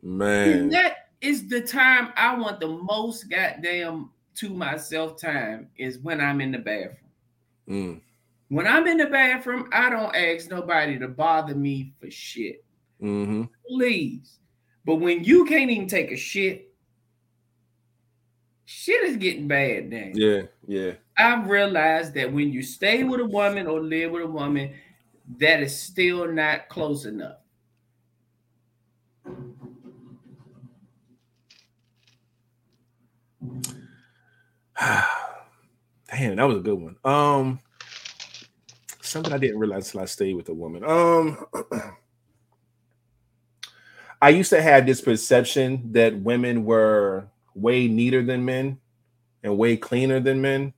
[0.02, 6.22] Man, that is the time I want the most goddamn to myself time is when
[6.22, 6.98] I'm in the bathroom.
[7.68, 8.02] Mm.
[8.50, 12.64] When I'm in the bathroom, I don't ask nobody to bother me for shit.
[13.02, 13.44] Mm-hmm.
[13.68, 14.38] Please.
[14.86, 16.72] But when you can't even take a shit,
[18.66, 20.12] shit is getting bad then.
[20.14, 20.92] Yeah, yeah.
[21.18, 24.76] I've realized that when you stay with a woman or live with a woman,
[25.40, 27.38] that is still not close enough.
[34.80, 36.98] Damn, that was a good one.
[37.04, 37.60] Um,
[39.02, 40.84] something I didn't realize until I stayed with a woman.
[40.84, 41.46] Um,
[44.22, 48.80] I used to have this perception that women were way neater than men
[49.44, 50.74] and way cleaner than men.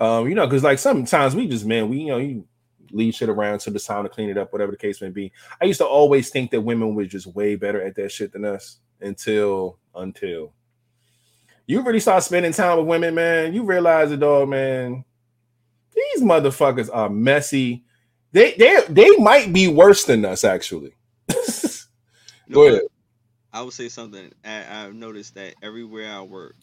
[0.00, 2.46] Um, you know, because like sometimes we just man, we you know, you
[2.90, 5.32] leave shit around to the time to clean it up, whatever the case may be.
[5.60, 8.44] I used to always think that women were just way better at that shit than
[8.44, 10.52] us until until
[11.66, 13.54] you really start spending time with women, man.
[13.54, 15.04] You realize it, dog, man.
[15.94, 17.84] These motherfuckers are messy.
[18.32, 20.94] They they they might be worse than us, actually.
[22.50, 22.82] Go ahead.
[23.52, 24.32] I would say something.
[24.44, 26.56] I, I've noticed that everywhere I work,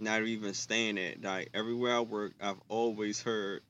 [0.00, 3.62] not even staying at, like everywhere I work, I've always heard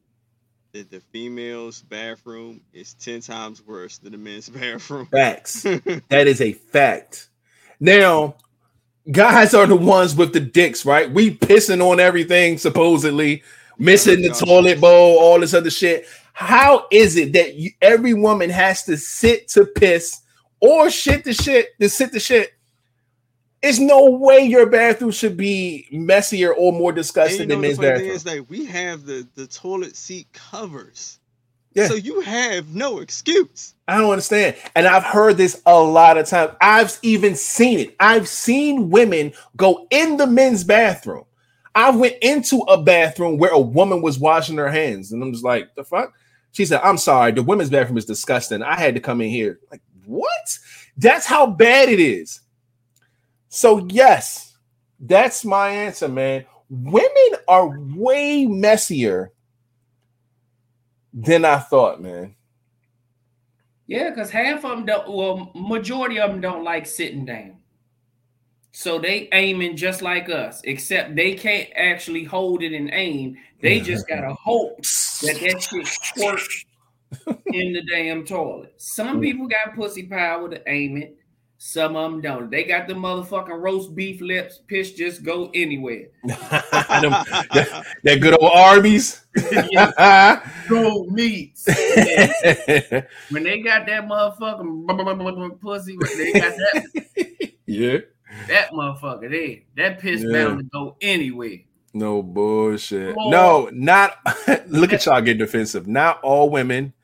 [0.72, 5.06] that the female's bathroom is 10 times worse than the men's bathroom.
[5.06, 5.62] Facts.
[6.08, 7.28] that is a fact.
[7.78, 8.36] Now,
[9.12, 11.10] guys are the ones with the dicks, right?
[11.10, 13.42] We pissing on everything, supposedly,
[13.78, 16.06] missing the toilet bowl, all this other shit.
[16.32, 20.22] How is it that you, every woman has to sit to piss
[20.60, 22.54] or shit the shit to sit the shit.
[23.62, 28.10] There's no way your bathroom should be messier or more disgusting than men's bathroom.
[28.10, 31.18] Is like we have the the toilet seat covers.
[31.74, 31.86] Yeah.
[31.86, 33.74] So you have no excuse.
[33.86, 34.56] I don't understand.
[34.74, 36.52] And I've heard this a lot of times.
[36.60, 37.96] I've even seen it.
[38.00, 41.24] I've seen women go in the men's bathroom.
[41.74, 45.44] I went into a bathroom where a woman was washing her hands, and I'm just
[45.44, 46.12] like, the fuck?
[46.50, 48.62] She said, I'm sorry, the women's bathroom is disgusting.
[48.62, 49.60] I had to come in here.
[49.70, 50.58] Like, what?
[50.96, 52.40] That's how bad it is.
[53.48, 54.56] So, yes,
[54.98, 56.44] that's my answer, man.
[56.68, 59.32] Women are way messier
[61.12, 62.34] than I thought, man.
[63.86, 67.56] Yeah, because half of them don't, well, majority of them don't like sitting down.
[68.72, 73.36] So they aiming just like us, except they can't actually hold it and aim.
[73.60, 74.76] They just gotta hope
[75.22, 76.64] that that shit squirts
[77.46, 78.74] in the damn toilet.
[78.76, 81.16] Some people got pussy power to aim it.
[81.62, 82.50] Some of them don't.
[82.50, 84.60] They got the motherfucking roast beef lips.
[84.66, 86.06] Piss just go anywhere.
[86.24, 89.26] that, that, good old Arby's.
[90.70, 91.66] go meats.
[93.28, 97.52] when they got that motherfucking pussy, they got that.
[97.66, 97.98] Yeah.
[98.48, 99.58] That motherfucker there.
[99.76, 100.32] That piss yeah.
[100.32, 101.58] bound to go anywhere.
[101.92, 103.14] No bullshit.
[103.18, 103.28] Oh.
[103.28, 104.16] No, not
[104.66, 105.86] look at y'all get defensive.
[105.86, 106.94] Not all women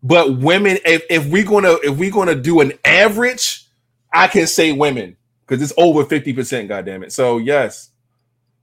[0.00, 3.67] but women, if, if we're gonna if we're gonna do an average,
[4.12, 5.16] I can say women
[5.46, 7.12] because it's over 50%, God damn it.
[7.12, 7.90] So yes,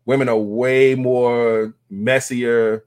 [0.05, 2.85] women are way more messier.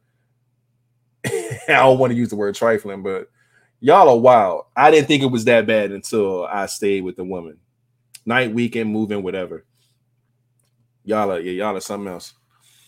[1.26, 3.28] I don't want to use the word trifling, but
[3.80, 4.66] y'all are wild.
[4.76, 7.58] I didn't think it was that bad until I stayed with the woman.
[8.24, 9.64] Night, weekend, moving, whatever.
[11.04, 12.34] Y'all are yeah, y'all are something else.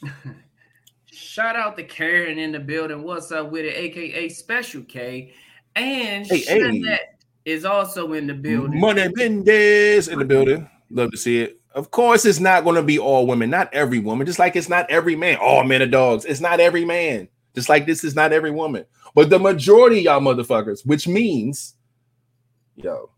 [1.13, 3.03] Shout out to Karen in the building.
[3.03, 3.75] What's up with it?
[3.77, 5.33] AKA Special K.
[5.75, 6.99] And hey, hey.
[7.45, 8.81] Is also in the building.
[8.81, 10.69] Money Mendez in the building.
[10.91, 11.61] Love to see it.
[11.73, 14.69] Of course, it's not going to be all women, not every woman, just like it's
[14.69, 15.39] not every man.
[15.41, 16.25] All men are dogs.
[16.25, 17.29] It's not every man.
[17.55, 18.85] Just like this is not every woman.
[19.15, 21.77] But the majority y'all motherfuckers, which means,
[22.77, 23.11] yo,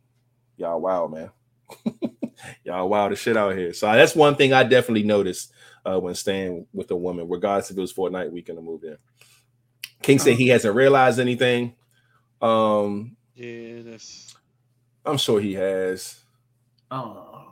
[0.57, 1.31] y'all wow, man.
[2.65, 3.73] y'all wow the shit out here.
[3.73, 5.53] So that's one thing I definitely noticed
[5.85, 8.63] uh, when staying with a woman, regardless if it was for a night weekend or
[8.63, 8.97] move in.
[10.03, 11.75] King said he hasn't realized anything.
[12.41, 14.35] Um, yeah, that's.
[15.05, 16.21] I'm sure he has.
[16.91, 17.45] Oh,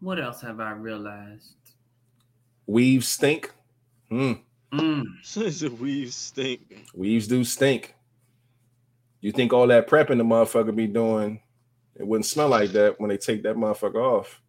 [0.00, 1.54] what else have I realized?
[2.66, 3.52] Weaves stink.
[4.08, 4.32] Hmm.
[4.72, 5.04] Mm.
[5.22, 6.86] Says the weaves stink.
[6.94, 7.94] Weaves do stink.
[9.20, 11.40] You think all that prepping the motherfucker be doing,
[11.96, 14.42] it wouldn't smell like that when they take that motherfucker off.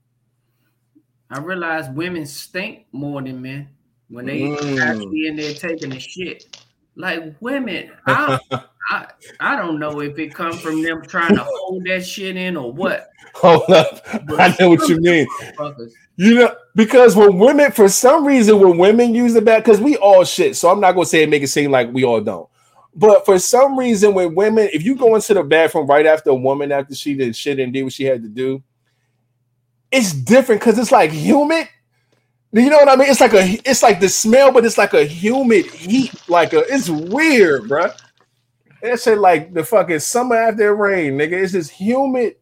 [1.30, 3.69] I realize women stink more than men
[4.10, 4.81] when they mm.
[4.81, 6.64] actually in there taking the shit.
[6.95, 8.39] Like women, I,
[8.89, 9.07] I
[9.39, 12.72] I don't know if it come from them trying to hold that shit in or
[12.72, 13.09] what.
[13.35, 15.27] Hold up, but I know what you mean.
[16.17, 19.97] You know, because when women, for some reason, when women use the bath, because we
[19.97, 20.55] all shit.
[20.55, 22.47] So I'm not gonna say it make it seem like we all don't.
[22.95, 26.35] But for some reason, when women, if you go into the bathroom right after a
[26.35, 28.63] woman after she did shit and did what she had to do,
[29.91, 31.67] it's different because it's like humid.
[32.51, 33.09] You know what I mean?
[33.09, 36.13] It's like a, it's like the smell, but it's like a humid heat.
[36.30, 37.88] Like a, it's weird, bro.
[38.81, 41.34] That shit like the fucking summer after rain, nigga.
[41.34, 42.35] It's this humid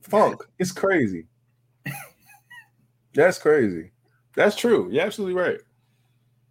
[0.00, 0.42] funk.
[0.58, 1.26] It's crazy.
[3.14, 3.90] That's crazy.
[4.34, 4.88] That's true.
[4.90, 5.58] You're absolutely right.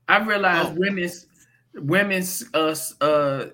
[0.07, 0.75] I realized oh.
[0.77, 1.27] women's
[1.75, 3.45] women's uh uh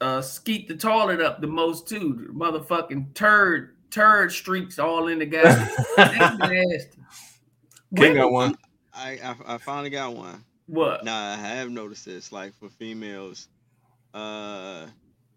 [0.00, 2.30] uh skeet the toilet up the most too.
[2.34, 5.68] Motherfucking turd turd streaks all in the guy.
[7.96, 8.56] King got one.
[8.92, 10.44] I, I, I finally got one.
[10.66, 11.04] What?
[11.04, 12.32] Nah, I have noticed this.
[12.32, 13.48] Like for females,
[14.14, 14.86] uh,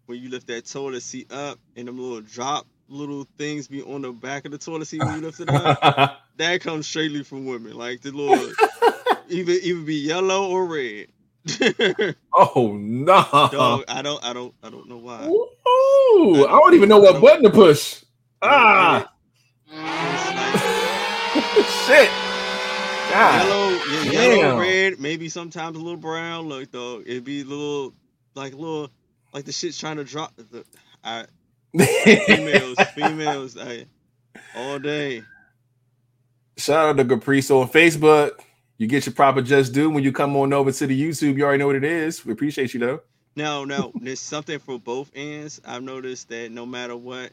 [0.06, 4.02] when you lift that toilet seat up and them little drop little things be on
[4.02, 7.46] the back of the toilet seat when you lift it up, that comes straightly from
[7.46, 7.76] women.
[7.76, 8.52] Like the little,
[9.28, 11.06] either either be yellow or red.
[12.32, 13.22] oh no!
[13.52, 15.26] Dog, I don't, I don't, I don't know why.
[15.26, 18.02] Ooh, I don't, I don't even know what button to push.
[18.40, 19.10] Ah.
[21.86, 22.33] Shit.
[23.10, 23.46] God.
[23.46, 26.48] Yellow, yeah, yellow, red, maybe sometimes a little brown.
[26.48, 27.94] Look though, it'd be a little
[28.34, 28.90] like a little
[29.32, 30.34] like the shit's trying to drop.
[30.36, 30.64] The,
[31.02, 31.26] I
[31.76, 33.86] females, females, I,
[34.56, 35.22] all day.
[36.56, 38.40] Shout out to Caprice on Facebook.
[38.78, 41.36] You get your proper just due when you come on over to the YouTube.
[41.36, 42.24] You already know what it is.
[42.24, 43.00] We appreciate you though.
[43.36, 45.60] No, no, there's something for both ends.
[45.64, 47.30] I've noticed that no matter what,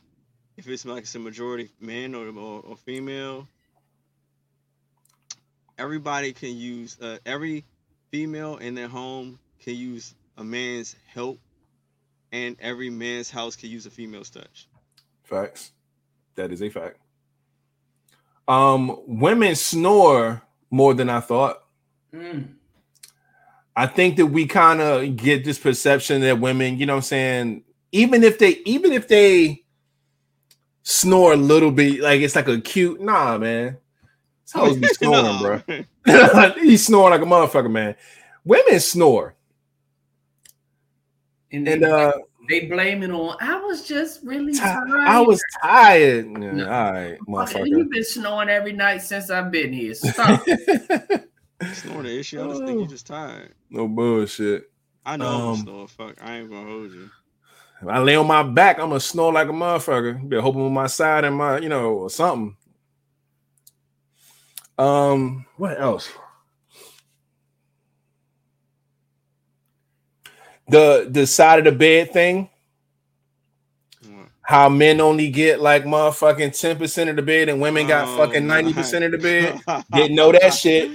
[0.57, 3.47] if it's like it's a majority man or, or, or female,
[5.81, 7.65] everybody can use uh, every
[8.11, 11.39] female in their home can use a man's help,
[12.31, 14.67] and every man's house can use a female's touch.
[15.23, 15.71] Facts.
[16.35, 16.97] That is a fact.
[18.47, 21.63] Um, women snore more than I thought.
[22.13, 22.53] Mm.
[23.75, 27.03] I think that we kind of get this perception that women, you know what I'm
[27.03, 29.63] saying, even if they even if they
[30.83, 33.77] snore a little bit, like it's like a cute, nah, man.
[34.51, 35.63] It's always be snoring,
[36.05, 36.53] bro.
[36.61, 37.95] He's snoring like a motherfucker, man.
[38.43, 39.35] Women snore.
[41.53, 42.13] And, they, and uh
[42.49, 44.89] they blame it on I was just really tired.
[44.89, 46.25] I was tired.
[46.25, 46.65] Yeah, no.
[46.65, 47.67] All right, motherfucker.
[47.67, 49.93] You've been snoring every night since I've been here.
[49.93, 50.41] Stop.
[51.73, 52.43] snoring the issue.
[52.43, 53.53] I just think you're just tired.
[53.69, 54.69] No bullshit.
[55.05, 55.87] I know um, I'm snore.
[55.87, 57.09] Fuck, I ain't gonna hold you.
[57.81, 60.27] If I lay on my back, I'm gonna snore like a motherfucker.
[60.27, 62.57] Be hoping on my side and my, you know, or something.
[64.77, 66.09] Um, what else?
[70.67, 72.49] The the side of the bed thing.
[74.41, 78.43] How men only get like motherfucking 10% of the bed and women got oh, fucking
[78.43, 79.85] 90% of the bed.
[79.93, 80.91] Didn't know that shit.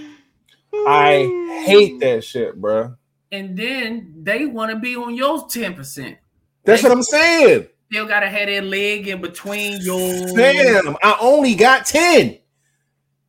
[0.87, 2.95] I hate that shit, bro.
[3.33, 6.17] And then they want to be on your 10%.
[6.65, 7.69] That's they what I'm saying.
[7.91, 12.39] Still gotta have that leg in between your Damn, I only got 10.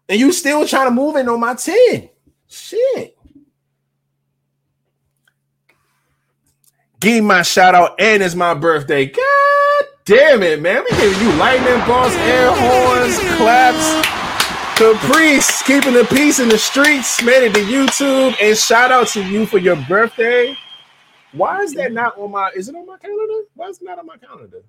[0.10, 2.10] And you still trying to move in on my 10.
[2.48, 3.18] Shit.
[7.00, 9.06] Give my shout out, and it's my birthday.
[9.06, 10.84] God damn it, man.
[10.84, 14.08] We giving you lightning bolts, air horns, claps.
[14.78, 19.24] Caprice keeping the peace in the streets, made it to YouTube, and shout out to
[19.24, 20.56] you for your birthday.
[21.34, 22.52] Why is that not on my?
[22.56, 23.42] Is it on my calendar?
[23.56, 24.62] Why is it not on my calendar?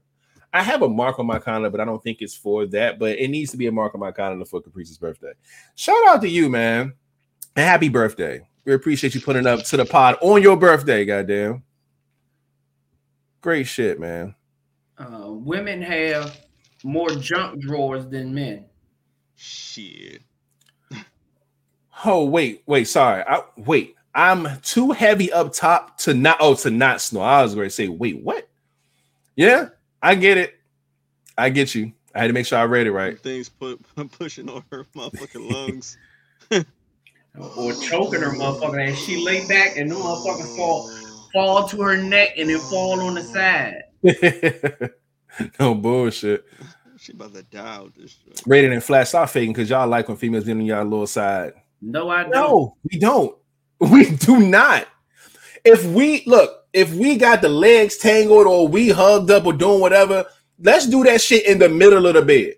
[0.53, 2.99] I have a mark on my calendar, but I don't think it's for that.
[2.99, 5.33] But it needs to be a mark on my calendar for Caprice's birthday.
[5.75, 6.95] Shout out to you, man,
[7.57, 8.47] and happy birthday.
[8.65, 11.63] We appreciate you putting up to the pod on your birthday, goddamn.
[13.41, 14.35] Great shit, man.
[14.99, 16.39] Uh, women have
[16.85, 18.67] more junk drawers than men.
[19.37, 20.23] Shit.
[22.05, 23.23] Oh wait, wait, sorry.
[23.23, 23.95] I wait.
[24.15, 27.25] I'm too heavy up top to not oh to not snore.
[27.25, 28.49] I was going to say, wait, what?
[29.37, 29.69] Yeah,
[30.03, 30.55] I get it.
[31.37, 31.93] I get you.
[32.15, 33.19] I had to make sure I read it right.
[33.21, 33.81] Things put
[34.13, 35.99] pushing on her motherfucking lungs.
[36.51, 41.29] or choking her motherfucker and she lay back and the motherfucker fall oh.
[41.33, 43.83] fall to her neck and then fall on the side.
[45.61, 46.45] no bullshit.
[46.99, 48.43] She about to die out this shit.
[48.47, 51.53] Rated and flat, stop faking because y'all like when females get on y'all little side.
[51.81, 52.33] No, I don't.
[52.33, 53.37] No, we don't.
[53.79, 54.89] We do not.
[55.65, 59.81] If we look, if we got the legs tangled or we hugged up or doing
[59.81, 60.25] whatever,
[60.61, 62.55] let's do that shit in the middle of the bed.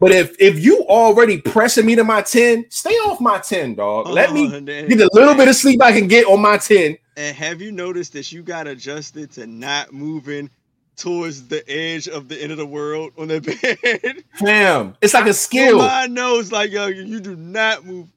[0.00, 4.08] But if if you already pressing me to my 10, stay off my 10, dog.
[4.08, 4.88] Let me Oh, damn.
[4.88, 6.96] get a little bit of sleep I can get on my 10.
[7.18, 10.48] And have you noticed that you got adjusted to not moving
[10.96, 13.40] towards the edge of the end of the world on the
[14.02, 14.24] bed?
[14.38, 15.78] Fam, it's like a Your skill.
[15.78, 18.08] mind knows like yo, you do not move.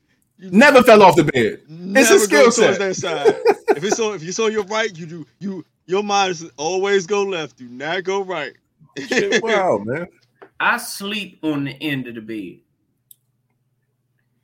[0.43, 1.61] You Never fell off the bed.
[1.69, 2.77] It's a skill go set.
[2.77, 3.33] that side.
[3.77, 5.63] if it's on, if you saw your right, you do you.
[5.85, 7.57] Your mind is always go left.
[7.57, 8.51] Do not go right.
[9.41, 10.07] Wow, man.
[10.59, 12.59] I sleep on the end of the bed.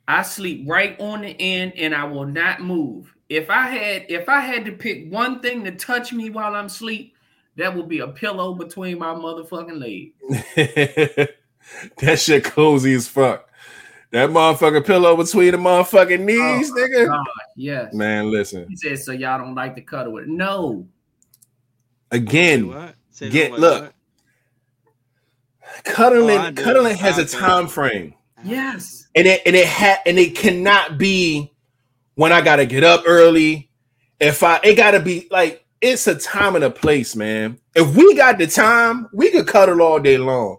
[0.08, 3.14] I sleep right on the end and I will not move.
[3.28, 6.66] If I had if I had to pick one thing to touch me while I'm
[6.66, 7.14] asleep,
[7.56, 10.14] that would be a pillow between my motherfucking legs.
[11.98, 13.49] that shit cozy as fuck.
[14.12, 16.24] That motherfucking pillow between the motherfucking oh,
[16.56, 17.06] knees, Oh, nigga.
[17.06, 17.26] God,
[17.56, 17.94] yes.
[17.94, 18.66] Man, listen.
[18.68, 20.30] He said, so y'all don't like to cuddle with it.
[20.30, 20.86] No.
[22.12, 22.94] Say Again, what?
[23.10, 23.82] Say get- like look.
[23.82, 23.94] what?
[25.84, 27.38] cuddling, Oh, cuddling has I a do.
[27.38, 28.14] time frame.
[28.42, 29.06] Yes.
[29.14, 31.52] And it and it ha- and it cannot be
[32.14, 33.70] when I gotta get up early.
[34.18, 37.58] If I it gotta be like it's a time and a place, man.
[37.74, 40.58] If we got the time, we could cuddle all day long.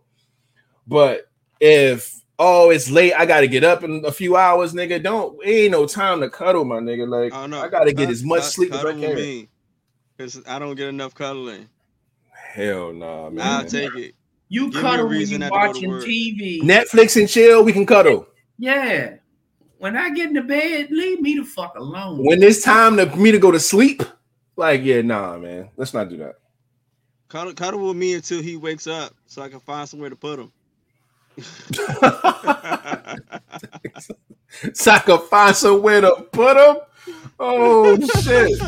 [0.88, 1.30] But
[1.60, 5.02] if oh it's late, I gotta get up in a few hours, nigga.
[5.02, 7.08] Don't ain't no time to cuddle, my nigga.
[7.08, 7.54] Like oh, I don't.
[7.54, 9.16] I gotta get Cut- as much cut- sleep as I cuddle with can.
[9.18, 9.50] me,
[10.18, 11.70] Cause I don't get enough cuddling.
[12.54, 13.46] Hell nah, man.
[13.48, 14.16] I'll take it.
[14.50, 16.12] You Give me cuddle when reason you not to go to watching.
[16.12, 16.62] TV.
[16.64, 18.28] Netflix and chill, we can cuddle.
[18.58, 19.16] Yeah.
[19.78, 22.24] When I get in the bed, leave me the fuck alone.
[22.26, 24.04] When it's time to, for me to go to sleep,
[24.58, 25.70] like, yeah, nah, man.
[25.78, 26.36] Let's not do that.
[27.30, 30.38] Cuddle, cuddle with me until he wakes up, so I can find somewhere to put
[30.38, 30.52] him.
[34.74, 36.78] So I can find somewhere to put him.
[37.40, 38.60] Oh shit!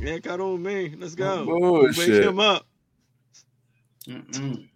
[0.00, 0.94] yeah, cuddle on me.
[0.98, 1.44] Let's go.
[1.44, 2.08] Bullshit.
[2.08, 2.66] Wake him up.
[4.08, 4.66] Mm-mm.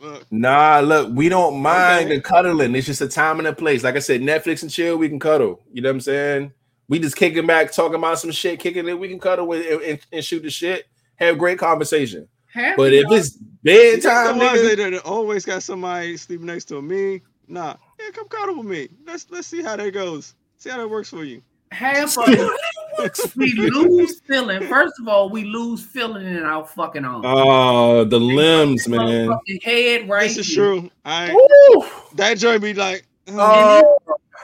[0.00, 2.16] Look, Nah, look, we don't mind Okay.
[2.16, 2.74] the cuddling.
[2.76, 3.82] It's just a time and a place.
[3.82, 5.60] Like I said, Netflix and chill, we can cuddle.
[5.72, 6.52] You know what I'm saying?
[6.88, 8.98] We just kicking back, talking about some shit, kicking it.
[8.98, 10.86] We can cuddle with and, and, and shoot the shit,
[11.16, 12.28] have great conversation.
[12.46, 16.16] Half But if y'all- it's see, bedtime, the ones nigga, that- that always got somebody
[16.16, 17.22] sleeping next to me.
[17.46, 18.88] Nah, yeah, come cuddle with me.
[19.06, 20.34] Let's let's see how that goes.
[20.58, 21.42] See how that works for you.
[21.70, 24.66] half of it, we lose feeling.
[24.68, 27.24] First of all, we lose feeling in our fucking arms.
[27.26, 28.98] oh, the limbs, man.
[29.28, 30.56] Motherfucking head right This is here.
[30.64, 30.90] true.
[31.04, 31.84] I Woo!
[32.16, 33.98] that joint be like, uh, Oh,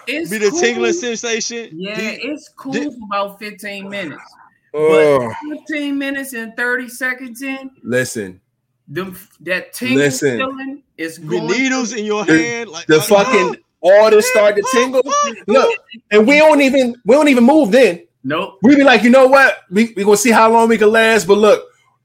[0.06, 0.60] It's be the cool.
[0.60, 1.70] tingling sensation.
[1.72, 4.22] Yeah, The- it's cool the- for about 15 minutes.
[4.74, 5.32] oh.
[5.50, 8.40] But 15 minutes and 30 seconds in, listen,
[8.89, 10.39] them that tingle Listen.
[10.39, 14.56] feeling is the going needles in your The- hand, like the uh, fucking orders start
[14.56, 15.02] to tingle.
[15.47, 15.78] Look,
[16.11, 18.06] and we don't even we don't even move then.
[18.27, 18.59] Nope.
[18.62, 19.59] we be like, you know what?
[19.70, 21.27] We we gonna see how long we can last.
[21.27, 21.62] But look,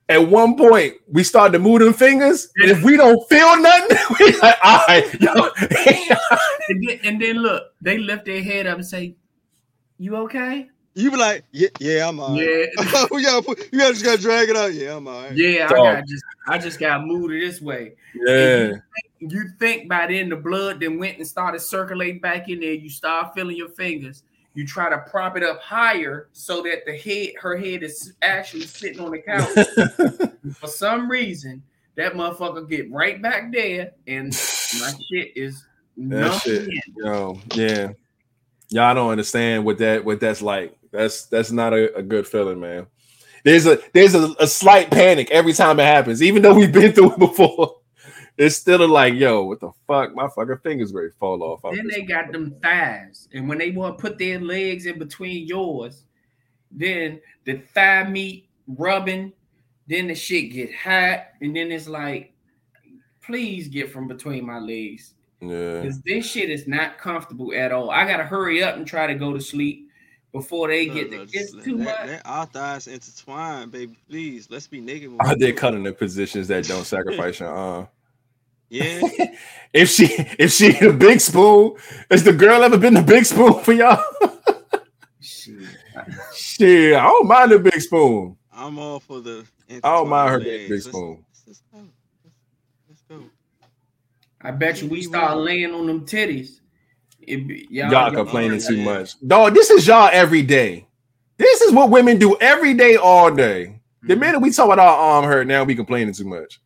[0.09, 3.97] at one point we start to move them fingers, and if we don't feel nothing,
[4.19, 5.49] we like, all right, yo.
[6.69, 9.15] And then, and then look, they lift their head up and say,
[9.97, 12.41] "You okay?" You be like, yeah, yeah, I'm alright.
[12.45, 13.05] Yeah.
[13.11, 14.73] you gotta put, you gotta just gotta drag it out.
[14.73, 15.35] Yeah, I'm alright.
[15.35, 17.93] Yeah, I got just I just got moved this way.
[18.15, 18.73] yeah,
[19.19, 22.73] You think by then the blood then went and started circulating back in there.
[22.73, 24.23] You start feeling your fingers.
[24.55, 28.65] You try to prop it up higher so that the head, her head is actually
[28.65, 30.31] sitting on the couch.
[30.55, 31.61] For some reason,
[31.95, 34.27] that motherfucker get right back there, and
[34.79, 35.63] my shit is
[35.97, 36.81] that shit, in.
[36.97, 37.91] yo, yeah.
[38.69, 40.75] Y'all don't understand what that what that's like.
[40.91, 42.87] That's that's not a, a good feeling, man.
[43.43, 46.91] There's a there's a, a slight panic every time it happens, even though we've been
[46.93, 47.75] through it before.
[48.37, 50.15] It's still like, yo, what the fuck?
[50.15, 51.61] My fucking fingers ready to fall off.
[51.75, 55.45] Then they got them thighs, and when they want to put their legs in between
[55.45, 56.05] yours,
[56.71, 59.33] then the thigh meat rubbing,
[59.87, 62.33] then the shit get hot, and then it's like,
[63.21, 65.15] please get from between my legs.
[65.41, 65.81] Yeah.
[65.81, 67.89] Because this shit is not comfortable at all.
[67.89, 69.88] I gotta hurry up and try to go to sleep
[70.31, 72.07] before they get Look, the, it's look, too that, much.
[72.07, 73.95] That our thighs intertwined, baby.
[74.09, 75.09] Please, let's be naked.
[75.09, 77.87] when Are we they do cutting the positions that don't sacrifice your arm?
[78.69, 79.01] Yeah.
[79.71, 80.05] If she
[80.39, 81.75] if she the big spoon,
[82.09, 84.03] has the girl ever been the big spoon for y'all?
[85.21, 85.59] Shit.
[86.35, 88.35] Shit, I don't mind the big spoon.
[88.51, 89.45] I'm all for the.
[89.69, 90.85] I don't mind her intertwined big legs.
[90.85, 91.25] Let's- spoon.
[91.29, 91.79] Let's, let's go.
[92.23, 92.35] Let's,
[92.89, 93.23] let's go.
[94.41, 96.59] I bet you we start laying on them titties.
[97.21, 97.39] It
[97.69, 99.15] y'all, Y'all y'all- complaining too much.
[99.25, 100.85] Dog, this is y'all every day.
[101.37, 103.79] This is what women do every day, all day.
[104.03, 104.19] The Mhm.
[104.19, 106.59] minute we talk about our arm hurt, now we complaining too much.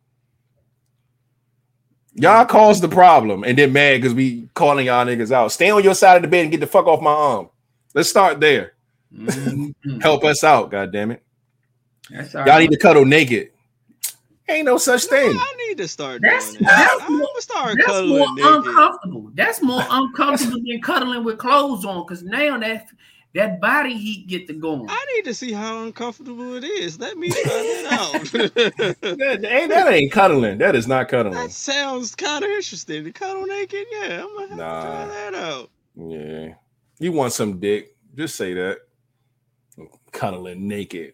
[2.15, 5.51] Y'all caused the problem and then mad because we calling y'all niggas out.
[5.51, 7.49] Stay on your side of the bed and get the fuck off my arm.
[7.95, 8.73] Let's start there.
[9.15, 9.73] Mhm.
[10.01, 11.23] Help us out, god damn it.
[12.11, 12.59] Y'all right.
[12.61, 13.49] need to cuddle naked.
[14.49, 15.37] Ain't no such thing.
[15.39, 16.77] I need to start That's- doing that.
[16.99, 19.31] that's I'm more- gonna start That's more cuddling uncomfortable.
[19.33, 22.05] That's more uncomfortable than cuddling with clothes on.
[22.05, 22.87] Cause now that
[23.35, 24.85] that body heat get to going.
[24.87, 26.99] I need to see how uncomfortable it is.
[26.99, 28.13] Let me find it out.
[29.01, 30.57] That ain't, that ain't cuddling.
[30.59, 31.33] That is not cuddling.
[31.35, 33.05] that sounds kind of interesting.
[33.05, 34.81] To cuddle naked, yeah, I'm gonna have Nah.
[34.81, 35.69] to try that out.
[35.95, 36.53] Yeah.
[36.99, 37.95] You want some dick.
[38.15, 38.79] Just say that.
[40.11, 41.13] Cuddling naked.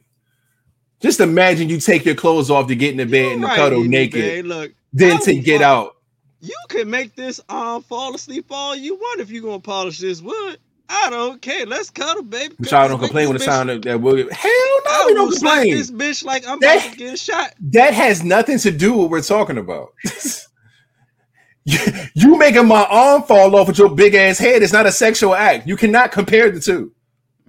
[1.02, 3.84] Just imagine you take your clothes off to get in the bed and right, cuddle
[3.84, 4.46] naked.
[4.46, 5.96] Look, then to get fuck- out.
[6.42, 10.22] You can make this arm fall asleep all you want if you're gonna polish this
[10.22, 10.58] wood.
[10.92, 11.66] I don't care.
[11.66, 12.56] Let's cuddle, baby.
[12.58, 15.32] But y'all don't complain when the sound of that will hell no, I we don't
[15.32, 15.76] complain.
[15.76, 17.54] this bitch like I'm That- about to get shot.
[17.72, 19.90] That has nothing to do with what we're talking about.
[21.66, 21.78] you,
[22.16, 25.36] you making my arm fall off with your big ass head is not a sexual
[25.36, 25.68] act.
[25.68, 26.92] You cannot compare the two.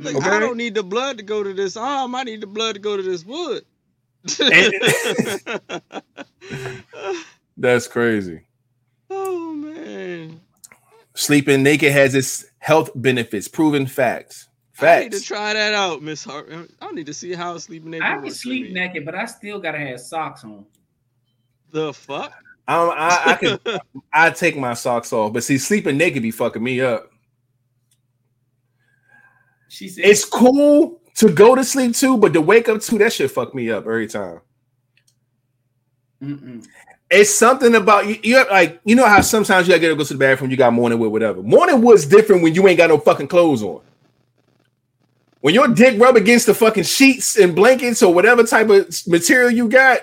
[0.00, 0.30] Look, Okay.
[0.30, 2.14] I don't need the blood to go to this arm.
[2.14, 3.64] I need the blood to go to this wood.
[7.56, 8.42] That's crazy.
[9.10, 10.40] oh man.
[11.14, 14.48] Sleeping naked has its health benefits, proven facts.
[14.72, 15.00] Facts.
[15.00, 16.50] I need to try that out, Miss Hart.
[16.80, 18.72] I need to see how sleeping naked I can works for sleep me.
[18.72, 20.64] naked, but I still gotta have socks on.
[21.70, 22.32] The fuck?
[22.68, 23.58] Um, I, I can
[24.12, 27.10] I take my socks off, but see, sleeping naked be fucking me up.
[29.70, 33.12] She said, It's cool to go to sleep too, but to wake up too, that
[33.12, 34.40] shit fuck me up every time.
[36.22, 36.66] Mm-mm.
[37.08, 38.18] It's something about you.
[38.22, 40.50] You have, like you know how sometimes you gotta go to the bathroom.
[40.50, 41.42] You got morning wood, whatever.
[41.42, 43.80] Morning wood's different when you ain't got no fucking clothes on.
[45.40, 49.50] When your dick rub against the fucking sheets and blankets or whatever type of material
[49.50, 50.00] you got,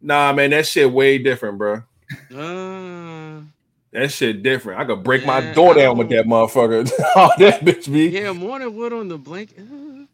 [0.00, 1.82] nah, man, that shit way different, bro.
[2.32, 3.09] Uh,
[3.92, 4.80] That shit different.
[4.80, 6.90] I could break my door down with that motherfucker.
[7.16, 9.58] oh, that bitch be yeah, morning wood on the blanket.
[9.60, 10.04] Uh,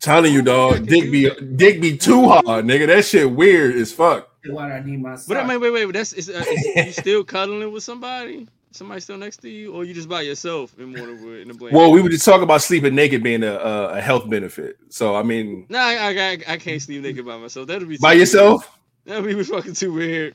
[0.00, 0.88] telling you, dog.
[0.88, 2.88] think I Dick can be dick be too hard, nigga.
[2.88, 4.28] That shit weird as fuck.
[4.46, 5.26] Why do I need my socks?
[5.26, 8.48] But I mean, wait, wait, that's is, uh, is you still cuddling with somebody?
[8.72, 11.54] Somebody still next to you, or you just by yourself in morning wood in the
[11.54, 11.76] blanket?
[11.76, 14.78] Well, we were just talking about sleeping naked being a, a, a health benefit.
[14.88, 17.68] So I mean, Nah, I, I, I can't sleep naked by myself.
[17.68, 18.68] That'd be by yourself,
[19.06, 19.24] Weird.
[19.24, 20.34] That'd be fucking too weird.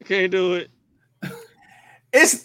[0.00, 0.70] I can't do it.
[2.12, 2.44] It's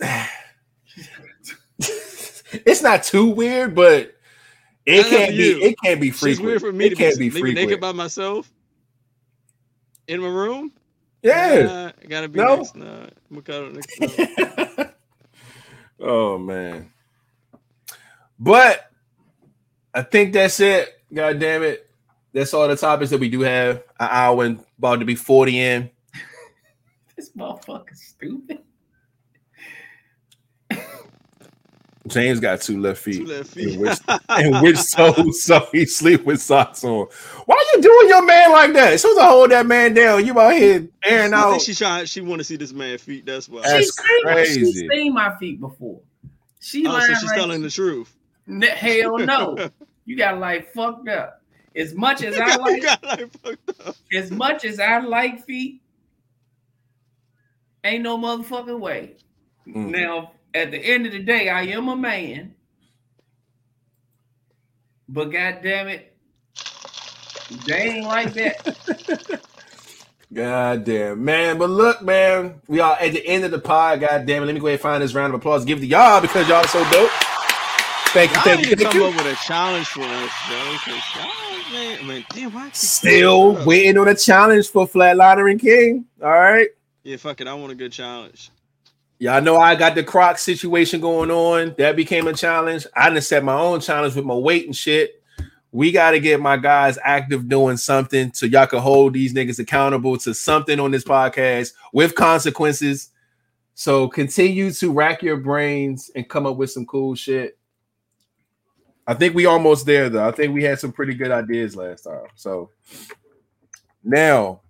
[2.66, 4.14] it's not too weird, but
[4.86, 6.46] it That's can't be it can't be It's frequent.
[6.48, 7.70] weird for me it to can't be, be leave me frequent.
[7.70, 8.52] naked by myself
[10.08, 10.72] in my room.
[11.22, 11.64] yeah.
[11.64, 12.58] Nah, I gotta be No.
[12.58, 12.76] next.
[12.76, 14.00] Nah, I'm next.
[14.00, 14.90] No.
[16.00, 16.92] oh man.
[18.40, 18.90] But
[19.94, 20.90] I think that's it.
[21.14, 21.90] God damn it.
[22.34, 23.78] That's all the topics that we do have.
[24.00, 25.90] An hour and about to be 40 in.
[27.16, 28.60] this motherfucker stupid.
[32.08, 33.18] James got two left feet.
[33.20, 33.76] Two left feet.
[33.78, 37.08] And which, and which toes so he sleep with socks on.
[37.46, 38.94] Why you doing your man like that?
[38.94, 40.26] It's supposed to hold that man down.
[40.26, 41.52] You out here airing I out.
[41.52, 42.06] think she trying.
[42.06, 43.26] She want to see this man feet.
[43.26, 43.62] That's why.
[43.62, 44.72] That's she seen, crazy.
[44.74, 46.02] She seen my feet before.
[46.60, 48.14] She oh, so she's like- telling the truth.
[48.48, 49.70] N- Hell no.
[50.06, 51.42] you got like fucked up.
[51.76, 53.30] As much as I like, got like
[53.86, 53.96] up.
[54.14, 55.82] as much as I like feet,
[57.84, 59.16] ain't no motherfucking way.
[59.68, 59.92] Mm.
[59.92, 62.56] Now, at the end of the day, I am a man.
[65.10, 66.16] But god damn it,
[67.50, 68.78] they ain't like that.
[70.34, 71.58] God damn, man.
[71.58, 74.02] But look, man, we are at the end of the pod.
[74.02, 74.48] God damn it.
[74.48, 75.66] Let me go ahead and find this round of applause.
[75.66, 77.12] Give it to y'all because y'all are so dope.
[78.14, 79.04] Thank you, Y'all thank you, thank come you.
[79.04, 80.80] up with a challenge for us, bro.
[80.80, 86.06] 'cause y'all, man, damn, why Still waiting on a challenge for Flatliner and King.
[86.22, 86.70] All right.
[87.04, 87.48] Yeah, fuck it.
[87.48, 88.52] I want a good challenge.
[89.20, 91.74] Y'all know I got the Croc situation going on.
[91.78, 92.86] That became a challenge.
[92.96, 95.24] I didn't set my own challenge with my weight and shit.
[95.72, 99.60] We got to get my guys active doing something so y'all can hold these niggas
[99.60, 103.10] accountable to something on this podcast with consequences.
[103.74, 107.58] So continue to rack your brains and come up with some cool shit.
[109.06, 110.28] I think we almost there though.
[110.28, 112.28] I think we had some pretty good ideas last time.
[112.36, 112.72] So
[114.04, 114.62] now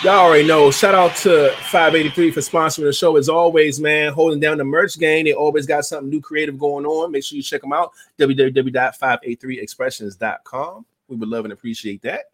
[0.01, 0.71] Y'all already know.
[0.71, 4.13] Shout out to 583 for sponsoring the show as always, man.
[4.13, 5.25] Holding down the merch game.
[5.25, 7.11] They always got something new creative going on.
[7.11, 7.91] Make sure you check them out.
[8.17, 10.85] www.583expressions.com.
[11.09, 12.31] We would love and appreciate that.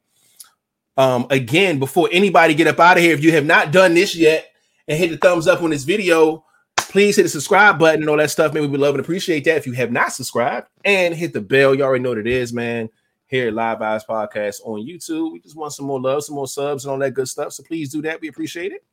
[0.96, 4.16] Um, again, before anybody get up out of here, if you have not done this
[4.16, 4.46] yet
[4.88, 6.46] and hit the thumbs up on this video,
[6.78, 8.54] please hit the subscribe button and all that stuff.
[8.54, 9.58] Man, we would love and appreciate that.
[9.58, 12.54] If you have not subscribed and hit the bell, you already know what it is,
[12.54, 12.92] man
[13.28, 15.34] here at Live Vibes Podcast on YouTube.
[15.34, 17.54] We just want some more love, some more subs, and all that good stuff.
[17.54, 18.22] So please do that.
[18.22, 18.84] We appreciate it.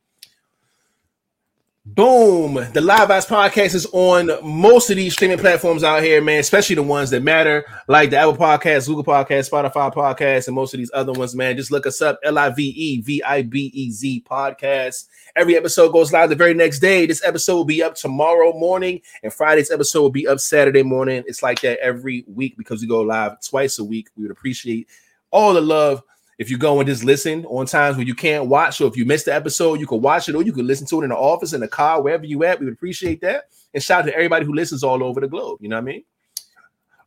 [1.85, 2.53] Boom.
[2.71, 6.75] The Live Vibes Podcast is on most of these streaming platforms out here, man, especially
[6.77, 10.77] the ones that matter, like the Apple Podcast, Google Podcast, Spotify Podcast, and most of
[10.77, 11.57] these other ones, man.
[11.57, 15.07] Just look us up L I V E V I B E Z Podcast.
[15.35, 17.05] Every episode goes live the very next day.
[17.05, 21.25] This episode will be up tomorrow morning, and Friday's episode will be up Saturday morning.
[21.27, 24.07] It's like that every week because we go live twice a week.
[24.15, 24.87] We would appreciate
[25.31, 26.01] all the love.
[26.39, 29.05] If you go and just listen on times when you can't watch, or if you
[29.05, 31.15] missed the episode, you can watch it or you can listen to it in the
[31.15, 32.59] office, in the car, wherever you at.
[32.59, 33.45] We would appreciate that.
[33.73, 35.59] And shout out to everybody who listens all over the globe.
[35.61, 36.03] You know what I mean?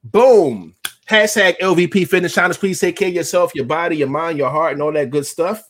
[0.05, 0.75] Boom.
[1.09, 2.59] Hashtag LVP Fitness Challenge.
[2.59, 5.27] Please take care of yourself, your body, your mind, your heart, and all that good
[5.27, 5.69] stuff.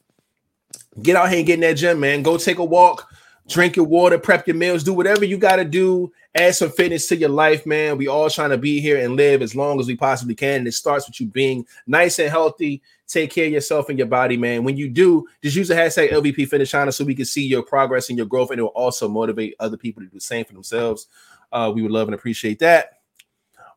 [1.03, 2.23] Get out here and get in that gym, man.
[2.23, 3.11] Go take a walk,
[3.47, 6.11] drink your water, prep your meals, do whatever you got to do.
[6.35, 7.99] Add some fitness to your life, man.
[7.99, 10.61] We all trying to be here and live as long as we possibly can.
[10.61, 12.83] And it starts with you being nice and healthy.
[13.07, 14.65] Take care of yourself and your body, man.
[14.65, 17.63] When you do, just use the hashtag LVP Fitness Challenge so we can see your
[17.63, 20.45] progress and your growth, and it will also motivate other people to do the same
[20.45, 21.07] for themselves.
[21.53, 23.01] Uh, we would love and appreciate that.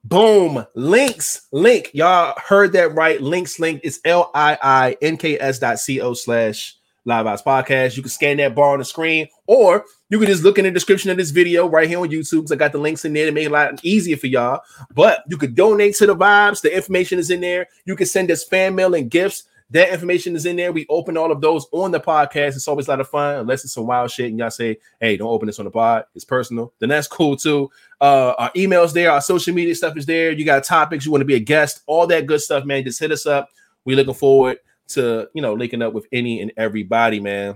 [0.03, 0.65] Boom.
[0.75, 1.47] Links.
[1.51, 1.91] Link.
[1.93, 3.21] Y'all heard that right.
[3.21, 3.81] Links link.
[3.83, 7.97] It's L-I-I-N-K-S dot C-O slash Live Vibes Podcast.
[7.97, 10.71] You can scan that bar on the screen, or you can just look in the
[10.71, 12.41] description of this video right here on YouTube.
[12.41, 14.61] Because I got the links in there to make it a lot easier for y'all.
[14.93, 16.61] But you could donate to the vibes.
[16.61, 17.67] The information is in there.
[17.85, 19.43] You can send us fan mail and gifts.
[19.71, 20.71] That information is in there.
[20.71, 22.55] We open all of those on the podcast.
[22.55, 25.15] It's always a lot of fun, unless it's some wild shit and y'all say, hey,
[25.15, 26.05] don't open this on the pod.
[26.15, 26.73] It's personal.
[26.79, 27.69] Then that's cool too.
[28.01, 30.31] Uh, our emails there, our social media stuff is there.
[30.31, 32.83] You got topics, you want to be a guest, all that good stuff, man.
[32.83, 33.49] Just hit us up.
[33.85, 34.57] We looking forward
[34.89, 37.55] to you know linking up with any and everybody, man.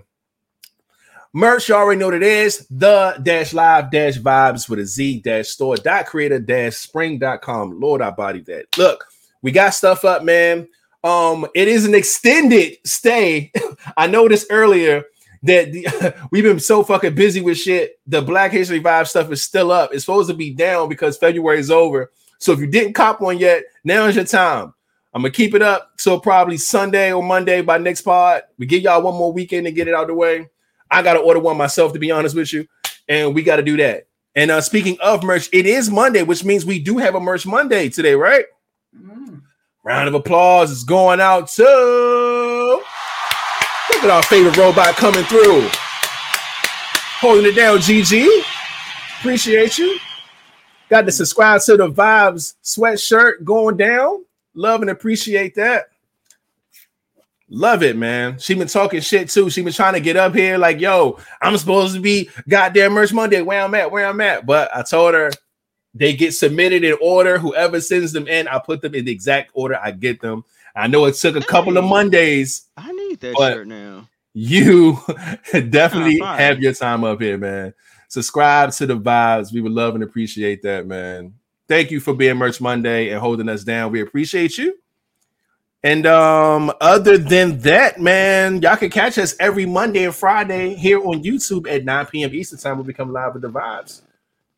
[1.36, 2.68] Merch, you already know what it is.
[2.70, 7.42] The dash live dash vibes with a Z dash store dot creator dash spring dot
[7.42, 7.80] com.
[7.80, 8.78] Lord, I body that.
[8.78, 9.04] Look,
[9.42, 10.68] we got stuff up, man.
[11.04, 13.52] Um, it is an extended stay.
[13.98, 15.06] I noticed earlier
[15.42, 18.00] that the, we've been so fucking busy with shit.
[18.06, 19.92] The Black History Vibe stuff is still up.
[19.92, 22.12] It's supposed to be down because February is over.
[22.38, 24.72] So if you didn't cop one yet, now is your time.
[25.16, 28.44] I'm gonna keep it up till probably Sunday or Monday by next pod.
[28.60, 30.48] We give y'all one more weekend to get it out of the way.
[30.94, 32.68] I gotta order one myself to be honest with you,
[33.07, 34.07] and we got to do that.
[34.36, 37.45] And uh, speaking of merch, it is Monday, which means we do have a merch
[37.45, 38.45] Monday today, right?
[38.95, 39.41] Mm.
[39.84, 42.84] Round of applause is going out to
[43.94, 45.68] look at our favorite robot coming through,
[47.20, 47.78] holding it down.
[47.78, 48.28] GG,
[49.20, 49.99] appreciate you.
[50.90, 54.26] Got to subscribe to the Vibes sweatshirt going down.
[54.56, 55.90] Love and appreciate that.
[57.56, 58.40] Love it, man.
[58.40, 59.48] She been talking shit too.
[59.52, 63.14] She been trying to get up here, like, yo, I'm supposed to be goddamn merch
[63.14, 63.44] Monday.
[63.44, 64.48] Where I'm at, where I'm at.
[64.48, 65.30] But I told her
[65.94, 67.38] they get submitted in order.
[67.38, 70.44] Whoever sends them in, I put them in the exact order I get them.
[70.76, 72.64] I know it took a couple of Mondays.
[72.76, 74.10] I need that shirt now.
[74.34, 74.98] You
[75.70, 77.76] definitely have your time up here, man.
[78.08, 79.54] Subscribe to the vibes.
[79.54, 81.36] We would love and appreciate that, man.
[81.68, 83.92] Thank you for being Merch Monday and holding us down.
[83.92, 84.76] We appreciate you.
[85.84, 91.00] And um, other than that, man, y'all can catch us every Monday and Friday here
[91.00, 92.34] on YouTube at 9 p.m.
[92.34, 92.78] Eastern time.
[92.78, 94.02] We'll become live with the vibes.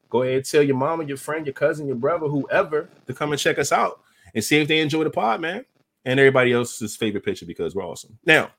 [0.07, 3.31] Go ahead and tell your mama, your friend, your cousin, your brother, whoever, to come
[3.31, 4.01] and check us out
[4.35, 5.65] and see if they enjoy the pod, man.
[6.05, 8.19] And everybody else's favorite picture because we're awesome.
[8.23, 8.51] Now,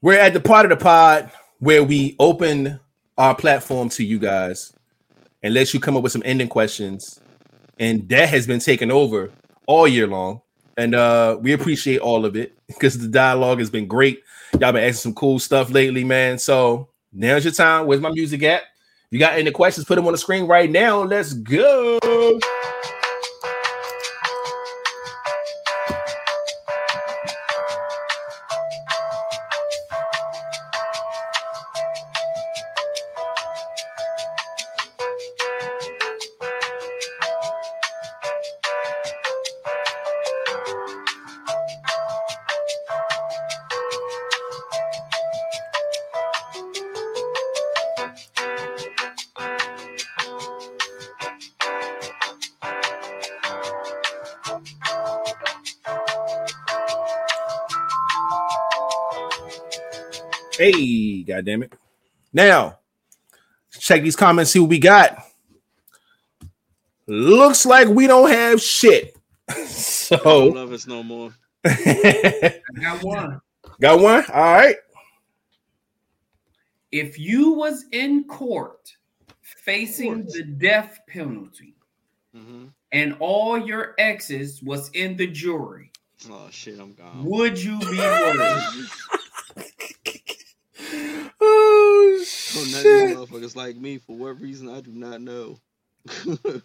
[0.00, 2.78] we're at the part of the pod where we open
[3.18, 4.72] our platform to you guys
[5.42, 7.20] and let you come up with some ending questions
[7.78, 9.30] and that has been taken over
[9.66, 10.40] all year long.
[10.76, 14.22] And uh, we appreciate all of it because the dialogue has been great.
[14.52, 16.38] Y'all been asking some cool stuff lately, man.
[16.38, 17.86] So now's your time.
[17.86, 18.62] Where's my music at?
[18.62, 21.02] If you got any questions, put them on the screen right now.
[21.02, 21.98] Let's go.
[61.44, 61.72] God damn it.
[62.32, 62.78] Now,
[63.78, 65.18] check these comments, see what we got.
[67.06, 69.16] Looks like we don't have shit.
[69.66, 71.34] so Don't love us no more.
[71.66, 73.40] I got one.
[73.80, 74.24] got one?
[74.32, 74.76] All right.
[76.92, 78.94] If you was in court
[79.42, 81.74] facing the death penalty
[82.34, 85.90] hmm and all your exes was in the jury,
[86.30, 87.24] Oh shit, I'm gone.
[87.24, 88.88] would you be worried?
[92.54, 95.58] None of these motherfuckers like me for what reason I do not know.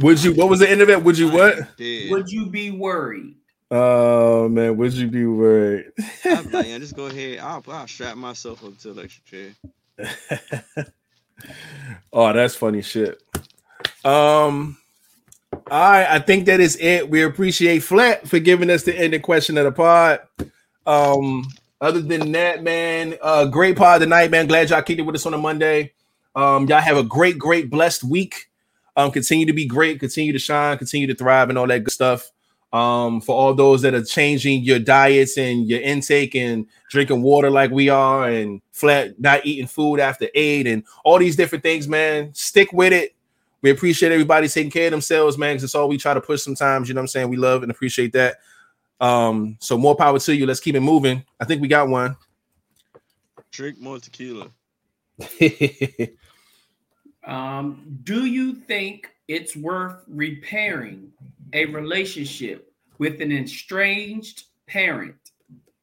[0.00, 1.02] Would you what was the end of it?
[1.02, 1.56] Would you what?
[1.78, 3.36] Would you be worried?
[3.70, 5.92] Oh man, would you be worried?
[6.24, 7.38] I'm like, yeah, just go ahead.
[7.38, 9.50] I'll, I'll strap myself up to the electric chair.
[12.12, 13.22] oh, that's funny shit.
[14.04, 14.78] Um,
[15.70, 17.10] all right, I think that is it.
[17.10, 20.20] We appreciate Flat for giving us the ending question of the pod.
[20.86, 21.46] Um,
[21.80, 24.46] other than that, man, uh, great pod tonight, man.
[24.46, 25.92] Glad y'all kicked it with us on a Monday.
[26.34, 28.48] Um, y'all have a great, great, blessed week.
[28.96, 31.92] Um, continue to be great, continue to shine, continue to thrive, and all that good
[31.92, 32.30] stuff.
[32.72, 37.48] Um, for all those that are changing your diets and your intake and drinking water
[37.48, 41.86] like we are, and flat not eating food after eight, and all these different things,
[41.86, 42.34] man.
[42.34, 43.14] Stick with it.
[43.62, 45.54] We appreciate everybody taking care of themselves, man.
[45.54, 46.88] Because it's all we try to push sometimes.
[46.88, 47.28] You know what I'm saying?
[47.28, 48.38] We love and appreciate that.
[49.00, 50.46] Um, so more power to you.
[50.46, 51.24] Let's keep it moving.
[51.38, 52.16] I think we got one.
[53.50, 54.48] Drink more tequila.
[57.28, 61.12] Um, do you think it's worth repairing
[61.52, 65.16] a relationship with an estranged parent?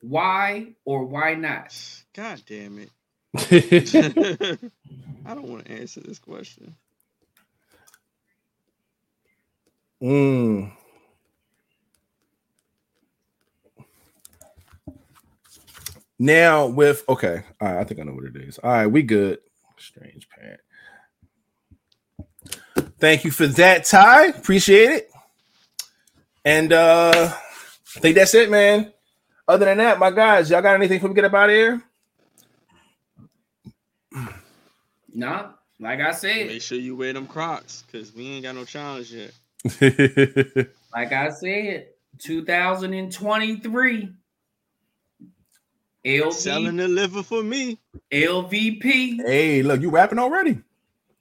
[0.01, 1.79] Why or why not?
[2.13, 2.89] God damn it.
[5.25, 6.75] I don't want to answer this question.
[10.01, 10.71] Mm.
[16.17, 18.57] Now with okay, all right, I think I know what it is.
[18.59, 19.39] All right, we good.
[19.77, 20.61] Strange parent.
[22.99, 24.27] Thank you for that, Ty.
[24.27, 25.11] Appreciate it.
[26.45, 27.33] And uh
[27.95, 28.93] I think that's it, man.
[29.47, 31.81] Other than that, my guys, y'all got anything for we get up out of here?
[35.13, 38.65] Nah, like I said, Make sure you wear them Crocs because we ain't got no
[38.65, 39.31] challenge yet.
[40.93, 41.87] like I said,
[42.19, 44.09] 2023.
[46.31, 47.79] Selling LV, the liver for me.
[48.11, 49.17] LVP.
[49.25, 50.59] hey, look, you rapping already.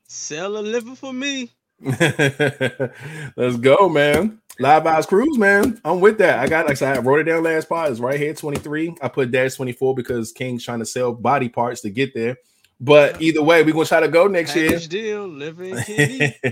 [0.07, 1.51] Sell a liver for me.
[1.81, 4.41] Let's go, man.
[4.61, 5.81] Live Vibes Cruise, man.
[5.85, 6.39] I'm with that.
[6.39, 7.91] I got like I said, I wrote it down last part.
[7.91, 8.97] It's right here, 23.
[9.03, 12.37] I put dash 24 because King's trying to sell body parts to get there.
[12.79, 14.71] But either way, we're gonna try to go next year.
[14.71, 15.83] Package deal, liver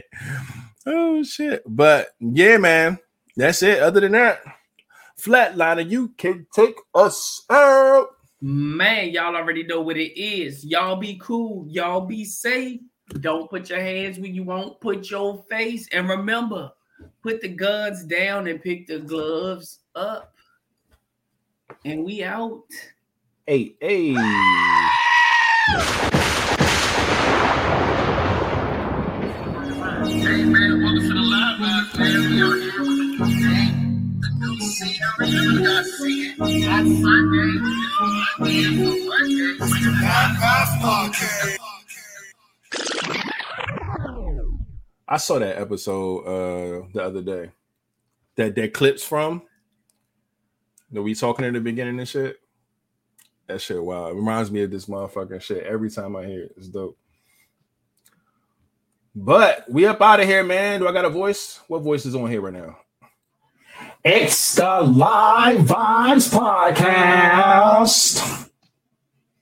[0.87, 1.63] oh shit.
[1.67, 2.99] But yeah, man.
[3.37, 3.81] That's it.
[3.81, 4.41] Other than that,
[5.21, 8.12] flatliner, you can take us out.
[8.45, 10.65] Man, y'all already know what it is.
[10.65, 11.65] Y'all be cool.
[11.69, 12.81] Y'all be safe.
[13.21, 15.89] Don't put your hands where you won't put your face.
[15.93, 16.73] And remember,
[17.23, 20.35] put the guns down and pick the gloves up.
[21.85, 22.65] And we out.
[23.47, 24.17] Hey, hey.
[45.09, 47.51] I saw that episode uh the other day.
[48.37, 49.43] that that clips from
[50.91, 52.39] that we talking in the beginning and shit.
[53.47, 54.09] That shit wow.
[54.09, 56.55] It reminds me of this motherfucking shit every time I hear it.
[56.57, 56.99] It's dope.
[59.15, 60.81] But we up out of here, man.
[60.81, 61.61] Do I got a voice?
[61.69, 62.79] What voice is on here right now?
[64.05, 68.49] It's the Live Vibes Podcast.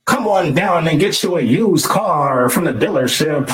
[0.05, 3.49] Come on down and get you a used car from the dealership.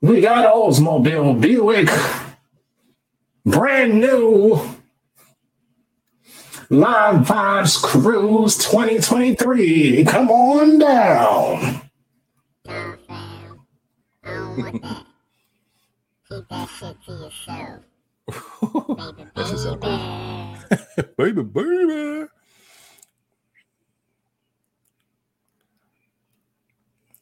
[0.00, 1.88] We got Oldsmobile Buick,
[3.44, 4.60] brand new.
[6.70, 10.04] Live Vibes Cruise 2023.
[10.06, 11.82] Come on down.
[18.28, 18.42] Nah, fam.
[18.58, 19.16] I don't want that.
[19.16, 19.80] Keep that shit to yourself.
[19.80, 19.96] Baby,
[20.68, 21.42] That's just baby.
[21.42, 22.26] baby, baby.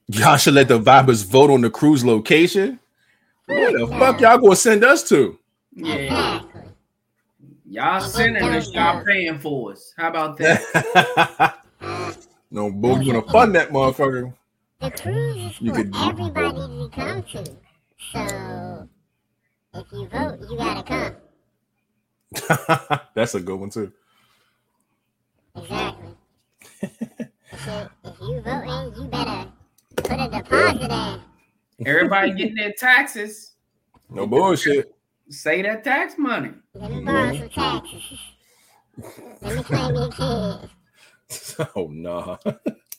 [0.08, 2.78] Y'all should let the vibers vote on the cruise location.
[3.46, 5.38] Where the fuck y'all gonna send us to?
[5.74, 6.42] Yeah.
[7.68, 9.94] Y'all sending us, y'all paying for us.
[9.96, 11.58] How about that?
[12.50, 14.34] no, boo, you gonna fund that motherfucker.
[14.80, 17.44] The cruise is You for could- everybody to come to.
[18.12, 18.18] So,
[19.74, 21.16] if you vote, you gotta come.
[23.14, 23.92] That's a good one too.
[25.56, 26.08] Exactly.
[27.64, 29.52] so, if you vote in, you better
[29.96, 31.86] put a deposit in.
[31.86, 33.52] Everybody getting their taxes.
[34.10, 34.94] No bullshit.
[35.28, 36.52] Say that tax money.
[36.74, 38.18] Let me borrow some taxes.
[39.40, 41.56] Let me claim your kids.
[41.76, 42.36] oh nah.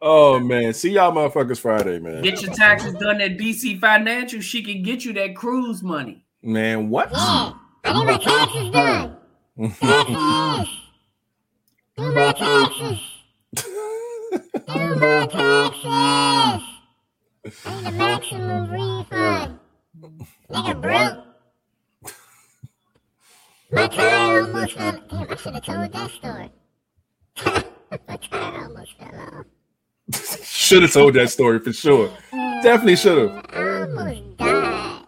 [0.00, 0.72] oh man.
[0.74, 2.22] See y'all motherfuckers Friday, man.
[2.22, 4.40] Get your taxes done at DC Financial.
[4.40, 6.24] She can get you that cruise money.
[6.42, 7.10] Man, what?
[7.12, 7.52] Yeah,
[7.84, 9.16] I need my taxes done.
[9.80, 10.68] Taxes.
[11.96, 13.00] Do my taxes.
[13.54, 16.62] Do my taxes.
[17.66, 19.58] I need a maximum refund.
[20.50, 21.26] Nigga broke.
[23.72, 24.92] My car almost fell.
[25.08, 27.64] Damn, I should have told that story.
[28.08, 29.44] my car almost fell
[30.12, 30.44] off.
[30.46, 32.10] should have told that story for sure.
[32.62, 33.44] Definitely should have.
[33.52, 35.04] I almost died.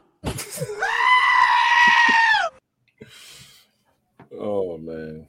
[4.39, 5.27] Oh man.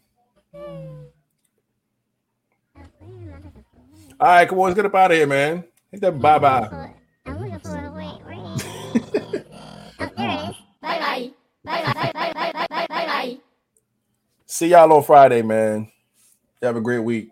[4.17, 5.63] All right, come on, let's get up out of here, man.
[5.91, 6.93] Hit that bye bye.
[7.25, 8.07] I'm looking for a way.
[8.23, 8.63] Where is?
[9.99, 10.55] Oh, there it is.
[10.81, 11.31] Bye bye.
[11.63, 11.93] Bye bye.
[11.93, 12.33] Bye bye.
[12.33, 12.87] Bye bye.
[12.87, 13.37] Bye bye.
[14.45, 15.91] See y'all on Friday, man.
[16.61, 17.29] You have a great week.